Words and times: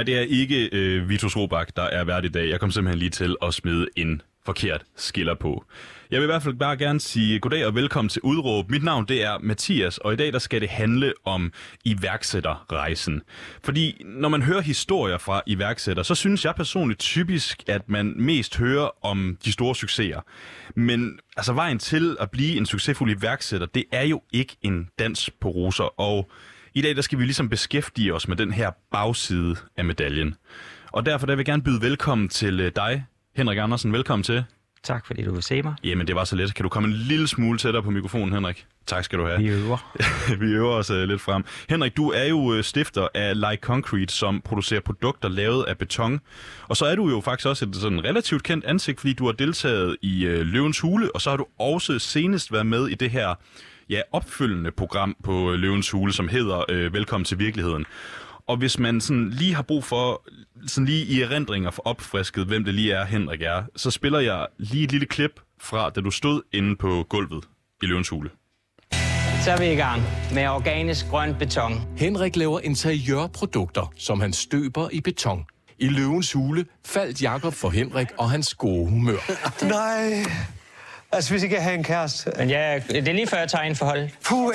Nej, 0.00 0.04
det 0.04 0.16
er 0.16 0.20
ikke 0.20 0.68
øh, 0.72 1.08
Vitus 1.08 1.36
Robak, 1.36 1.76
der 1.76 1.82
er 1.82 2.04
vært 2.04 2.24
i 2.24 2.28
dag. 2.28 2.50
Jeg 2.50 2.60
kom 2.60 2.70
simpelthen 2.70 2.98
lige 2.98 3.10
til 3.10 3.36
at 3.42 3.54
smide 3.54 3.86
en 3.96 4.22
forkert 4.46 4.84
skiller 4.96 5.34
på. 5.34 5.64
Jeg 6.10 6.20
vil 6.20 6.24
i 6.24 6.26
hvert 6.26 6.42
fald 6.42 6.54
bare 6.54 6.76
gerne 6.76 7.00
sige 7.00 7.40
goddag 7.40 7.66
og 7.66 7.74
velkommen 7.74 8.08
til 8.08 8.22
Udråb. 8.22 8.70
Mit 8.70 8.84
navn 8.84 9.06
det 9.08 9.24
er 9.24 9.38
Mathias, 9.38 9.98
og 9.98 10.12
i 10.12 10.16
dag 10.16 10.32
der 10.32 10.38
skal 10.38 10.60
det 10.60 10.68
handle 10.68 11.12
om 11.24 11.52
iværksætterrejsen. 11.84 13.22
Fordi 13.64 14.02
når 14.04 14.28
man 14.28 14.42
hører 14.42 14.60
historier 14.60 15.18
fra 15.18 15.42
iværksætter, 15.46 16.02
så 16.02 16.14
synes 16.14 16.44
jeg 16.44 16.54
personligt 16.54 17.00
typisk, 17.00 17.62
at 17.66 17.88
man 17.88 18.14
mest 18.16 18.56
hører 18.56 19.04
om 19.04 19.38
de 19.44 19.52
store 19.52 19.74
succeser. 19.74 20.20
Men 20.74 21.18
altså 21.36 21.52
vejen 21.52 21.78
til 21.78 22.16
at 22.20 22.30
blive 22.30 22.56
en 22.56 22.66
succesfuld 22.66 23.10
iværksætter, 23.10 23.66
det 23.66 23.84
er 23.92 24.04
jo 24.04 24.22
ikke 24.32 24.56
en 24.62 24.88
dans 24.98 25.30
på 25.40 25.48
roser, 25.48 26.00
og 26.00 26.30
i 26.74 26.82
dag 26.82 26.96
der 26.96 27.02
skal 27.02 27.18
vi 27.18 27.24
ligesom 27.24 27.48
beskæftige 27.48 28.14
os 28.14 28.28
med 28.28 28.36
den 28.36 28.52
her 28.52 28.70
bagside 28.92 29.56
af 29.76 29.84
medaljen. 29.84 30.34
Og 30.92 31.06
derfor 31.06 31.26
der 31.26 31.34
vil 31.34 31.40
jeg 31.40 31.46
gerne 31.46 31.62
byde 31.62 31.82
velkommen 31.82 32.28
til 32.28 32.60
øh, 32.60 32.72
dig, 32.76 33.04
Henrik 33.36 33.58
Andersen. 33.58 33.92
Velkommen 33.92 34.22
til. 34.22 34.44
Tak 34.82 35.06
fordi 35.06 35.22
du 35.22 35.32
vil 35.32 35.42
se 35.42 35.62
mig. 35.62 35.74
Jamen, 35.84 36.06
det 36.06 36.14
var 36.14 36.24
så 36.24 36.36
let. 36.36 36.54
Kan 36.54 36.62
du 36.62 36.68
komme 36.68 36.88
en 36.88 36.94
lille 36.94 37.28
smule 37.28 37.58
tættere 37.58 37.82
på 37.82 37.90
mikrofonen, 37.90 38.32
Henrik? 38.32 38.66
Tak 38.86 39.04
skal 39.04 39.18
du 39.18 39.26
have. 39.26 39.38
Vi 39.38 39.48
øver. 39.48 39.94
vi 40.40 40.46
øver 40.46 40.72
os 40.72 40.90
uh, 40.90 40.96
lidt 40.96 41.20
frem. 41.20 41.44
Henrik, 41.68 41.96
du 41.96 42.10
er 42.10 42.24
jo 42.24 42.38
uh, 42.38 42.60
stifter 42.60 43.08
af 43.14 43.34
Like 43.34 43.60
Concrete, 43.60 44.14
som 44.14 44.40
producerer 44.40 44.80
produkter 44.80 45.28
lavet 45.28 45.64
af 45.64 45.78
beton. 45.78 46.20
Og 46.68 46.76
så 46.76 46.86
er 46.86 46.94
du 46.94 47.08
jo 47.08 47.20
faktisk 47.20 47.48
også 47.48 47.64
et 47.64 47.76
sådan 47.76 48.04
relativt 48.04 48.42
kendt 48.42 48.64
ansigt, 48.64 49.00
fordi 49.00 49.12
du 49.12 49.26
har 49.26 49.32
deltaget 49.32 49.96
i 50.02 50.26
uh, 50.26 50.32
Løvens 50.32 50.80
Hule, 50.80 51.14
og 51.14 51.20
så 51.20 51.30
har 51.30 51.36
du 51.36 51.46
også 51.58 51.98
senest 51.98 52.52
været 52.52 52.66
med 52.66 52.88
i 52.88 52.94
det 52.94 53.10
her 53.10 53.34
ja, 53.90 54.00
opfølgende 54.12 54.70
program 54.70 55.16
på 55.24 55.50
Løvens 55.50 55.90
Hule, 55.90 56.12
som 56.12 56.28
hedder 56.28 56.64
øh, 56.68 56.92
Velkommen 56.92 57.24
til 57.24 57.38
Virkeligheden. 57.38 57.84
Og 58.46 58.56
hvis 58.56 58.78
man 58.78 59.00
sådan 59.00 59.30
lige 59.30 59.54
har 59.54 59.62
brug 59.62 59.84
for, 59.84 60.22
sådan 60.66 60.86
lige 60.86 61.04
i 61.04 61.20
erindringer 61.20 61.70
for 61.70 61.82
opfrisket, 61.86 62.46
hvem 62.46 62.64
det 62.64 62.74
lige 62.74 62.92
er, 62.92 63.04
Henrik 63.04 63.42
er, 63.42 63.62
så 63.76 63.90
spiller 63.90 64.20
jeg 64.20 64.46
lige 64.58 64.84
et 64.84 64.92
lille 64.92 65.06
klip 65.06 65.40
fra, 65.60 65.90
da 65.90 66.00
du 66.00 66.10
stod 66.10 66.42
inde 66.52 66.76
på 66.76 67.06
gulvet 67.08 67.44
i 67.82 67.86
Løvens 67.86 68.08
Hule. 68.08 68.30
Så 69.44 69.50
er 69.50 69.58
vi 69.58 69.72
i 69.72 69.76
gang 69.76 70.02
med 70.34 70.48
organisk 70.48 71.06
grøn 71.08 71.34
beton. 71.38 71.72
Henrik 71.96 72.36
laver 72.36 72.60
interiørprodukter, 72.60 73.92
som 73.96 74.20
han 74.20 74.32
støber 74.32 74.88
i 74.92 75.00
beton. 75.00 75.44
I 75.78 75.88
løvens 75.88 76.32
hule 76.32 76.66
faldt 76.86 77.22
Jakob 77.22 77.54
for 77.54 77.70
Henrik 77.70 78.08
og 78.18 78.30
hans 78.30 78.54
gode 78.54 78.90
humør. 78.90 79.18
Nej. 79.68 80.59
Altså, 81.12 81.30
hvis 81.30 81.42
ikke 81.42 81.54
jeg 81.56 81.64
har 81.64 81.70
en 81.70 81.84
kæreste. 81.84 82.32
Men 82.38 82.50
ja, 82.50 82.80
det 82.88 83.08
er 83.08 83.12
lige 83.12 83.26
før 83.26 83.38
jeg 83.38 83.48
tager 83.48 83.64
en 83.64 83.76
forhold. 83.76 84.08
Puh. 84.24 84.54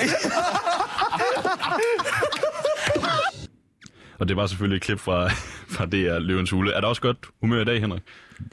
Og 4.18 4.28
det 4.28 4.36
var 4.36 4.46
selvfølgelig 4.46 4.76
et 4.76 4.82
klip 4.82 4.98
fra, 4.98 5.28
fra 5.76 5.86
DR 5.86 6.18
Løvens 6.18 6.50
Hule. 6.50 6.72
Er 6.72 6.80
der 6.80 6.88
også 6.88 7.02
godt 7.02 7.18
humør 7.40 7.60
i 7.60 7.64
dag, 7.64 7.80
Henrik? 7.80 8.02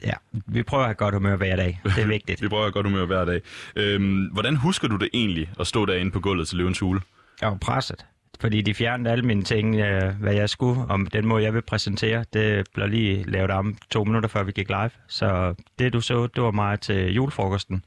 Ja, 0.02 0.12
vi 0.46 0.62
prøver 0.62 0.82
at 0.82 0.88
have 0.88 0.94
godt 0.94 1.14
humør 1.14 1.36
hver 1.36 1.56
dag. 1.56 1.80
Det 1.84 1.98
er 1.98 2.06
vigtigt. 2.06 2.42
Vi 2.42 2.48
prøver 2.48 2.62
at 2.62 2.66
have 2.66 2.72
godt 2.72 2.86
humør 2.86 3.04
hver 3.04 3.24
dag. 3.24 3.40
Øhm, 3.76 4.24
hvordan 4.32 4.56
husker 4.56 4.88
du 4.88 4.96
det 4.96 5.08
egentlig 5.14 5.50
at 5.60 5.66
stå 5.66 5.86
derinde 5.86 6.10
på 6.10 6.20
gulvet 6.20 6.48
til 6.48 6.58
Løvens 6.58 6.78
Hule? 6.78 7.00
Jeg 7.40 7.48
var 7.48 7.56
presset. 7.56 8.06
Fordi 8.40 8.60
de 8.60 8.74
fjernede 8.74 9.10
alle 9.10 9.24
mine 9.24 9.42
ting, 9.42 9.76
øh, 9.76 10.20
hvad 10.20 10.34
jeg 10.34 10.48
skulle, 10.48 10.80
om 10.88 11.06
den 11.06 11.26
måde, 11.26 11.44
jeg 11.44 11.54
vil 11.54 11.62
præsentere. 11.62 12.24
Det 12.32 12.66
blev 12.74 12.88
lige 12.88 13.30
lavet 13.30 13.50
om 13.50 13.76
to 13.90 14.04
minutter, 14.04 14.28
før 14.28 14.42
vi 14.42 14.52
gik 14.52 14.68
live. 14.68 14.90
Så 15.08 15.54
det, 15.78 15.92
du 15.92 16.00
så, 16.00 16.26
det 16.26 16.42
var 16.42 16.50
mig 16.50 16.80
til 16.80 17.14
julefrokosten 17.14 17.84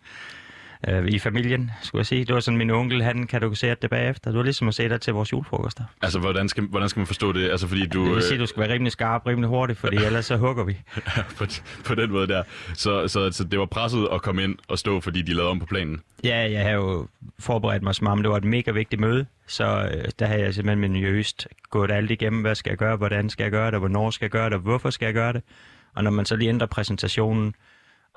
øh, 0.87 1.07
i 1.07 1.19
familien, 1.19 1.71
skulle 1.81 1.99
jeg 1.99 2.05
sige. 2.05 2.25
Det 2.25 2.35
var 2.35 2.39
sådan, 2.39 2.57
min 2.57 2.69
onkel, 2.69 3.03
han 3.03 3.27
kategoriserede 3.27 3.77
det 3.81 3.89
bagefter. 3.89 4.31
Du 4.31 4.37
var 4.37 4.43
ligesom 4.43 4.67
at 4.67 4.73
se 4.73 4.89
dig 4.89 5.01
til 5.01 5.13
vores 5.13 5.31
julefrokoster. 5.31 5.83
Altså, 6.01 6.19
hvordan 6.19 6.49
skal, 6.49 6.63
hvordan 6.63 6.89
skal 6.89 6.99
man 6.99 7.07
forstå 7.07 7.31
det? 7.31 7.49
Altså, 7.49 7.67
fordi 7.67 7.85
du... 7.85 8.05
Det 8.05 8.15
vil 8.15 8.23
sige, 8.23 8.33
at 8.33 8.39
du 8.39 8.45
skal 8.45 8.61
være 8.61 8.73
rimelig 8.73 8.91
skarp, 8.91 9.27
rimelig 9.27 9.49
hurtigt, 9.49 9.79
fordi 9.79 9.97
ellers 10.05 10.25
så 10.25 10.37
hugger 10.37 10.63
vi. 10.63 10.77
på, 11.37 11.45
på 11.85 11.95
den 11.95 12.11
måde 12.11 12.27
der. 12.27 12.43
Så, 12.73 13.07
så, 13.07 13.31
så 13.31 13.43
det 13.43 13.59
var 13.59 13.65
presset 13.65 14.07
at 14.13 14.21
komme 14.21 14.43
ind 14.43 14.55
og 14.67 14.79
stå, 14.79 14.99
fordi 14.99 15.21
de 15.21 15.33
lavede 15.33 15.51
om 15.51 15.59
på 15.59 15.65
planen? 15.65 16.01
Ja, 16.23 16.51
jeg 16.51 16.63
har 16.63 16.71
jo 16.71 17.07
forberedt 17.39 17.83
mig 17.83 17.95
som 17.95 18.07
om 18.07 18.21
det 18.21 18.29
var 18.29 18.37
et 18.37 18.43
mega 18.43 18.71
vigtigt 18.71 18.99
møde. 18.99 19.25
Så 19.47 19.89
øh, 19.93 20.03
der 20.19 20.25
har 20.25 20.35
jeg 20.35 20.53
simpelthen 20.53 20.79
minutiøst 20.79 21.47
gået 21.69 21.91
alt 21.91 22.11
igennem, 22.11 22.41
hvad 22.41 22.55
skal 22.55 22.69
jeg 22.71 22.77
gøre, 22.77 22.95
hvordan 22.95 23.29
skal 23.29 23.43
jeg 23.43 23.51
gøre 23.51 23.71
det, 23.71 23.79
hvornår 23.79 24.09
skal 24.09 24.25
jeg 24.25 24.31
gøre 24.31 24.49
det, 24.49 24.59
hvorfor 24.59 24.89
skal 24.89 25.05
jeg 25.05 25.13
gøre 25.13 25.33
det. 25.33 25.41
Og 25.95 26.03
når 26.03 26.11
man 26.11 26.25
så 26.25 26.35
lige 26.35 26.49
ændrer 26.49 26.67
præsentationen, 26.67 27.55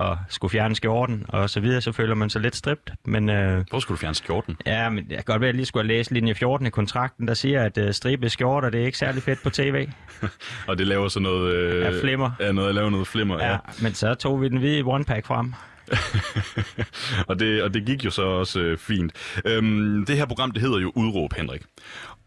og 0.00 0.18
skulle 0.28 0.50
fjerne 0.50 0.76
skjorten 0.76 1.24
og 1.28 1.50
så 1.50 1.60
videre, 1.60 1.80
så 1.80 1.92
føler 1.92 2.14
man 2.14 2.30
sig 2.30 2.40
lidt 2.40 2.56
stript. 2.56 2.92
Men, 3.04 3.30
øh, 3.30 3.64
Hvor 3.70 3.78
skulle 3.78 3.96
du 3.96 4.00
fjerne 4.00 4.14
skjorten? 4.14 4.56
Ja, 4.66 4.88
men 4.88 5.06
jeg 5.08 5.16
kan 5.16 5.24
godt 5.24 5.40
være, 5.40 5.48
at 5.48 5.52
jeg 5.52 5.56
lige 5.56 5.66
skulle 5.66 5.84
have 5.84 5.96
læst 5.96 6.10
linje 6.10 6.34
14 6.34 6.66
i 6.66 6.70
kontrakten, 6.70 7.28
der 7.28 7.34
siger, 7.34 7.64
at 7.64 7.78
øh, 7.78 7.94
stribe 7.94 8.30
skjorter, 8.30 8.70
det 8.70 8.80
er 8.80 8.86
ikke 8.86 8.98
særlig 8.98 9.22
fedt 9.22 9.42
på 9.42 9.50
tv. 9.50 9.88
og 10.68 10.78
det 10.78 10.86
laver 10.86 11.08
så 11.08 11.20
noget... 11.20 11.54
Øh, 11.54 11.82
ja, 11.82 12.00
flimmer. 12.00 12.30
Ja, 12.40 12.52
noget, 12.52 12.74
laver 12.74 12.90
noget 12.90 13.06
flimmer, 13.06 13.38
ja. 13.44 13.50
ja. 13.50 13.58
Men 13.82 13.94
så 13.94 14.14
tog 14.14 14.42
vi 14.42 14.48
den 14.48 14.58
hvide 14.58 14.80
one-pack 14.80 15.26
frem. 15.26 15.54
og, 17.28 17.40
det, 17.40 17.62
og 17.62 17.74
det 17.74 17.86
gik 17.86 18.04
jo 18.04 18.10
så 18.10 18.22
også 18.22 18.60
øh, 18.60 18.78
fint. 18.78 19.12
Øhm, 19.44 20.04
det 20.06 20.16
her 20.16 20.26
program, 20.26 20.50
det 20.50 20.62
hedder 20.62 20.78
jo 20.78 20.92
Udråb, 20.94 21.32
Henrik. 21.32 21.62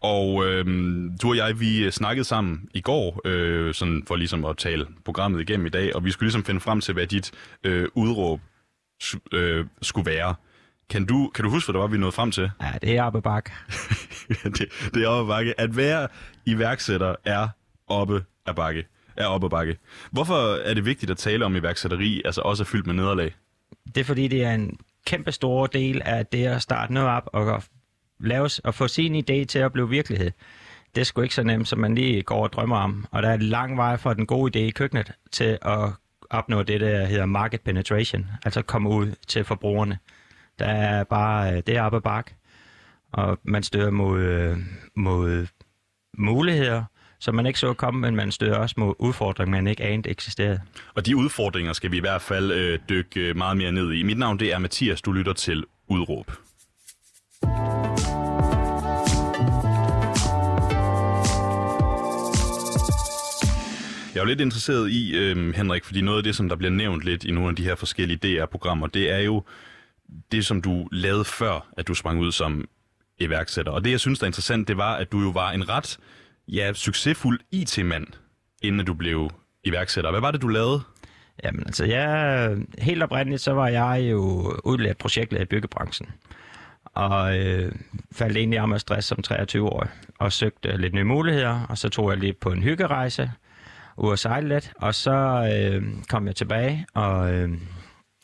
Og 0.04 0.46
øhm, 0.46 1.18
du 1.22 1.28
og 1.28 1.36
jeg, 1.36 1.60
vi 1.60 1.90
snakkede 1.90 2.24
sammen 2.24 2.68
i 2.74 2.80
går, 2.80 3.20
øh, 3.24 3.74
sådan 3.74 4.02
for 4.06 4.16
ligesom 4.16 4.44
at 4.44 4.56
tale 4.56 4.86
programmet 5.04 5.40
igennem 5.40 5.66
i 5.66 5.68
dag, 5.68 5.96
og 5.96 6.04
vi 6.04 6.10
skulle 6.10 6.26
ligesom 6.26 6.44
finde 6.44 6.60
frem 6.60 6.80
til, 6.80 6.94
hvad 6.94 7.06
dit 7.06 7.32
øh, 7.64 7.88
udråb 7.94 8.40
øh, 9.32 9.66
skulle 9.82 10.10
være. 10.10 10.34
Kan 10.90 11.06
du, 11.06 11.30
kan 11.34 11.44
du 11.44 11.50
huske, 11.50 11.66
hvad 11.66 11.72
det 11.72 11.82
var, 11.82 11.86
vi 11.86 11.98
nåede 11.98 12.12
frem 12.12 12.30
til? 12.30 12.50
Ja, 12.62 12.72
det 12.82 12.96
er 12.96 13.02
oppe 13.02 13.22
bakke. 13.22 13.50
det, 14.58 14.72
det 14.94 15.04
er 15.04 15.08
oppe 15.08 15.28
bakke. 15.28 15.60
At 15.60 15.76
være 15.76 16.08
iværksætter 16.46 17.14
er 17.24 17.48
oppe 17.86 18.24
af 18.46 18.56
bakke. 18.56 18.84
Er 19.16 19.26
oppe 19.26 19.44
af 19.46 19.50
bakke. 19.50 19.76
Hvorfor 20.10 20.54
er 20.54 20.74
det 20.74 20.84
vigtigt 20.84 21.10
at 21.10 21.16
tale 21.16 21.44
om 21.44 21.56
iværksætteri, 21.56 22.22
altså 22.24 22.40
også 22.40 22.62
er 22.62 22.64
fyldt 22.64 22.86
med 22.86 22.94
nederlag? 22.94 23.34
Det 23.94 24.00
er 24.00 24.04
fordi, 24.04 24.28
det 24.28 24.44
er 24.44 24.52
en 24.54 24.78
kæmpe 25.06 25.32
stor 25.32 25.66
del 25.66 26.02
af 26.04 26.26
det 26.26 26.46
at 26.46 26.62
starte 26.62 26.92
noget 26.92 27.08
op 27.08 27.30
og 27.32 27.62
laves 28.24 28.58
og 28.58 28.74
få 28.74 28.88
sin 28.88 29.16
idé 29.16 29.44
til 29.44 29.58
at 29.58 29.72
blive 29.72 29.88
virkelighed. 29.88 30.30
Det 30.94 31.00
er 31.00 31.04
sgu 31.04 31.22
ikke 31.22 31.34
så 31.34 31.42
nemt, 31.42 31.68
som 31.68 31.78
man 31.78 31.94
lige 31.94 32.22
går 32.22 32.42
og 32.42 32.52
drømmer 32.52 32.76
om. 32.76 33.06
Og 33.10 33.22
der 33.22 33.28
er 33.28 33.34
en 33.34 33.42
lang 33.42 33.76
vej 33.76 33.96
fra 33.96 34.14
den 34.14 34.26
gode 34.26 34.58
idé 34.58 34.62
i 34.62 34.70
køkkenet 34.70 35.12
til 35.32 35.58
at 35.62 35.90
opnå 36.30 36.62
det, 36.62 36.80
der 36.80 37.04
hedder 37.04 37.26
market 37.26 37.60
penetration. 37.60 38.26
Altså 38.44 38.62
komme 38.62 38.88
ud 38.88 39.14
til 39.26 39.44
forbrugerne. 39.44 39.98
Der 40.58 40.66
er 40.66 41.04
bare, 41.04 41.52
øh, 41.52 41.62
det 41.66 41.76
er 41.76 41.82
op 41.82 41.94
ad 41.94 42.00
bak. 42.00 42.32
Og 43.12 43.38
man 43.42 43.62
støder 43.62 43.90
mod, 43.90 44.20
øh, 44.20 44.56
mod 44.96 45.46
muligheder, 46.18 46.84
som 47.20 47.34
man 47.34 47.46
ikke 47.46 47.58
så 47.58 47.74
komme, 47.74 48.00
men 48.00 48.16
man 48.16 48.32
støder 48.32 48.56
også 48.56 48.74
mod 48.78 48.94
udfordringer, 48.98 49.50
man 49.50 49.66
ikke 49.66 49.82
anede 49.82 50.10
eksisterede. 50.10 50.60
Og 50.94 51.06
de 51.06 51.16
udfordringer 51.16 51.72
skal 51.72 51.90
vi 51.90 51.96
i 51.96 52.00
hvert 52.00 52.22
fald 52.22 52.52
øh, 52.52 52.78
dykke 52.88 53.20
øh, 53.20 53.36
meget 53.36 53.56
mere 53.56 53.72
ned 53.72 53.92
i. 53.92 54.02
Mit 54.02 54.18
navn 54.18 54.38
det 54.38 54.52
er 54.52 54.58
Mathias, 54.58 55.02
du 55.02 55.12
lytter 55.12 55.32
til 55.32 55.64
Udråb. 55.88 56.30
Jeg 64.14 64.20
er 64.20 64.24
jo 64.24 64.28
lidt 64.28 64.40
interesseret 64.40 64.90
i, 64.90 65.16
øh, 65.16 65.54
Henrik, 65.54 65.84
fordi 65.84 66.00
noget 66.00 66.18
af 66.18 66.24
det, 66.24 66.36
som 66.36 66.48
der 66.48 66.56
bliver 66.56 66.70
nævnt 66.70 67.02
lidt 67.02 67.24
i 67.24 67.30
nogle 67.30 67.48
af 67.48 67.56
de 67.56 67.64
her 67.64 67.74
forskellige 67.74 68.18
DR-programmer, 68.18 68.86
det 68.86 69.10
er 69.10 69.18
jo 69.18 69.42
det, 70.32 70.46
som 70.46 70.62
du 70.62 70.88
lavede 70.92 71.24
før, 71.24 71.68
at 71.76 71.88
du 71.88 71.94
sprang 71.94 72.20
ud 72.20 72.32
som 72.32 72.68
iværksætter. 73.18 73.72
Og 73.72 73.84
det, 73.84 73.90
jeg 73.90 74.00
synes, 74.00 74.18
der 74.18 74.24
er 74.24 74.28
interessant, 74.28 74.68
det 74.68 74.76
var, 74.76 74.94
at 74.94 75.12
du 75.12 75.20
jo 75.20 75.28
var 75.28 75.50
en 75.50 75.68
ret 75.68 75.98
ja, 76.48 76.72
succesfuld 76.72 77.40
IT-mand, 77.50 78.06
inden 78.62 78.86
du 78.86 78.94
blev 78.94 79.30
iværksætter. 79.64 80.10
Hvad 80.10 80.20
var 80.20 80.30
det, 80.30 80.42
du 80.42 80.48
lavede? 80.48 80.82
Jamen 81.44 81.62
altså, 81.66 81.84
jeg, 81.84 82.56
helt 82.78 83.02
oprindeligt, 83.02 83.42
så 83.42 83.52
var 83.52 83.68
jeg 83.68 84.06
jo 84.10 84.52
udlært 84.64 84.96
projektleder 84.96 85.42
i 85.42 85.46
byggebranchen. 85.46 86.08
Og 86.84 87.38
øh, 87.38 87.72
faldt 88.12 88.36
egentlig 88.36 88.60
om 88.60 88.72
at 88.72 88.80
stress 88.80 89.08
som 89.08 89.18
23-årig, 89.26 89.88
og 90.18 90.32
søgte 90.32 90.76
lidt 90.76 90.94
nye 90.94 91.04
muligheder, 91.04 91.66
og 91.68 91.78
så 91.78 91.88
tog 91.88 92.10
jeg 92.10 92.18
lige 92.18 92.32
på 92.32 92.50
en 92.50 92.62
hyggerejse, 92.62 93.30
ude 93.96 94.12
og 94.12 94.18
sejle 94.18 94.48
lidt, 94.48 94.72
og 94.76 94.94
så 94.94 95.12
øh, 95.54 95.82
kom 96.08 96.26
jeg 96.26 96.36
tilbage 96.36 96.86
og 96.94 97.34
øh, 97.34 97.50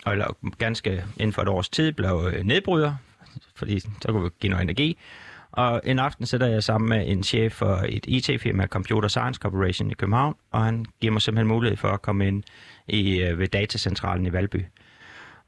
og 0.04 0.12
eller 0.12 0.36
ganske 0.58 1.04
inden 1.16 1.32
for 1.32 1.42
et 1.42 1.48
års 1.48 1.68
tid 1.68 1.92
blev 1.92 2.30
øh, 2.32 2.44
nedbryder, 2.44 2.94
fordi 3.54 3.80
så 3.80 4.08
kunne 4.08 4.22
vi 4.22 4.28
give 4.40 4.50
noget 4.50 4.62
energi. 4.62 4.98
Og 5.52 5.80
en 5.84 5.98
aften 5.98 6.26
sætter 6.26 6.46
jeg 6.46 6.62
sammen 6.62 6.88
med 6.88 7.08
en 7.08 7.22
chef 7.22 7.52
for 7.52 7.84
et 7.88 8.04
IT-firma, 8.08 8.66
Computer 8.66 9.08
Science 9.08 9.38
Corporation 9.38 9.90
i 9.90 9.94
København, 9.94 10.34
og 10.50 10.64
han 10.64 10.86
giver 11.00 11.12
mig 11.12 11.22
simpelthen 11.22 11.48
mulighed 11.48 11.76
for 11.76 11.88
at 11.88 12.02
komme 12.02 12.26
ind 12.26 12.42
i, 12.88 13.20
øh, 13.20 13.38
ved 13.38 13.48
datacentralen 13.48 14.26
i 14.26 14.32
Valby. 14.32 14.64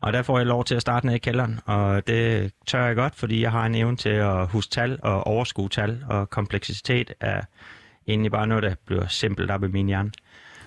Og 0.00 0.12
der 0.12 0.22
får 0.22 0.38
jeg 0.38 0.46
lov 0.46 0.64
til 0.64 0.74
at 0.74 0.82
starte 0.82 1.06
ned 1.06 1.14
i 1.14 1.18
kælderen, 1.18 1.60
og 1.66 2.06
det 2.06 2.52
tør 2.66 2.86
jeg 2.86 2.96
godt, 2.96 3.14
fordi 3.14 3.42
jeg 3.42 3.52
har 3.52 3.66
en 3.66 3.74
evne 3.74 3.96
til 3.96 4.08
at 4.08 4.46
huske 4.48 4.70
tal 4.70 4.98
og 5.02 5.26
overskue 5.26 5.68
tal, 5.68 6.04
og 6.08 6.30
kompleksitet 6.30 7.12
er 7.20 7.40
egentlig 8.08 8.32
bare 8.32 8.46
noget, 8.46 8.62
der 8.62 8.74
bliver 8.86 9.06
simpelt 9.06 9.50
op 9.50 9.64
i 9.64 9.68
min 9.68 9.86
hjerne. 9.86 10.10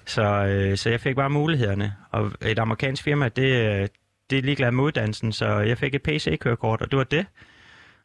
Så, 0.06 0.24
øh, 0.24 0.78
så 0.78 0.90
jeg 0.90 1.00
fik 1.02 1.16
bare 1.16 1.30
mulighederne, 1.30 1.96
og 2.12 2.32
et 2.42 2.60
amerikansk 2.60 3.04
firma, 3.04 3.30
det, 3.30 3.82
øh, 3.82 3.88
det 4.30 4.38
er 4.38 4.42
ligeglad 4.42 4.72
med 4.72 4.84
uddannelsen, 4.84 5.32
så 5.32 5.60
jeg 5.60 5.78
fik 5.78 5.96
et 5.96 6.04
PC-kørekort, 6.04 6.82
og 6.82 6.92
det 6.92 6.98
var 6.98 7.04
det. 7.04 7.26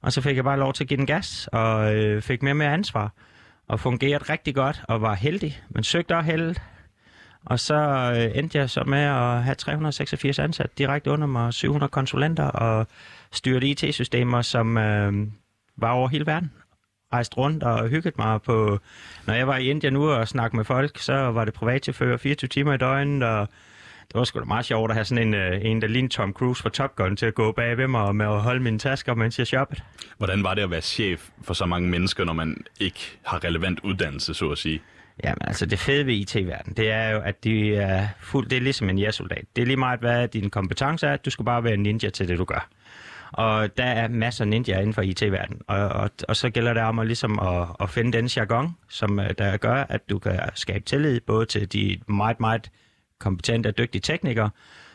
Og 0.02 0.12
så 0.12 0.20
fik 0.20 0.36
jeg 0.36 0.44
bare 0.44 0.58
lov 0.58 0.72
til 0.72 0.84
at 0.84 0.88
give 0.88 0.98
den 0.98 1.06
gas, 1.06 1.48
og 1.52 1.96
øh, 1.96 2.22
fik 2.22 2.42
mere 2.42 2.52
og 2.52 2.56
mere 2.56 2.72
ansvar, 2.72 3.12
og 3.68 3.80
fungerede 3.80 4.24
rigtig 4.32 4.54
godt, 4.54 4.82
og 4.88 5.02
var 5.02 5.14
heldig, 5.14 5.62
men 5.68 5.84
søgte 5.84 6.16
og 6.16 6.24
held. 6.24 6.56
Og 7.44 7.60
så 7.60 7.74
øh, 8.16 8.38
endte 8.38 8.58
jeg 8.58 8.70
så 8.70 8.84
med 8.84 8.98
at 8.98 9.42
have 9.42 9.54
386 9.54 10.38
ansat 10.38 10.78
direkte 10.78 11.10
under 11.10 11.26
mig, 11.26 11.54
700 11.54 11.90
konsulenter 11.90 12.44
og 12.44 12.86
styrte 13.32 13.66
IT-systemer, 13.66 14.42
som 14.42 14.78
øh, 14.78 15.12
var 15.76 15.90
over 15.90 16.08
hele 16.08 16.26
verden. 16.26 16.52
Rejste 17.12 17.36
rundt 17.36 17.62
og 17.62 17.88
hygget 17.88 18.18
mig 18.18 18.42
på... 18.42 18.78
Når 19.26 19.34
jeg 19.34 19.46
var 19.46 19.56
i 19.56 19.70
Indien 19.70 19.92
nu 19.92 20.10
og 20.10 20.28
snakkede 20.28 20.56
med 20.56 20.64
folk, 20.64 20.98
så 20.98 21.14
var 21.14 21.44
det 21.44 21.54
privatchauffør 21.54 22.16
24 22.16 22.48
timer 22.48 22.74
i 22.74 22.76
døgnet, 22.76 23.22
og 23.22 23.48
det 24.08 24.14
var 24.14 24.24
sgu 24.24 24.38
da 24.38 24.44
meget 24.44 24.64
sjovt 24.64 24.90
at 24.90 24.94
have 24.94 25.04
sådan 25.04 25.26
en, 25.28 25.34
øh, 25.34 25.64
en 25.64 25.82
der 25.82 25.88
lignede 25.88 26.14
Tom 26.14 26.32
Cruise 26.32 26.62
fra 26.62 26.70
Top 26.70 26.96
Gun 26.96 27.16
til 27.16 27.26
at 27.26 27.34
gå 27.34 27.52
bag 27.52 27.76
ved 27.76 27.86
mig 27.86 28.02
og 28.02 28.16
med 28.16 28.26
at 28.26 28.40
holde 28.40 28.60
mine 28.62 28.78
tasker, 28.78 29.14
mens 29.14 29.38
jeg 29.38 29.46
shoppede. 29.46 29.80
Hvordan 30.18 30.44
var 30.44 30.54
det 30.54 30.62
at 30.62 30.70
være 30.70 30.80
chef 30.80 31.28
for 31.42 31.54
så 31.54 31.66
mange 31.66 31.88
mennesker, 31.88 32.24
når 32.24 32.32
man 32.32 32.56
ikke 32.80 33.18
har 33.22 33.44
relevant 33.44 33.80
uddannelse, 33.84 34.34
så 34.34 34.48
at 34.50 34.58
sige? 34.58 34.80
Jamen 35.24 35.38
altså 35.40 35.66
det 35.66 35.78
fede 35.78 36.06
ved 36.06 36.14
IT-verdenen, 36.14 36.76
det 36.76 36.90
er 36.90 37.08
jo, 37.10 37.20
at 37.20 37.44
de 37.44 37.76
er 37.76 38.08
fuld, 38.20 38.48
det 38.48 38.56
er 38.56 38.60
ligesom 38.60 38.90
en 38.90 38.98
jægersoldat. 38.98 39.44
Det 39.56 39.62
er 39.62 39.66
lige 39.66 39.76
meget, 39.76 40.00
hvad 40.00 40.28
din 40.28 40.50
kompetence 40.50 41.06
er. 41.06 41.16
Du 41.16 41.30
skal 41.30 41.44
bare 41.44 41.64
være 41.64 41.74
en 41.74 41.82
ninja 41.82 42.10
til 42.10 42.28
det, 42.28 42.38
du 42.38 42.44
gør. 42.44 42.68
Og 43.32 43.76
der 43.76 43.84
er 43.84 44.08
masser 44.08 44.44
af 44.44 44.48
ninjaer 44.48 44.78
inden 44.78 44.94
for 44.94 45.02
IT-verdenen. 45.02 45.62
Og, 45.66 45.88
og, 45.88 46.10
og 46.28 46.36
så 46.36 46.50
gælder 46.50 46.74
det 46.74 46.82
om 46.82 46.98
at, 46.98 47.06
ligesom 47.06 47.38
at, 47.38 47.68
at 47.80 47.90
finde 47.90 48.12
den 48.12 48.26
jargon, 48.26 48.76
som 48.88 49.20
øh, 49.20 49.30
der 49.38 49.56
gør, 49.56 49.74
at 49.88 50.10
du 50.10 50.18
kan 50.18 50.40
skabe 50.54 50.84
tillid 50.84 51.20
både 51.20 51.46
til 51.46 51.72
de 51.72 51.98
meget, 52.06 52.40
meget 52.40 52.70
kompetente 53.18 53.66
og 53.66 53.78
dygtige 53.78 54.02
teknikere, 54.02 54.50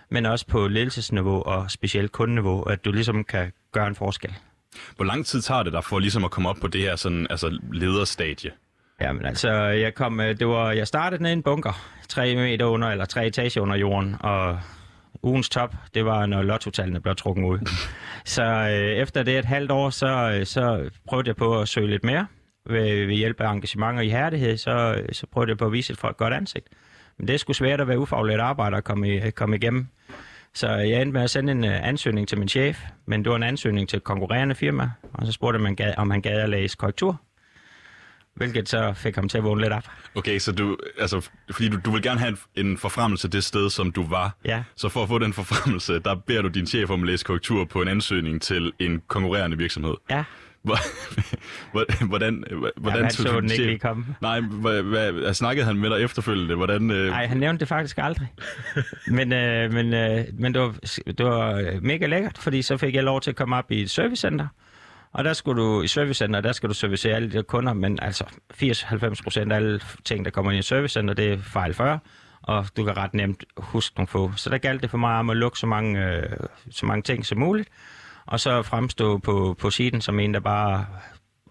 men 0.09 0.25
også 0.25 0.47
på 0.47 0.67
ledelsesniveau 0.67 1.41
og 1.41 1.71
specielt 1.71 2.11
kundeniveau, 2.11 2.61
at 2.61 2.85
du 2.85 2.91
ligesom 2.91 3.23
kan 3.23 3.51
gøre 3.71 3.87
en 3.87 3.95
forskel. 3.95 4.33
Hvor 4.95 5.05
lang 5.05 5.25
tid 5.25 5.41
tager 5.41 5.63
det 5.63 5.73
dig 5.73 5.83
for 5.83 5.99
ligesom 5.99 6.23
at 6.23 6.31
komme 6.31 6.49
op 6.49 6.57
på 6.61 6.67
det 6.67 6.81
her 6.81 6.95
sådan, 6.95 7.27
altså 7.29 7.59
lederstadie? 7.73 8.51
Jamen 9.01 9.25
altså, 9.25 9.51
jeg, 9.51 9.93
kom, 9.93 10.19
øh, 10.19 10.39
det 10.39 10.47
var, 10.47 10.71
jeg 10.71 10.87
startede 10.87 11.23
ned 11.23 11.29
i 11.29 11.33
en 11.33 11.43
bunker, 11.43 11.85
tre 12.09 12.35
meter 12.35 12.65
under, 12.65 12.87
eller 12.87 13.05
tre 13.05 13.27
etager 13.27 13.61
under 13.61 13.75
jorden, 13.75 14.15
og 14.19 14.59
ugens 15.25 15.49
top, 15.49 15.75
det 15.93 16.05
var, 16.05 16.25
når 16.25 16.41
lottotallene 16.41 17.01
blev 17.01 17.15
trukket 17.15 17.43
ud. 17.43 17.69
så 18.35 18.43
øh, 18.43 18.97
efter 18.97 19.23
det 19.23 19.37
et 19.37 19.45
halvt 19.45 19.71
år, 19.71 19.89
så, 19.89 20.07
øh, 20.39 20.45
så 20.45 20.89
prøvede 21.07 21.27
jeg 21.27 21.35
på 21.35 21.59
at 21.61 21.67
søge 21.67 21.87
lidt 21.87 22.03
mere. 22.03 22.27
Ved, 22.69 23.05
ved 23.05 23.15
hjælp 23.15 23.41
af 23.41 23.51
engagement 23.51 23.97
og 23.97 24.05
ihærdighed, 24.05 24.57
så, 24.57 25.01
så 25.11 25.27
prøvede 25.27 25.49
jeg 25.49 25.57
på 25.57 25.65
at 25.65 25.71
vise 25.71 25.93
et 25.93 26.17
godt 26.17 26.33
ansigt. 26.33 26.67
Men 27.17 27.27
det 27.27 27.39
sgu 27.39 27.53
svært 27.53 27.81
at 27.81 27.87
være 27.87 27.99
ufaglært 27.99 28.39
arbejder 28.39 28.77
og 28.77 28.83
komme, 28.83 29.31
komme 29.31 29.55
igennem. 29.55 29.87
Så 30.53 30.67
jeg 30.67 31.01
endte 31.01 31.13
med 31.13 31.21
at 31.21 31.29
sende 31.29 31.51
en 31.51 31.63
uh, 31.63 31.87
ansøgning 31.87 32.27
til 32.27 32.39
min 32.39 32.47
chef, 32.47 32.83
men 33.05 33.23
det 33.23 33.29
var 33.29 33.35
en 33.35 33.43
ansøgning 33.43 33.89
til 33.89 33.97
et 33.97 34.03
konkurrerende 34.03 34.55
firma, 34.55 34.89
og 35.13 35.25
så 35.25 35.31
spurgte 35.31 35.59
man, 35.59 35.77
om 35.97 36.11
han 36.11 36.21
gad 36.21 36.41
at 36.41 36.49
læse 36.49 36.77
korrektur. 36.77 37.21
Hvilket 38.35 38.69
så 38.69 38.93
fik 38.93 39.15
ham 39.15 39.29
til 39.29 39.37
at 39.37 39.43
vågne 39.43 39.61
lidt 39.61 39.73
op. 39.73 39.83
Okay, 40.15 40.39
så 40.39 40.51
du, 40.51 40.77
altså, 40.99 41.29
fordi 41.51 41.69
du, 41.69 41.77
du 41.85 41.91
vil 41.91 42.01
gerne 42.01 42.19
have 42.19 42.37
en, 42.55 42.67
en 42.67 42.77
forfremmelse 42.77 43.27
det 43.27 43.43
sted, 43.43 43.69
som 43.69 43.91
du 43.91 44.07
var. 44.07 44.35
Ja. 44.45 44.63
Så 44.75 44.89
for 44.89 45.03
at 45.03 45.07
få 45.07 45.19
den 45.19 45.33
forfremmelse, 45.33 45.99
der 45.99 46.15
beder 46.15 46.41
du 46.41 46.47
din 46.47 46.67
chef 46.67 46.89
om 46.89 47.01
at 47.01 47.07
læse 47.07 47.25
korrektur 47.25 47.65
på 47.65 47.81
en 47.81 47.87
ansøgning 47.87 48.41
til 48.41 48.73
en 48.79 49.01
konkurrerende 49.07 49.57
virksomhed. 49.57 49.93
Ja. 50.09 50.23
Hvordan, 51.71 52.07
hvordan, 52.07 52.43
hvordan 52.75 53.03
ja, 53.03 53.09
så 53.09 53.39
den 53.41 53.51
ikke 53.51 53.65
lige 53.65 53.79
komme. 53.79 54.05
Nej, 54.21 54.39
hvad, 54.39 54.81
hvad, 54.81 55.33
snakkede 55.33 55.65
han 55.65 55.77
med 55.77 55.89
dig 55.89 56.03
efterfølgende? 56.03 56.55
Hvordan, 56.55 56.91
øh... 56.91 57.09
Nej, 57.09 57.25
han 57.25 57.37
nævnte 57.37 57.59
det 57.59 57.67
faktisk 57.67 57.97
aldrig. 57.97 58.27
men 59.07 59.33
øh, 59.33 59.73
men, 59.73 59.93
øh, 59.93 60.25
men 60.33 60.53
det, 60.53 60.61
var, 60.61 60.75
det 61.05 61.25
var 61.25 61.63
mega 61.81 62.05
lækkert, 62.05 62.37
fordi 62.37 62.61
så 62.61 62.77
fik 62.77 62.95
jeg 62.95 63.03
lov 63.03 63.21
til 63.21 63.29
at 63.29 63.35
komme 63.35 63.55
op 63.55 63.71
i 63.71 63.81
et 63.81 63.89
servicecenter. 63.89 64.47
Og 65.15 65.23
der 65.23 65.33
skulle 65.33 65.61
du 65.61 65.81
i 65.81 65.87
servicecenter, 65.87 66.41
der 66.41 66.51
skal 66.51 66.69
du 66.69 66.73
servicere 66.73 67.15
alle 67.15 67.31
de 67.31 67.43
kunder, 67.43 67.73
men 67.73 67.99
altså 68.01 68.23
80-90 68.53 69.23
procent 69.23 69.51
af 69.51 69.55
alle 69.55 69.79
ting, 70.05 70.25
der 70.25 70.31
kommer 70.31 70.51
ind 70.51 70.59
i 70.59 70.61
servicecenter, 70.61 71.13
det 71.13 71.33
er 71.33 71.37
fejl 71.37 71.73
40 71.73 71.99
og 72.41 72.65
du 72.77 72.85
kan 72.85 72.97
ret 72.97 73.13
nemt 73.13 73.43
huske 73.57 73.95
nogle 73.97 74.07
få. 74.07 74.31
Så 74.35 74.49
der 74.49 74.57
galt 74.57 74.81
det 74.81 74.89
for 74.89 74.97
mig 74.97 75.19
om 75.19 75.29
at 75.29 75.37
lukke 75.37 75.59
så 75.59 75.67
mange, 75.67 76.05
øh, 76.05 76.23
så 76.71 76.85
mange 76.85 77.01
ting 77.01 77.25
som 77.25 77.37
muligt 77.37 77.69
og 78.25 78.39
så 78.39 78.61
fremstå 78.61 79.17
på, 79.17 79.55
på 79.59 79.69
siden 79.69 80.01
som 80.01 80.19
en, 80.19 80.33
der 80.33 80.39
bare 80.39 80.85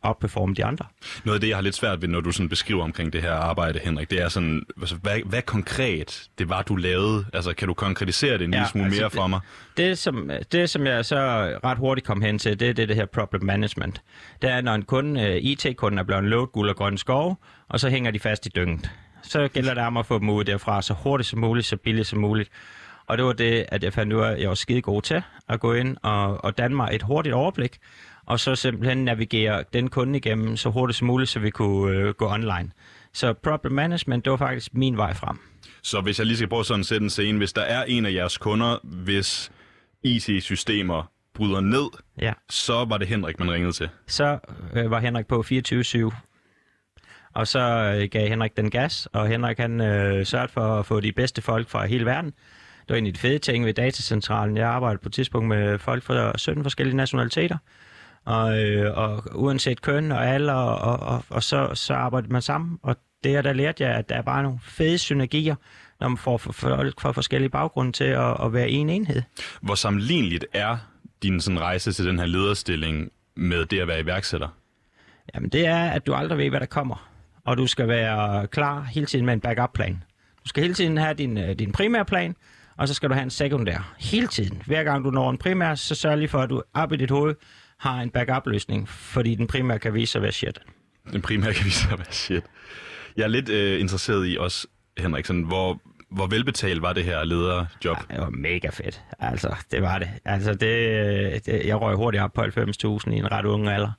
opperforme 0.04 0.54
de 0.54 0.64
andre. 0.64 0.86
Noget 1.24 1.36
af 1.36 1.40
det, 1.40 1.48
jeg 1.48 1.56
har 1.56 1.62
lidt 1.62 1.74
svært 1.74 2.02
ved, 2.02 2.08
når 2.08 2.20
du 2.20 2.30
sådan 2.30 2.48
beskriver 2.48 2.84
omkring 2.84 3.12
det 3.12 3.22
her 3.22 3.32
arbejde, 3.32 3.80
Henrik, 3.84 4.10
det 4.10 4.20
er 4.20 4.28
sådan, 4.28 4.62
altså, 4.80 4.96
hvad, 4.96 5.18
hvad 5.24 5.42
konkret 5.42 6.28
det 6.38 6.48
var, 6.48 6.62
du 6.62 6.76
lavede? 6.76 7.24
Altså, 7.32 7.52
kan 7.52 7.68
du 7.68 7.74
konkretisere 7.74 8.38
det 8.38 8.44
en 8.44 8.52
ja, 8.52 8.58
lille 8.58 8.68
smule 8.68 8.84
altså 8.84 9.00
mere 9.00 9.08
det, 9.08 9.16
for 9.16 9.26
mig? 9.26 9.40
Det 9.76 9.98
som, 9.98 10.30
det, 10.52 10.70
som 10.70 10.86
jeg 10.86 11.04
så 11.04 11.16
ret 11.64 11.78
hurtigt 11.78 12.06
kom 12.06 12.22
hen 12.22 12.38
til, 12.38 12.60
det 12.60 12.68
er 12.68 12.72
det, 12.72 12.88
det 12.88 12.96
her 12.96 13.06
problem 13.06 13.44
management. 13.44 14.02
Det 14.42 14.50
er, 14.50 14.60
når 14.60 14.74
en 14.74 14.82
kunde, 14.82 15.22
øh, 15.22 15.36
IT-kunden 15.36 15.98
er 15.98 16.02
blevet 16.02 16.24
lovet 16.24 16.52
guld 16.52 16.70
og 16.70 16.76
grønne 16.76 16.98
skove, 16.98 17.36
og 17.68 17.80
så 17.80 17.88
hænger 17.88 18.10
de 18.10 18.18
fast 18.18 18.46
i 18.46 18.48
dynget. 18.56 18.90
Så 19.22 19.48
gælder 19.48 19.74
det 19.74 19.82
om 19.82 19.96
at 19.96 20.06
få 20.06 20.18
dem 20.18 20.30
ud 20.30 20.44
derfra 20.44 20.82
så 20.82 20.94
hurtigt 20.94 21.28
som 21.28 21.38
muligt, 21.38 21.66
så 21.66 21.76
billigt 21.76 22.08
som 22.08 22.18
muligt. 22.18 22.50
Og 23.06 23.18
det 23.18 23.26
var 23.26 23.32
det, 23.32 23.64
at 23.68 23.84
jeg 23.84 23.92
fandt 23.92 24.12
ud 24.12 24.20
af, 24.20 24.32
at 24.32 24.40
jeg 24.40 24.48
var 24.48 24.54
skide 24.54 24.82
god 24.82 25.02
til 25.02 25.22
at 25.48 25.60
gå 25.60 25.72
ind 25.72 25.96
og, 26.02 26.44
og 26.44 26.58
danne 26.58 26.76
mig 26.76 26.88
et 26.92 27.02
hurtigt 27.02 27.34
overblik, 27.34 27.78
og 28.26 28.40
så 28.40 28.56
simpelthen 28.56 29.04
navigere 29.04 29.64
den 29.72 29.90
kunde 29.90 30.16
igennem 30.16 30.56
så 30.56 30.70
hurtigt 30.70 30.98
som 30.98 31.06
muligt, 31.06 31.30
så 31.30 31.40
vi 31.40 31.50
kunne 31.50 31.96
øh, 31.96 32.14
gå 32.14 32.28
online. 32.28 32.70
Så 33.12 33.32
problem 33.32 33.72
management, 33.72 34.24
det 34.24 34.30
var 34.30 34.36
faktisk 34.36 34.74
min 34.74 34.96
vej 34.96 35.14
frem. 35.14 35.38
Så 35.82 36.00
hvis 36.00 36.18
jeg 36.18 36.26
lige 36.26 36.36
skal 36.36 36.48
prøve 36.48 36.64
sådan 36.64 36.80
at 36.80 36.86
sætte 36.86 37.04
en 37.04 37.10
scene, 37.10 37.38
hvis 37.38 37.52
der 37.52 37.62
er 37.62 37.84
en 37.84 38.06
af 38.06 38.12
jeres 38.12 38.38
kunder, 38.38 38.78
hvis 38.82 39.52
IT-systemer 40.02 41.10
bryder 41.34 41.60
ned, 41.60 41.86
ja. 42.20 42.32
så 42.50 42.84
var 42.84 42.98
det 42.98 43.08
Henrik, 43.08 43.38
man 43.38 43.50
ringede 43.52 43.72
til? 43.72 43.88
Så 44.06 44.38
øh, 44.74 44.90
var 44.90 45.00
Henrik 45.00 45.26
på 45.26 45.44
24-7. 45.52 46.14
Og 47.34 47.48
så 47.48 47.60
øh, 47.60 48.08
gav 48.10 48.28
Henrik 48.28 48.56
den 48.56 48.70
gas, 48.70 49.08
og 49.12 49.28
Henrik 49.28 49.58
han 49.58 49.80
øh, 49.80 50.26
sørgede 50.26 50.52
for 50.52 50.78
at 50.78 50.86
få 50.86 51.00
de 51.00 51.12
bedste 51.12 51.42
folk 51.42 51.68
fra 51.68 51.86
hele 51.86 52.06
verden 52.06 52.34
det 52.88 52.94
var 52.94 52.96
en 52.96 53.06
af 53.06 53.12
de 53.12 53.18
fede 53.18 53.38
ting 53.38 53.64
ved 53.66 53.74
datacentralen. 53.74 54.56
Jeg 54.56 54.68
arbejdede 54.68 55.02
på 55.02 55.08
et 55.08 55.12
tidspunkt 55.12 55.48
med 55.48 55.78
folk 55.78 56.02
fra 56.02 56.38
17 56.38 56.62
forskellige 56.62 56.96
nationaliteter. 56.96 57.58
Og, 58.24 58.62
øh, 58.62 58.98
og 58.98 59.22
uanset 59.34 59.82
køn 59.82 60.12
og 60.12 60.26
alder, 60.26 60.52
og, 60.54 61.08
og, 61.14 61.24
og 61.28 61.42
så, 61.42 61.70
så 61.74 61.94
arbejdede 61.94 62.32
man 62.32 62.42
sammen. 62.42 62.78
Og 62.82 62.96
der, 63.24 63.42
der 63.42 63.52
lærte 63.52 63.84
jeg, 63.84 63.94
at 63.94 64.08
der 64.08 64.14
er 64.14 64.22
bare 64.22 64.42
nogle 64.42 64.58
fede 64.62 64.98
synergier, 64.98 65.54
når 66.00 66.08
man 66.08 66.18
får 66.18 66.36
folk 66.38 67.00
fra 67.00 67.12
forskellige 67.12 67.50
baggrunde 67.50 67.92
til 67.92 68.04
at, 68.04 68.44
at 68.44 68.52
være 68.52 68.68
en 68.68 68.90
enhed. 68.90 69.22
Hvor 69.62 69.74
sammenligneligt 69.74 70.46
er 70.52 70.76
din 71.22 71.40
sådan, 71.40 71.60
rejse 71.60 71.92
til 71.92 72.06
den 72.06 72.18
her 72.18 72.26
lederstilling 72.26 73.10
med 73.36 73.66
det 73.66 73.80
at 73.80 73.88
være 73.88 74.00
iværksætter? 74.00 74.48
Jamen 75.34 75.50
det 75.50 75.66
er, 75.66 75.84
at 75.84 76.06
du 76.06 76.14
aldrig 76.14 76.38
ved, 76.38 76.50
hvad 76.50 76.60
der 76.60 76.66
kommer. 76.66 77.08
Og 77.44 77.56
du 77.56 77.66
skal 77.66 77.88
være 77.88 78.46
klar 78.46 78.82
hele 78.82 79.06
tiden 79.06 79.26
med 79.26 79.34
en 79.34 79.40
backup-plan. 79.40 80.02
Du 80.44 80.48
skal 80.48 80.62
hele 80.62 80.74
tiden 80.74 80.96
have 80.96 81.14
din, 81.14 81.38
øh, 81.38 81.58
din 81.58 81.72
primære 81.72 82.04
plan, 82.04 82.36
og 82.76 82.88
så 82.88 82.94
skal 82.94 83.08
du 83.08 83.14
have 83.14 83.22
en 83.22 83.30
sekundær. 83.30 83.94
Hele 83.98 84.26
tiden. 84.26 84.62
Hver 84.66 84.84
gang 84.84 85.04
du 85.04 85.10
når 85.10 85.30
en 85.30 85.38
primær, 85.38 85.74
så 85.74 85.94
sørg 85.94 86.18
lige 86.18 86.28
for, 86.28 86.38
at 86.38 86.50
du 86.50 86.62
op 86.74 86.92
i 86.92 86.96
dit 86.96 87.10
hoved 87.10 87.34
har 87.84 88.00
en 88.02 88.10
backup-løsning, 88.10 88.88
fordi 88.88 89.34
den 89.34 89.46
primære 89.46 89.78
kan 89.78 89.94
vise 89.94 90.12
sig 90.12 90.18
at 90.18 90.22
være 90.22 90.32
shit. 90.32 90.58
Den 91.12 91.22
primære 91.22 91.54
kan 91.54 91.64
vise 91.64 91.80
sig 91.80 91.92
at 91.92 91.98
være 91.98 92.12
shit. 92.12 92.44
Jeg 93.16 93.24
er 93.24 93.28
lidt 93.28 93.48
øh, 93.48 93.80
interesseret 93.80 94.28
i 94.28 94.36
også, 94.40 94.66
Henrik, 94.98 95.26
sådan, 95.26 95.42
hvor, 95.42 95.80
hvor 96.10 96.26
velbetalt 96.26 96.82
var 96.82 96.92
det 96.92 97.04
her 97.04 97.24
lederjob? 97.24 97.96
Ja, 98.10 98.14
det 98.14 98.22
var 98.22 98.30
mega 98.30 98.68
fedt. 98.68 99.02
Altså, 99.18 99.54
det 99.70 99.82
var 99.82 99.98
det. 99.98 100.08
Altså, 100.24 100.54
det, 100.54 101.46
det 101.46 101.66
jeg 101.66 101.80
røg 101.80 101.96
hurtigt 101.96 102.22
op 102.22 102.32
på 102.32 102.42
90.000 102.42 102.46
i 103.10 103.16
en 103.16 103.32
ret 103.32 103.44
ung 103.44 103.68
alder. 103.68 103.92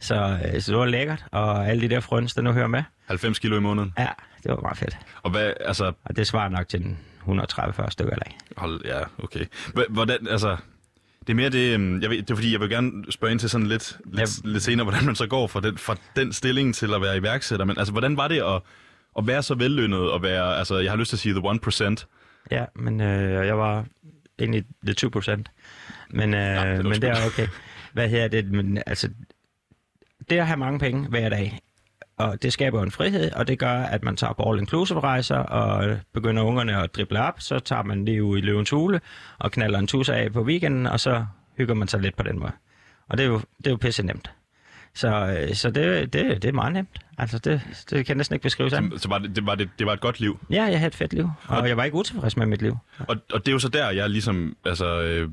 Så, 0.00 0.38
øh, 0.54 0.60
så 0.60 0.72
det 0.72 0.78
var 0.78 0.86
lækkert, 0.86 1.24
og 1.32 1.68
alle 1.68 1.82
de 1.82 1.88
der 1.88 2.00
frøns, 2.00 2.34
der 2.34 2.42
nu 2.42 2.52
hører 2.52 2.66
med. 2.66 2.82
90 3.06 3.38
kilo 3.38 3.56
i 3.56 3.60
måneden? 3.60 3.92
Ja, 3.98 4.08
det 4.42 4.50
var 4.50 4.60
meget 4.60 4.78
fedt. 4.78 4.98
Og 5.22 5.30
hvad, 5.30 5.52
altså... 5.60 5.92
Og 6.04 6.16
det 6.16 6.26
svarer 6.26 6.48
nok 6.48 6.68
til 6.68 6.80
en 6.80 6.98
130 7.20 7.90
stykker 7.90 8.12
eller 8.12 8.26
Hold, 8.56 8.80
ja, 8.84 9.00
okay. 9.18 9.44
Hvordan, 9.88 10.28
altså, 10.28 10.56
det 11.28 11.34
er 11.34 11.36
mere 11.36 11.50
det, 11.50 11.74
øhm, 11.74 12.02
jeg 12.02 12.10
ved, 12.10 12.16
det 12.16 12.30
er 12.30 12.34
fordi, 12.34 12.52
jeg 12.52 12.60
vil 12.60 12.70
gerne 12.70 13.12
spørge 13.12 13.30
ind 13.30 13.40
til 13.40 13.50
sådan 13.50 13.66
lidt, 13.66 13.98
lidt, 14.04 14.44
ja. 14.44 14.48
lidt 14.50 14.62
senere, 14.62 14.84
hvordan 14.84 15.04
man 15.04 15.14
så 15.14 15.26
går 15.26 15.46
fra 15.46 15.60
den, 15.60 15.78
fra 15.78 15.96
den 16.16 16.32
stilling 16.32 16.74
til 16.74 16.94
at 16.94 17.02
være 17.02 17.16
iværksætter. 17.16 17.66
Men 17.66 17.78
altså, 17.78 17.92
hvordan 17.92 18.16
var 18.16 18.28
det 18.28 18.42
at, 18.42 18.62
at 19.18 19.26
være 19.26 19.42
så 19.42 19.54
vellønnet 19.54 20.10
og 20.10 20.22
være, 20.22 20.58
altså, 20.58 20.78
jeg 20.78 20.92
har 20.92 20.96
lyst 20.96 21.08
til 21.08 21.16
at 21.16 21.20
sige 21.20 21.34
the 21.34 21.94
1%? 21.96 22.06
Ja, 22.50 22.64
men 22.76 23.00
øh, 23.00 23.46
jeg 23.46 23.58
var 23.58 23.86
egentlig 24.38 24.64
the 24.84 24.94
2 24.94 25.08
procent. 25.08 25.50
Men, 26.10 26.34
øh, 26.34 26.40
ja, 26.40 26.76
det 26.76 26.84
men 26.84 27.02
det 27.02 27.10
er 27.10 27.26
okay. 27.26 27.48
Hvad 27.92 28.08
her 28.08 28.28
det? 28.28 28.50
Men, 28.50 28.82
altså, 28.86 29.08
det 30.30 30.38
at 30.38 30.46
have 30.46 30.56
mange 30.56 30.78
penge 30.78 31.08
hver 31.08 31.28
dag, 31.28 31.58
og 32.18 32.42
det 32.42 32.52
skaber 32.52 32.82
en 32.82 32.90
frihed, 32.90 33.32
og 33.32 33.48
det 33.48 33.58
gør, 33.58 33.72
at 33.72 34.04
man 34.04 34.16
tager 34.16 34.32
på 34.32 34.42
all-inclusive 34.42 35.00
rejser, 35.00 35.36
og 35.36 35.98
begynder 36.14 36.42
ungerne 36.42 36.82
at 36.82 36.94
drible 36.94 37.22
op, 37.22 37.40
så 37.40 37.58
tager 37.58 37.82
man 37.82 38.06
det 38.06 38.20
ud 38.20 38.38
i 38.38 38.40
løvens 38.40 38.70
hule, 38.70 39.00
og 39.38 39.52
knaller 39.52 39.78
en 39.78 39.86
tusse 39.86 40.14
af 40.14 40.32
på 40.32 40.42
weekenden, 40.42 40.86
og 40.86 41.00
så 41.00 41.26
hygger 41.56 41.74
man 41.74 41.88
sig 41.88 42.00
lidt 42.00 42.16
på 42.16 42.22
den 42.22 42.38
måde. 42.38 42.52
Og 43.08 43.18
det 43.18 43.24
er 43.24 43.28
jo, 43.28 43.40
det 43.58 43.66
er 43.66 43.70
jo 43.70 43.76
pisse 43.76 44.02
nemt. 44.02 44.30
Så, 44.94 45.36
øh, 45.48 45.54
så 45.54 45.70
det, 45.70 46.12
det, 46.12 46.42
det 46.42 46.48
er 46.48 46.52
meget 46.52 46.72
nemt. 46.72 46.98
Altså, 47.18 47.38
det, 47.38 47.60
det 47.90 48.06
kan 48.06 48.08
jeg 48.08 48.16
næsten 48.16 48.34
ikke 48.34 48.42
beskrive 48.42 48.70
sådan. 48.70 48.90
Så, 48.90 48.98
så 48.98 49.08
var 49.08 49.18
det, 49.18 49.36
det, 49.36 49.46
var 49.46 49.54
det, 49.54 49.70
det 49.78 49.86
var 49.86 49.92
et 49.92 50.00
godt 50.00 50.20
liv? 50.20 50.40
Ja, 50.50 50.62
jeg 50.62 50.78
havde 50.78 50.86
et 50.88 50.94
fedt 50.94 51.12
liv, 51.12 51.30
og, 51.48 51.58
og 51.58 51.68
jeg 51.68 51.76
var 51.76 51.84
ikke 51.84 51.96
utilfreds 51.96 52.36
med 52.36 52.46
mit 52.46 52.62
liv. 52.62 52.76
Og, 52.98 53.16
og 53.32 53.46
det 53.46 53.48
er 53.48 53.52
jo 53.52 53.58
så 53.58 53.68
der, 53.68 53.90
jeg 53.90 54.10
ligesom 54.10 54.56
altså, 54.64 55.00
øh, 55.02 55.30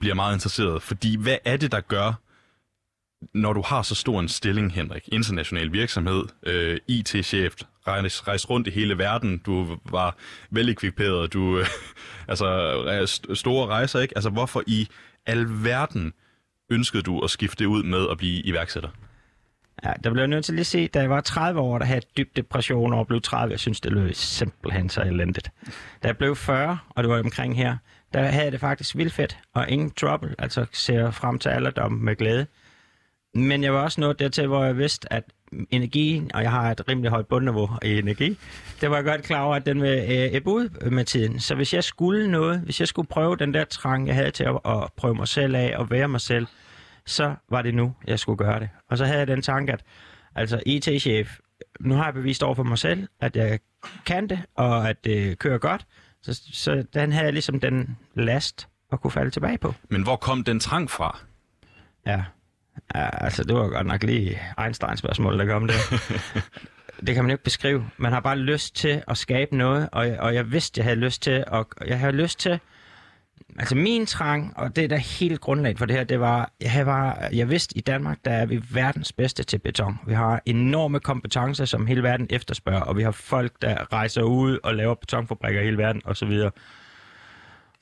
bliver 0.00 0.14
meget 0.14 0.34
interesseret. 0.34 0.82
Fordi 0.82 1.16
hvad 1.16 1.36
er 1.44 1.56
det, 1.56 1.72
der 1.72 1.80
gør, 1.80 2.12
når 3.34 3.52
du 3.52 3.62
har 3.62 3.82
så 3.82 3.94
stor 3.94 4.20
en 4.20 4.28
stilling, 4.28 4.72
Henrik, 4.72 5.08
international 5.12 5.72
virksomhed, 5.72 6.24
øh, 6.42 6.78
IT-chef, 6.88 7.54
rejst 7.86 8.28
rejs 8.28 8.50
rundt 8.50 8.66
i 8.66 8.70
hele 8.70 8.98
verden, 8.98 9.38
du 9.38 9.78
var 9.90 10.16
velikviperet, 10.50 11.32
du, 11.32 11.58
øh, 11.58 11.66
altså 12.28 13.20
store 13.34 13.66
rejser, 13.66 14.00
ikke? 14.00 14.16
Altså 14.16 14.30
hvorfor 14.30 14.62
i 14.66 14.88
alverden 15.26 16.12
ønskede 16.70 17.02
du 17.02 17.20
at 17.20 17.30
skifte 17.30 17.68
ud 17.68 17.82
med 17.82 18.06
at 18.10 18.18
blive 18.18 18.42
iværksætter? 18.42 18.88
Ja, 19.84 19.92
der 20.04 20.10
blev 20.10 20.20
jeg 20.20 20.28
nødt 20.28 20.44
til 20.44 20.54
lige 20.54 20.60
at 20.60 20.66
se, 20.66 20.88
da 20.88 21.00
jeg 21.00 21.10
var 21.10 21.20
30 21.20 21.60
år, 21.60 21.78
der 21.78 21.86
havde 21.86 22.00
dyb 22.16 22.36
depression 22.36 22.92
og 22.92 23.06
blev 23.06 23.20
30, 23.20 23.52
jeg 23.52 23.60
synes, 23.60 23.80
det 23.80 23.92
lød 23.92 24.12
simpelthen 24.14 24.88
så 24.88 25.02
elendigt. 25.02 25.50
Da 26.02 26.08
jeg 26.08 26.16
blev 26.16 26.36
40, 26.36 26.78
og 26.90 27.04
det 27.04 27.10
var 27.10 27.18
omkring 27.18 27.56
her, 27.56 27.76
der 28.14 28.22
havde 28.22 28.44
jeg 28.44 28.52
det 28.52 28.60
faktisk 28.60 28.96
vildt 28.96 29.12
fedt, 29.12 29.38
og 29.54 29.68
ingen 29.68 29.90
trouble, 29.90 30.34
altså 30.38 30.66
ser 30.72 31.10
frem 31.10 31.38
til 31.38 31.48
alderdom 31.48 31.92
med 31.92 32.16
glæde. 32.16 32.46
Men 33.38 33.62
jeg 33.62 33.72
var 33.74 33.82
også 33.82 34.00
nået 34.00 34.18
dertil, 34.18 34.46
hvor 34.46 34.64
jeg 34.64 34.76
vidste, 34.76 35.12
at 35.12 35.24
energien, 35.70 36.30
og 36.34 36.42
jeg 36.42 36.50
har 36.50 36.70
et 36.70 36.88
rimelig 36.88 37.10
højt 37.10 37.26
bundniveau 37.26 37.70
i 37.82 37.98
energi, 37.98 38.38
det 38.80 38.90
var 38.90 38.96
jeg 38.96 39.04
godt 39.04 39.22
klar 39.22 39.42
over, 39.42 39.56
at 39.56 39.66
den 39.66 39.82
vil 39.82 39.98
øh, 39.98 40.34
æbbe 40.34 40.50
ud 40.50 40.90
med 40.90 41.04
tiden. 41.04 41.40
Så 41.40 41.54
hvis 41.54 41.74
jeg 41.74 41.84
skulle 41.84 42.30
noget, 42.30 42.60
hvis 42.60 42.80
jeg 42.80 42.88
skulle 42.88 43.08
prøve 43.08 43.36
den 43.36 43.54
der 43.54 43.64
trang, 43.64 44.06
jeg 44.06 44.14
havde 44.14 44.30
til 44.30 44.44
at, 44.44 44.58
at 44.64 44.92
prøve 44.96 45.14
mig 45.14 45.28
selv 45.28 45.56
af 45.56 45.74
og 45.76 45.90
være 45.90 46.08
mig 46.08 46.20
selv, 46.20 46.46
så 47.06 47.34
var 47.50 47.62
det 47.62 47.74
nu, 47.74 47.94
jeg 48.06 48.18
skulle 48.18 48.38
gøre 48.38 48.60
det. 48.60 48.68
Og 48.90 48.98
så 48.98 49.04
havde 49.04 49.18
jeg 49.18 49.26
den 49.26 49.42
tanke, 49.42 49.72
at 49.72 49.82
altså 50.34 50.62
IT-chef, 50.66 51.38
nu 51.80 51.94
har 51.94 52.04
jeg 52.04 52.14
bevist 52.14 52.42
over 52.42 52.54
for 52.54 52.62
mig 52.62 52.78
selv, 52.78 53.08
at 53.20 53.36
jeg 53.36 53.58
kan 54.06 54.28
det, 54.28 54.40
og 54.54 54.88
at 54.88 55.04
det 55.04 55.38
kører 55.38 55.58
godt. 55.58 55.86
Så, 56.22 56.42
så 56.52 56.84
den 56.94 57.12
havde 57.12 57.24
jeg 57.24 57.32
ligesom 57.32 57.60
den 57.60 57.96
last 58.14 58.68
at 58.92 59.00
kunne 59.00 59.10
falde 59.10 59.30
tilbage 59.30 59.58
på. 59.58 59.74
Men 59.88 60.02
hvor 60.02 60.16
kom 60.16 60.44
den 60.44 60.60
trang 60.60 60.90
fra? 60.90 61.18
Ja, 62.06 62.24
ja 62.94 63.24
altså 63.24 63.44
det 63.44 63.54
var 63.54 63.68
godt 63.68 63.86
nok 63.86 64.02
lige 64.02 64.40
Einsteins 64.64 64.98
spørgsmål, 64.98 65.38
der 65.38 65.46
kom 65.46 65.66
det. 65.66 65.76
det 67.06 67.14
kan 67.14 67.24
man 67.24 67.30
ikke 67.30 67.44
beskrive. 67.44 67.90
Man 67.96 68.12
har 68.12 68.20
bare 68.20 68.38
lyst 68.38 68.76
til 68.76 69.02
at 69.08 69.18
skabe 69.18 69.56
noget, 69.56 69.88
og 69.92 70.06
jeg, 70.06 70.20
og 70.20 70.34
jeg 70.34 70.52
vidste, 70.52 70.78
jeg 70.78 70.84
havde 70.84 70.96
lyst 70.96 71.22
til, 71.22 71.44
og 71.46 71.66
jeg 71.86 71.98
havde 71.98 72.12
lyst 72.12 72.38
til 72.38 72.60
Altså 73.58 73.74
min 73.74 74.06
trang, 74.06 74.52
og 74.56 74.76
det 74.76 74.84
er 74.84 74.88
da 74.88 74.96
helt 74.96 75.40
grundlag 75.40 75.78
for 75.78 75.86
det 75.86 75.96
her, 75.96 76.04
det 76.04 76.20
var, 76.20 76.52
jeg, 76.60 76.86
var, 76.86 77.28
jeg 77.32 77.50
vidste 77.50 77.78
i 77.78 77.80
Danmark, 77.80 78.18
der 78.24 78.30
er 78.30 78.46
vi 78.46 78.62
verdens 78.70 79.12
bedste 79.12 79.42
til 79.42 79.58
beton. 79.58 79.98
Vi 80.06 80.14
har 80.14 80.42
enorme 80.46 81.00
kompetencer, 81.00 81.64
som 81.64 81.86
hele 81.86 82.02
verden 82.02 82.26
efterspørger, 82.30 82.80
og 82.80 82.96
vi 82.96 83.02
har 83.02 83.10
folk, 83.10 83.52
der 83.62 83.92
rejser 83.92 84.22
ud 84.22 84.58
og 84.62 84.74
laver 84.74 84.94
betonfabrikker 84.94 85.60
i 85.60 85.64
hele 85.64 85.78
verden 85.78 86.02
osv. 86.04 86.32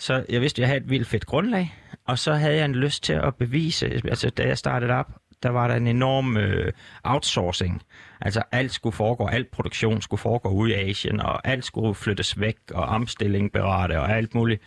Så 0.01 0.25
jeg 0.29 0.41
vidste, 0.41 0.59
at 0.59 0.61
jeg 0.61 0.69
havde 0.69 0.81
et 0.81 0.91
vildt 0.91 1.09
fedt 1.09 1.27
grundlag, 1.27 1.75
og 2.05 2.19
så 2.19 2.35
havde 2.35 2.57
jeg 2.57 2.65
en 2.65 2.75
lyst 2.75 3.03
til 3.03 3.13
at 3.13 3.35
bevise, 3.35 3.87
altså 3.87 4.31
da 4.31 4.47
jeg 4.47 4.59
startede 4.59 4.93
op, 4.93 5.11
der 5.43 5.49
var 5.51 5.69
der 5.69 5.75
en 5.75 5.87
enorm 5.87 6.37
øh, 6.37 6.73
outsourcing. 7.05 7.83
Altså 8.21 8.43
alt 8.53 8.73
skulle 8.73 8.97
foregå, 8.97 9.27
alt 9.27 9.51
produktion 9.51 10.03
skulle 10.03 10.21
foregå 10.21 10.49
ude 10.49 10.71
i 10.71 10.75
Asien, 10.75 11.21
og 11.21 11.49
alt 11.49 11.65
skulle 11.65 11.95
flyttes 11.95 12.41
væk, 12.41 12.57
og 12.71 12.85
omstilling 12.85 13.53
berette, 13.53 14.01
og 14.01 14.11
alt 14.11 14.35
muligt. 14.35 14.63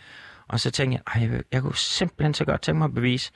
Og 0.48 0.60
så 0.60 0.70
tænkte 0.70 1.02
jeg, 1.14 1.22
jeg, 1.22 1.42
jeg 1.52 1.62
kunne 1.62 1.76
simpelthen 1.76 2.34
så 2.34 2.44
godt 2.44 2.62
tænke 2.62 2.78
mig 2.78 2.84
at 2.84 2.94
bevise, 2.94 3.32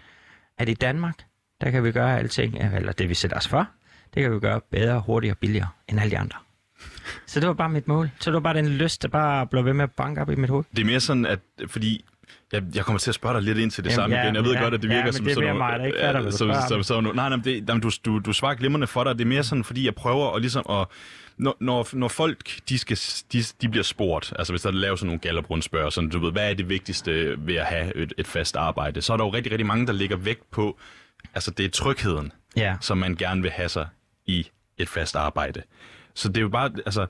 at 0.59 0.69
i 0.69 0.75
Danmark, 0.75 1.25
der 1.61 1.71
kan 1.71 1.85
vi 1.85 1.93
gøre 1.93 2.19
alting, 2.19 2.57
eller 2.57 2.93
det 2.93 3.09
vi 3.09 3.15
sætter 3.15 3.37
os 3.37 3.49
for, 3.49 3.69
det 4.15 4.23
kan 4.23 4.35
vi 4.35 4.41
gøre 4.41 4.61
bedre, 4.71 5.01
hurtigere 5.01 5.35
og 5.35 5.39
billigere 5.39 5.69
end 5.89 6.01
alle 6.01 6.11
de 6.11 6.19
andre. 6.19 6.39
Så 7.27 7.41
det 7.41 7.49
var 7.49 7.55
bare 7.55 7.69
mit 7.69 7.89
mål. 7.89 8.11
Så 8.21 8.31
det 8.31 8.35
var 8.35 8.41
bare 8.41 8.55
den 8.55 8.69
lyst, 8.69 9.03
der 9.03 9.09
bare 9.09 9.47
blev 9.47 9.65
ved 9.65 9.73
med 9.73 9.85
at 9.85 9.91
banke 9.91 10.21
op 10.21 10.31
i 10.31 10.35
mit 10.35 10.51
hoved. 10.51 10.65
Det 10.77 10.83
er 10.83 10.87
mere 10.87 11.01
sådan, 11.01 11.27
at 11.27 11.41
fordi 11.67 12.05
jeg, 12.53 12.63
jeg 12.75 12.85
kommer 12.85 12.99
til 12.99 13.11
at 13.11 13.15
spørge 13.15 13.35
dig 13.35 13.43
lidt 13.43 13.59
ind 13.59 13.71
til 13.71 13.85
det 13.85 13.91
Jamen, 13.91 13.97
samme 13.97 14.17
ja, 14.17 14.23
igen. 14.23 14.35
Jeg 14.35 14.45
ved 14.45 14.53
ja, 14.53 14.63
godt, 14.63 14.75
at 14.75 14.83
det 14.83 14.91
virker 14.91 15.05
ja, 15.05 15.13
som 15.13 15.25
det 15.25 15.35
sådan 15.35 15.57
noget... 15.57 15.87
ikke 15.87 15.99
ja, 15.99 16.31
så, 16.31 16.67
så, 16.69 16.83
så, 16.83 17.01
nej, 17.01 17.29
nej, 17.29 17.39
det, 17.45 17.69
jamen, 17.69 17.83
du, 17.83 17.91
du, 18.05 18.19
du 18.19 18.33
svarer 18.33 18.55
glimrende 18.55 18.87
for 18.87 19.05
dig. 19.05 19.19
Det 19.19 19.25
er 19.25 19.29
mere 19.29 19.43
sådan, 19.43 19.65
fordi 19.65 19.85
jeg 19.85 19.95
prøver 19.95 20.33
at, 20.33 20.41
ligesom 20.41 20.65
at 20.71 20.87
når, 21.37 21.57
når, 21.61 21.89
når 21.93 22.09
folk 22.09 22.69
de, 22.69 22.79
skal, 22.79 22.99
de, 23.33 23.43
de 23.63 23.69
bliver 23.69 23.85
spurgt, 23.85 24.33
altså 24.39 24.53
hvis 24.53 24.63
der 24.63 24.71
laver 24.71 24.97
sådan 24.97 25.07
nogle 25.07 25.21
gallup 25.21 25.63
sådan 25.91 26.11
du 26.11 26.19
ved, 26.19 26.33
hvad 26.33 26.51
er 26.51 26.55
det 26.55 26.69
vigtigste 26.69 27.35
ved 27.39 27.55
at 27.55 27.67
have 27.67 27.97
et, 27.97 28.13
et 28.19 28.27
fast 28.27 28.57
arbejde, 28.57 29.03
så 29.03 29.13
er 29.13 29.17
der 29.17 29.25
jo 29.25 29.31
rigtig, 29.31 29.53
rigtig 29.53 29.67
mange, 29.67 29.87
der 29.87 29.93
ligger 29.93 30.17
vægt 30.17 30.51
på, 30.51 30.79
altså 31.35 31.51
det 31.51 31.65
er 31.65 31.71
trygheden, 31.71 32.33
ja. 32.57 32.77
som 32.81 32.99
man 32.99 33.15
gerne 33.15 33.43
vil 33.43 33.51
have 33.51 33.69
sig 33.69 33.87
i 34.27 34.47
et 34.79 34.89
fast 34.89 35.17
arbejde. 35.17 35.63
Så 36.15 36.29
det 36.29 36.37
er 36.37 36.43
jo 36.43 36.49
bare, 36.49 36.71
altså, 36.87 37.07